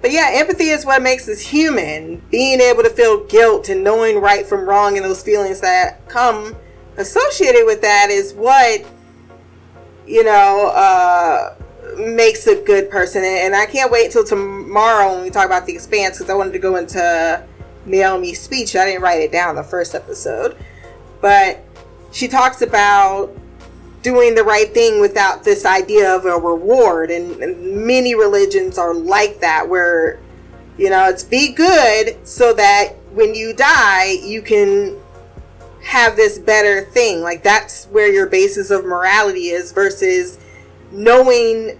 But 0.00 0.12
yeah, 0.12 0.30
empathy 0.32 0.68
is 0.68 0.86
what 0.86 1.02
makes 1.02 1.28
us 1.28 1.40
human. 1.40 2.22
Being 2.30 2.60
able 2.60 2.82
to 2.82 2.90
feel 2.90 3.24
guilt 3.26 3.68
and 3.68 3.82
knowing 3.82 4.20
right 4.20 4.46
from 4.46 4.68
wrong 4.68 4.96
and 4.96 5.04
those 5.04 5.22
feelings 5.22 5.60
that 5.60 6.08
come 6.08 6.56
associated 6.96 7.64
with 7.66 7.82
that 7.82 8.08
is 8.10 8.32
what, 8.34 8.84
you 10.06 10.24
know, 10.24 10.68
uh, 10.74 11.54
makes 11.98 12.46
a 12.46 12.54
good 12.62 12.90
person. 12.90 13.24
And 13.24 13.54
I 13.54 13.66
can't 13.66 13.90
wait 13.90 14.10
till 14.10 14.24
tomorrow 14.24 15.14
when 15.14 15.22
we 15.22 15.30
talk 15.30 15.46
about 15.46 15.66
the 15.66 15.74
expanse 15.74 16.18
because 16.18 16.30
I 16.30 16.34
wanted 16.34 16.52
to 16.52 16.58
go 16.58 16.76
into 16.76 17.44
Naomi's 17.86 18.40
speech. 18.40 18.76
I 18.76 18.84
didn't 18.84 19.02
write 19.02 19.20
it 19.20 19.32
down 19.32 19.56
the 19.56 19.62
first 19.62 19.94
episode, 19.94 20.56
but 21.20 21.64
she 22.12 22.28
talks 22.28 22.62
about 22.62 23.34
doing 24.02 24.34
the 24.34 24.44
right 24.44 24.72
thing 24.72 25.00
without 25.00 25.44
this 25.44 25.64
idea 25.64 26.14
of 26.14 26.24
a 26.24 26.38
reward. 26.38 27.10
And, 27.10 27.42
and 27.42 27.86
many 27.86 28.14
religions 28.14 28.78
are 28.78 28.94
like 28.94 29.40
that, 29.40 29.68
where 29.68 30.20
you 30.76 30.90
know 30.90 31.08
it's 31.08 31.24
be 31.24 31.52
good 31.52 32.18
so 32.26 32.52
that 32.52 32.92
when 33.12 33.34
you 33.34 33.54
die, 33.54 34.18
you 34.22 34.42
can 34.42 34.96
have 35.82 36.16
this 36.16 36.38
better 36.38 36.84
thing. 36.84 37.22
Like 37.22 37.42
that's 37.42 37.86
where 37.86 38.12
your 38.12 38.26
basis 38.26 38.70
of 38.70 38.84
morality 38.84 39.48
is 39.48 39.72
versus 39.72 40.38
knowing 40.90 41.78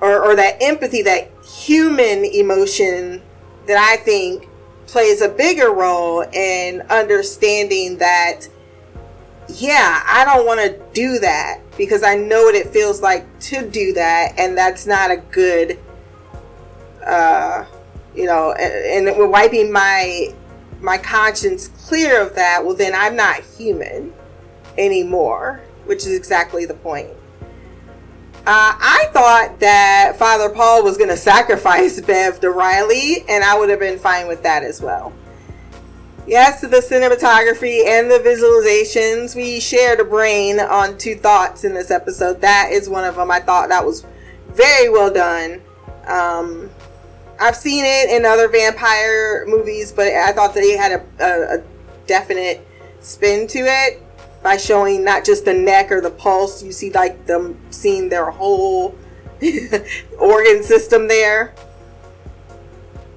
or, 0.00 0.22
or 0.22 0.36
that 0.36 0.62
empathy, 0.62 1.02
that 1.02 1.30
human 1.44 2.24
emotion 2.24 3.22
that 3.66 3.78
I 3.78 4.02
think 4.02 4.48
plays 4.86 5.22
a 5.22 5.28
bigger 5.28 5.72
role 5.72 6.22
in 6.32 6.82
understanding 6.90 7.98
that 7.98 8.46
yeah 9.48 10.02
i 10.06 10.24
don't 10.24 10.46
want 10.46 10.60
to 10.60 10.80
do 10.92 11.18
that 11.18 11.60
because 11.76 12.02
i 12.02 12.14
know 12.14 12.44
what 12.44 12.54
it 12.54 12.68
feels 12.68 13.02
like 13.02 13.26
to 13.40 13.68
do 13.68 13.92
that 13.92 14.32
and 14.38 14.56
that's 14.56 14.86
not 14.86 15.10
a 15.10 15.16
good 15.16 15.78
uh 17.06 17.64
you 18.14 18.26
know 18.26 18.52
and, 18.52 19.08
and 19.08 19.30
wiping 19.30 19.70
my 19.70 20.28
my 20.80 20.96
conscience 20.96 21.68
clear 21.68 22.22
of 22.22 22.34
that 22.34 22.64
well 22.64 22.74
then 22.74 22.94
i'm 22.94 23.16
not 23.16 23.40
human 23.56 24.12
anymore 24.78 25.60
which 25.84 26.06
is 26.06 26.12
exactly 26.12 26.64
the 26.64 26.74
point 26.74 27.10
uh, 28.46 28.76
I 28.78 29.08
thought 29.12 29.58
that 29.60 30.16
Father 30.18 30.50
Paul 30.50 30.84
was 30.84 30.98
going 30.98 31.08
to 31.08 31.16
sacrifice 31.16 31.98
Bev 32.06 32.40
to 32.40 32.50
Riley, 32.50 33.24
and 33.26 33.42
I 33.42 33.58
would 33.58 33.70
have 33.70 33.80
been 33.80 33.98
fine 33.98 34.28
with 34.28 34.42
that 34.42 34.62
as 34.62 34.82
well. 34.82 35.14
Yes, 36.26 36.60
the 36.60 36.68
cinematography 36.68 37.86
and 37.86 38.10
the 38.10 38.18
visualizations. 38.18 39.34
We 39.34 39.60
shared 39.60 39.98
a 40.00 40.04
brain 40.04 40.60
on 40.60 40.98
two 40.98 41.16
thoughts 41.16 41.64
in 41.64 41.72
this 41.72 41.90
episode. 41.90 42.42
That 42.42 42.68
is 42.70 42.86
one 42.86 43.04
of 43.04 43.16
them. 43.16 43.30
I 43.30 43.40
thought 43.40 43.70
that 43.70 43.84
was 43.84 44.06
very 44.48 44.90
well 44.90 45.12
done. 45.12 45.62
Um, 46.06 46.70
I've 47.40 47.56
seen 47.56 47.84
it 47.86 48.10
in 48.10 48.26
other 48.26 48.48
vampire 48.48 49.46
movies, 49.46 49.90
but 49.90 50.08
I 50.08 50.32
thought 50.32 50.52
they 50.52 50.76
had 50.76 50.92
a, 50.92 51.24
a, 51.24 51.58
a 51.58 51.62
definite 52.06 52.66
spin 53.00 53.46
to 53.48 53.60
it 53.60 54.03
by 54.44 54.58
showing 54.58 55.02
not 55.02 55.24
just 55.24 55.46
the 55.46 55.54
neck 55.54 55.90
or 55.90 56.00
the 56.00 56.10
pulse. 56.10 56.62
You 56.62 56.70
see 56.70 56.90
like 56.90 57.26
them 57.26 57.58
seeing 57.70 58.10
their 58.10 58.30
whole 58.30 58.94
organ 60.18 60.62
system 60.62 61.08
there. 61.08 61.54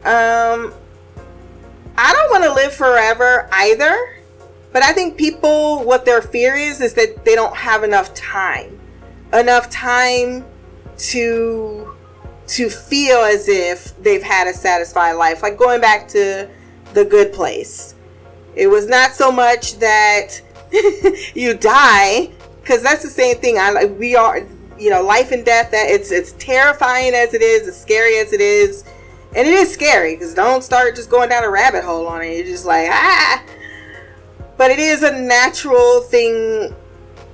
Um, 0.05 0.73
I 1.97 2.13
don't 2.13 2.31
want 2.31 2.45
to 2.45 2.53
live 2.53 2.73
forever 2.73 3.49
either. 3.51 4.15
But 4.71 4.83
I 4.83 4.93
think 4.93 5.17
people, 5.17 5.83
what 5.83 6.05
their 6.05 6.21
fear 6.21 6.55
is, 6.55 6.81
is 6.81 6.93
that 6.93 7.25
they 7.25 7.35
don't 7.35 7.55
have 7.55 7.83
enough 7.83 8.13
time, 8.13 8.79
enough 9.33 9.69
time 9.69 10.45
to 10.97 11.93
to 12.47 12.69
feel 12.69 13.17
as 13.17 13.49
if 13.49 13.97
they've 14.01 14.23
had 14.23 14.47
a 14.47 14.53
satisfied 14.53 15.13
life. 15.13 15.43
Like 15.43 15.57
going 15.57 15.81
back 15.81 16.07
to 16.09 16.47
the 16.93 17.03
good 17.03 17.33
place, 17.33 17.95
it 18.55 18.67
was 18.67 18.87
not 18.87 19.13
so 19.13 19.31
much 19.31 19.79
that 19.79 20.41
you 21.33 21.53
die 21.53 22.29
because 22.61 22.83
that's 22.83 23.03
the 23.03 23.09
same 23.09 23.37
thing. 23.37 23.57
I 23.57 23.71
like 23.71 23.97
we 23.97 24.15
are, 24.15 24.45
you 24.77 24.89
know, 24.89 25.01
life 25.01 25.31
and 25.31 25.45
death. 25.45 25.71
That 25.71 25.89
it's 25.89 26.11
it's 26.11 26.33
terrifying 26.33 27.13
as 27.13 27.33
it 27.33 27.41
is, 27.41 27.67
as 27.67 27.79
scary 27.79 28.17
as 28.17 28.33
it 28.33 28.41
is, 28.41 28.83
and 29.35 29.47
it 29.47 29.53
is 29.53 29.71
scary 29.71 30.15
because 30.15 30.33
don't 30.33 30.63
start 30.63 30.95
just 30.95 31.09
going 31.09 31.29
down 31.29 31.43
a 31.43 31.49
rabbit 31.49 31.83
hole 31.83 32.07
on 32.07 32.21
it. 32.21 32.35
You're 32.37 32.45
just 32.45 32.65
like 32.65 32.89
ah. 32.91 33.43
But 34.57 34.71
it 34.71 34.79
is 34.79 35.03
a 35.03 35.11
natural 35.11 36.01
thing, 36.01 36.75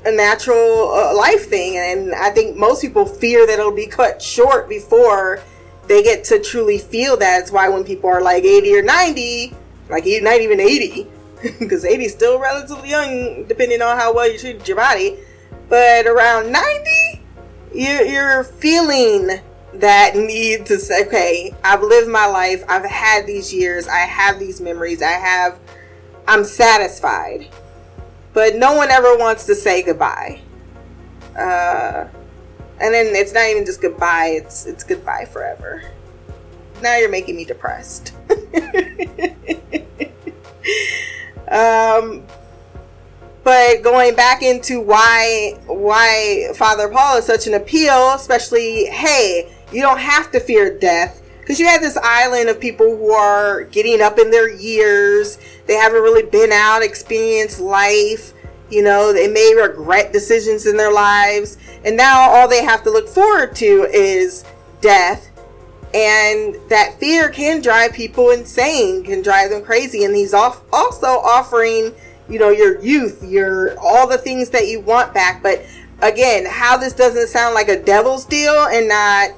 a 0.05 0.11
natural 0.11 0.91
uh, 0.91 1.15
life 1.15 1.47
thing, 1.47 1.77
and 1.77 2.13
I 2.13 2.29
think 2.29 2.57
most 2.57 2.81
people 2.81 3.05
fear 3.05 3.47
that 3.47 3.53
it'll 3.53 3.71
be 3.71 3.87
cut 3.87 4.21
short 4.21 4.67
before 4.67 5.41
they 5.87 6.03
get 6.03 6.23
to 6.25 6.39
truly 6.39 6.77
feel 6.77 7.17
that. 7.17 7.41
It's 7.41 7.51
why 7.51 7.69
when 7.69 7.83
people 7.83 8.09
are 8.09 8.21
like 8.21 8.43
80 8.43 8.75
or 8.75 8.83
90, 8.83 9.53
like 9.89 10.03
not 10.21 10.41
even 10.41 10.59
80, 10.59 11.07
because 11.59 11.83
80 11.83 12.05
is 12.05 12.13
still 12.13 12.39
relatively 12.39 12.89
young, 12.89 13.43
depending 13.45 13.81
on 13.81 13.97
how 13.97 14.13
well 14.13 14.31
you 14.31 14.37
treat 14.37 14.65
your 14.67 14.77
body. 14.77 15.17
But 15.67 16.07
around 16.07 16.51
90, 16.51 17.21
you're, 17.73 18.05
you're 18.05 18.43
feeling 18.43 19.41
that 19.73 20.15
need 20.15 20.65
to 20.67 20.79
say, 20.79 21.05
okay, 21.05 21.53
I've 21.63 21.81
lived 21.81 22.07
my 22.07 22.27
life, 22.27 22.63
I've 22.69 22.85
had 22.85 23.25
these 23.25 23.53
years, 23.53 23.87
I 23.87 23.99
have 23.99 24.39
these 24.39 24.61
memories, 24.61 25.01
I 25.01 25.11
have, 25.11 25.59
I'm 26.27 26.43
satisfied. 26.43 27.49
But 28.33 28.55
no 28.55 28.75
one 28.75 28.89
ever 28.89 29.17
wants 29.17 29.45
to 29.47 29.55
say 29.55 29.83
goodbye. 29.83 30.41
Uh, 31.37 32.07
and 32.79 32.93
then 32.93 33.15
it's 33.15 33.33
not 33.33 33.47
even 33.49 33.65
just 33.65 33.81
goodbye, 33.81 34.39
it's 34.41 34.65
it's 34.65 34.83
goodbye 34.83 35.25
forever. 35.25 35.83
Now 36.81 36.97
you're 36.97 37.09
making 37.09 37.35
me 37.35 37.45
depressed. 37.45 38.13
Um, 41.53 42.23
but 43.43 43.83
going 43.83 44.15
back 44.15 44.41
into 44.41 44.79
why 44.79 45.59
why 45.67 46.49
Father 46.55 46.89
Paul 46.89 47.17
is 47.17 47.25
such 47.25 47.45
an 47.45 47.53
appeal, 47.53 48.13
especially 48.13 48.85
hey, 48.85 49.53
you 49.71 49.81
don't 49.81 49.99
have 49.99 50.31
to 50.31 50.39
fear 50.39 50.77
death 50.77 51.21
because 51.39 51.59
you 51.59 51.67
have 51.67 51.81
this 51.81 51.97
island 51.97 52.49
of 52.49 52.59
people 52.59 52.97
who 52.97 53.11
are 53.11 53.65
getting 53.65 54.01
up 54.01 54.17
in 54.17 54.31
their 54.31 54.49
years. 54.49 55.37
They 55.67 55.75
haven't 55.75 56.01
really 56.01 56.23
been 56.23 56.51
out, 56.51 56.81
experienced 56.81 57.59
life. 57.59 58.33
You 58.69 58.81
know, 58.81 59.13
they 59.13 59.27
may 59.27 59.53
regret 59.53 60.13
decisions 60.13 60.65
in 60.65 60.77
their 60.77 60.91
lives, 60.91 61.57
and 61.85 61.95
now 61.95 62.31
all 62.31 62.47
they 62.47 62.63
have 62.63 62.81
to 62.83 62.89
look 62.89 63.07
forward 63.07 63.55
to 63.57 63.87
is 63.91 64.45
death 64.81 65.29
and 65.93 66.55
that 66.69 66.99
fear 66.99 67.29
can 67.29 67.61
drive 67.61 67.93
people 67.93 68.31
insane 68.31 69.03
can 69.03 69.21
drive 69.21 69.51
them 69.51 69.63
crazy. 69.63 70.03
And 70.03 70.15
he's 70.15 70.33
off 70.33 70.63
also 70.73 71.07
offering 71.07 71.93
you 72.29 72.39
know 72.39 72.49
your 72.49 72.81
youth 72.81 73.23
your 73.23 73.77
all 73.79 74.07
the 74.07 74.17
things 74.17 74.49
that 74.51 74.67
you 74.67 74.79
want 74.79 75.13
back. 75.13 75.43
But 75.43 75.65
again 76.01 76.45
how 76.45 76.77
this 76.77 76.93
doesn't 76.93 77.27
sound 77.27 77.53
like 77.53 77.69
a 77.69 77.81
devil's 77.81 78.25
deal 78.25 78.65
and 78.65 78.87
not 78.87 79.29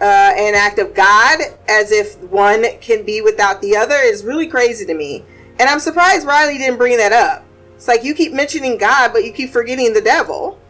uh, 0.00 0.32
an 0.36 0.54
act 0.54 0.78
of 0.78 0.94
god 0.94 1.40
as 1.68 1.90
if 1.90 2.18
one 2.24 2.64
can 2.80 3.04
be 3.04 3.20
without 3.20 3.60
the 3.60 3.74
other 3.74 3.96
is 3.96 4.24
really 4.24 4.46
crazy 4.46 4.84
to 4.84 4.94
me. 4.94 5.24
And 5.58 5.68
i'm 5.68 5.80
surprised 5.80 6.26
riley 6.26 6.58
didn't 6.58 6.78
bring 6.78 6.98
that 6.98 7.12
up. 7.12 7.44
It's 7.76 7.88
like 7.88 8.04
you 8.04 8.14
keep 8.14 8.32
mentioning 8.32 8.76
god 8.76 9.12
but 9.12 9.24
you 9.24 9.32
keep 9.32 9.50
forgetting 9.50 9.94
the 9.94 10.02
devil. 10.02 10.60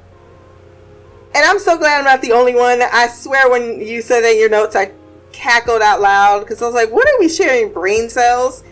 And 1.34 1.44
I'm 1.44 1.58
so 1.58 1.76
glad 1.76 1.98
I'm 1.98 2.04
not 2.04 2.22
the 2.22 2.32
only 2.32 2.54
one. 2.54 2.80
I 2.82 3.06
swear, 3.08 3.50
when 3.50 3.80
you 3.80 4.00
said 4.00 4.22
that 4.22 4.32
in 4.32 4.40
your 4.40 4.48
notes, 4.48 4.74
I 4.74 4.92
cackled 5.38 5.80
out 5.82 6.00
loud 6.00 6.40
because 6.40 6.60
I 6.60 6.66
was 6.66 6.74
like, 6.74 6.90
what 6.90 7.06
are 7.06 7.18
we 7.20 7.28
sharing 7.28 7.72
brain 7.72 8.08
cells? 8.08 8.64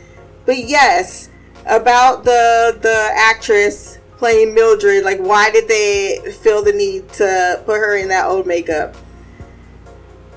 But 0.45 0.59
yes, 0.59 1.31
about 1.64 2.25
the 2.25 2.77
the 2.81 3.11
actress 3.14 3.99
playing 4.19 4.55
Mildred, 4.55 5.05
like 5.05 5.19
why 5.19 5.51
did 5.51 5.69
they 5.69 6.19
feel 6.43 6.62
the 6.62 6.73
need 6.73 7.09
to 7.14 7.62
put 7.64 7.79
her 7.79 7.97
in 7.97 8.09
that 8.09 8.27
old 8.27 8.47
makeup? 8.47 8.97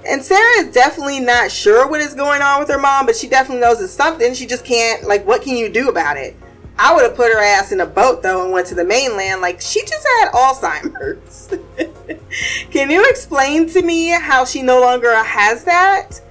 And 0.08 0.24
Sarah 0.24 0.66
is 0.66 0.74
definitely 0.74 1.20
not 1.20 1.52
sure 1.52 1.88
what 1.88 2.00
is 2.00 2.14
going 2.14 2.42
on 2.42 2.60
with 2.60 2.70
her 2.70 2.80
mom, 2.80 3.06
but 3.06 3.16
she 3.16 3.28
definitely 3.28 3.62
knows 3.62 3.82
it's 3.82 3.92
something. 3.92 4.34
She 4.34 4.46
just 4.46 4.66
can't 4.66 5.08
like 5.08 5.26
what 5.26 5.42
can 5.42 5.58
you 5.58 5.70
do 5.70 5.90
about 5.90 6.18
it? 6.18 6.36
I 6.82 6.94
would 6.94 7.04
have 7.04 7.16
put 7.16 7.30
her 7.34 7.44
ass 7.44 7.74
in 7.74 7.82
a 7.82 7.86
boat 7.86 8.24
though 8.24 8.44
and 8.44 8.54
went 8.54 8.68
to 8.68 8.76
the 8.76 8.86
mainland. 8.86 9.42
Like 9.42 9.60
she 9.60 9.82
just 9.82 10.08
had 10.20 10.32
Alzheimer's. 10.32 11.50
Can 12.72 12.90
you 12.90 13.06
explain 13.10 13.70
to 13.72 13.82
me 13.82 14.08
how 14.08 14.46
she 14.46 14.62
no 14.62 14.80
longer 14.80 15.14
has 15.14 15.66
that? 15.66 16.22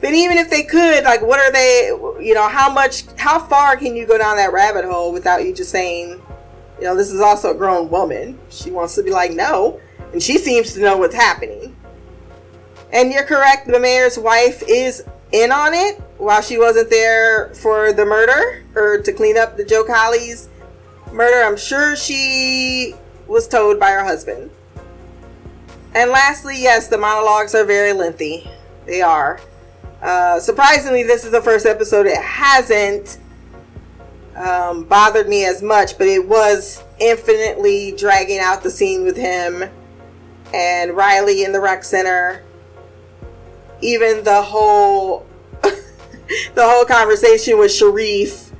But 0.00 0.14
even 0.14 0.38
if 0.38 0.48
they 0.48 0.62
could, 0.62 1.04
like, 1.04 1.20
what 1.20 1.40
are 1.40 1.52
they, 1.52 1.88
you 2.24 2.32
know, 2.32 2.48
how 2.48 2.72
much, 2.72 3.04
how 3.18 3.38
far 3.38 3.76
can 3.76 3.94
you 3.94 4.06
go 4.06 4.16
down 4.16 4.36
that 4.38 4.50
rabbit 4.50 4.86
hole 4.86 5.12
without 5.12 5.44
you 5.44 5.54
just 5.54 5.70
saying, 5.70 6.22
you 6.78 6.84
know, 6.84 6.96
this 6.96 7.12
is 7.12 7.20
also 7.20 7.50
a 7.50 7.54
grown 7.54 7.90
woman. 7.90 8.38
She 8.48 8.70
wants 8.70 8.94
to 8.94 9.02
be 9.02 9.10
like, 9.10 9.32
no. 9.32 9.78
And 10.14 10.22
she 10.22 10.38
seems 10.38 10.72
to 10.72 10.80
know 10.80 10.96
what's 10.96 11.14
happening. 11.14 11.76
And 12.94 13.12
you're 13.12 13.24
correct, 13.24 13.66
the 13.66 13.78
mayor's 13.78 14.18
wife 14.18 14.62
is 14.66 15.04
in 15.32 15.52
on 15.52 15.74
it. 15.74 16.02
While 16.20 16.42
she 16.42 16.58
wasn't 16.58 16.90
there 16.90 17.48
for 17.54 17.94
the 17.94 18.04
murder 18.04 18.62
or 18.74 19.00
to 19.00 19.10
clean 19.10 19.38
up 19.38 19.56
the 19.56 19.64
Joe 19.64 19.84
Collie's 19.84 20.50
murder, 21.10 21.42
I'm 21.42 21.56
sure 21.56 21.96
she 21.96 22.94
was 23.26 23.48
told 23.48 23.80
by 23.80 23.92
her 23.92 24.04
husband. 24.04 24.50
And 25.94 26.10
lastly, 26.10 26.60
yes, 26.60 26.88
the 26.88 26.98
monologues 26.98 27.54
are 27.54 27.64
very 27.64 27.94
lengthy. 27.94 28.50
They 28.84 29.00
are. 29.00 29.40
Uh, 30.02 30.38
surprisingly, 30.40 31.04
this 31.04 31.24
is 31.24 31.30
the 31.30 31.40
first 31.40 31.64
episode 31.64 32.04
it 32.04 32.20
hasn't 32.20 33.18
um, 34.36 34.84
bothered 34.84 35.26
me 35.26 35.46
as 35.46 35.62
much, 35.62 35.96
but 35.96 36.06
it 36.06 36.28
was 36.28 36.84
infinitely 36.98 37.92
dragging 37.92 38.40
out 38.40 38.62
the 38.62 38.70
scene 38.70 39.04
with 39.04 39.16
him 39.16 39.70
and 40.52 40.92
Riley 40.94 41.44
in 41.44 41.52
the 41.52 41.60
rec 41.60 41.82
center. 41.82 42.42
Even 43.80 44.22
the 44.22 44.42
whole 44.42 45.26
the 46.54 46.68
whole 46.68 46.84
conversation 46.84 47.58
with 47.58 47.72
Sharif. 47.72 48.50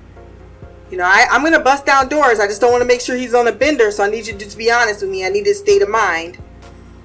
You 0.90 0.98
know, 0.98 1.04
I, 1.04 1.26
I'm 1.30 1.42
gonna 1.44 1.60
bust 1.60 1.86
down 1.86 2.08
doors. 2.08 2.40
I 2.40 2.46
just 2.46 2.60
don't 2.60 2.72
want 2.72 2.82
to 2.82 2.88
make 2.88 3.00
sure 3.00 3.16
he's 3.16 3.34
on 3.34 3.46
a 3.46 3.52
bender, 3.52 3.90
so 3.90 4.02
I 4.04 4.10
need 4.10 4.26
you 4.26 4.32
to 4.32 4.38
just 4.38 4.58
be 4.58 4.70
honest 4.70 5.02
with 5.02 5.10
me. 5.10 5.24
I 5.24 5.28
need 5.28 5.46
his 5.46 5.58
state 5.58 5.82
of 5.82 5.88
mind. 5.88 6.38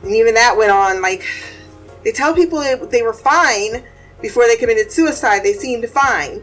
And 0.02 0.14
even 0.16 0.34
that 0.36 0.58
went 0.58 0.72
on 0.72 1.02
like 1.02 1.24
they 2.04 2.12
tell 2.12 2.34
people 2.34 2.60
they 2.88 3.02
were 3.02 3.14
fine 3.14 3.84
before 4.22 4.48
they 4.48 4.56
committed 4.56 4.92
suicide. 4.92 5.44
They 5.44 5.54
seemed 5.54 5.88
fine. 5.90 6.42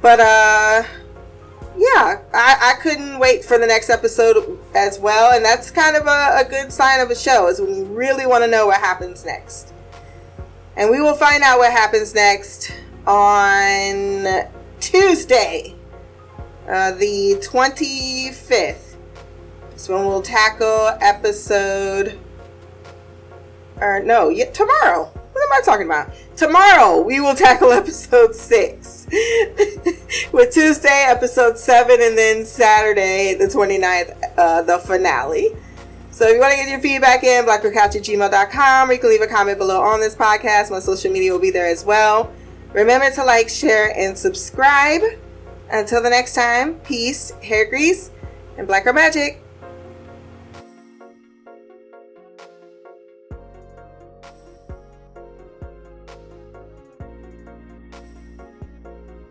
But 0.00 0.20
uh 0.20 0.84
yeah, 1.76 2.20
I, 2.32 2.74
I 2.76 2.80
couldn't 2.80 3.18
wait 3.18 3.44
for 3.44 3.58
the 3.58 3.66
next 3.66 3.90
episode 3.90 4.60
as 4.76 5.00
well, 5.00 5.34
and 5.34 5.44
that's 5.44 5.72
kind 5.72 5.96
of 5.96 6.06
a, 6.06 6.38
a 6.38 6.46
good 6.48 6.72
sign 6.72 7.00
of 7.00 7.10
a 7.10 7.16
show 7.16 7.48
is 7.48 7.60
when 7.60 7.74
you 7.74 7.84
really 7.86 8.26
want 8.26 8.44
to 8.44 8.48
know 8.48 8.68
what 8.68 8.78
happens 8.78 9.24
next. 9.24 9.73
And 10.76 10.90
we 10.90 11.00
will 11.00 11.14
find 11.14 11.42
out 11.44 11.58
what 11.58 11.70
happens 11.70 12.14
next 12.14 12.72
on 13.06 14.48
Tuesday, 14.80 15.76
uh, 16.68 16.92
the 16.92 17.36
25th. 17.40 18.96
This 19.70 19.88
one 19.88 20.06
we'll 20.06 20.22
tackle 20.22 20.88
episode, 21.00 22.18
or 23.80 24.02
no, 24.02 24.30
yeah, 24.30 24.50
tomorrow. 24.50 25.04
What 25.04 25.44
am 25.44 25.52
I 25.52 25.60
talking 25.64 25.86
about? 25.86 26.12
Tomorrow 26.36 27.02
we 27.02 27.20
will 27.20 27.34
tackle 27.34 27.70
episode 27.72 28.34
six. 28.34 29.06
With 30.32 30.52
Tuesday, 30.52 31.04
episode 31.06 31.56
seven, 31.56 31.98
and 32.00 32.18
then 32.18 32.44
Saturday, 32.44 33.34
the 33.34 33.46
29th, 33.46 34.16
uh, 34.36 34.62
the 34.62 34.78
finale. 34.78 35.54
So 36.14 36.28
if 36.28 36.34
you 36.34 36.40
want 36.40 36.52
to 36.52 36.56
get 36.56 36.68
your 36.68 36.78
feedback 36.78 37.24
in, 37.24 37.44
blackgirlcouch 37.44 37.76
at 37.76 38.04
gmail.com, 38.04 38.88
or 38.88 38.92
you 38.92 39.00
can 39.00 39.10
leave 39.10 39.20
a 39.20 39.26
comment 39.26 39.58
below 39.58 39.80
on 39.80 39.98
this 39.98 40.14
podcast. 40.14 40.70
My 40.70 40.78
social 40.78 41.10
media 41.10 41.32
will 41.32 41.40
be 41.40 41.50
there 41.50 41.66
as 41.66 41.84
well. 41.84 42.32
Remember 42.72 43.10
to 43.10 43.24
like, 43.24 43.48
share, 43.48 43.92
and 43.98 44.16
subscribe. 44.16 45.02
Until 45.72 46.00
the 46.00 46.10
next 46.10 46.36
time, 46.36 46.76
peace, 46.84 47.32
hair 47.42 47.68
grease, 47.68 48.12
and 48.56 48.68
blacker 48.68 48.92
magic. 48.92 49.43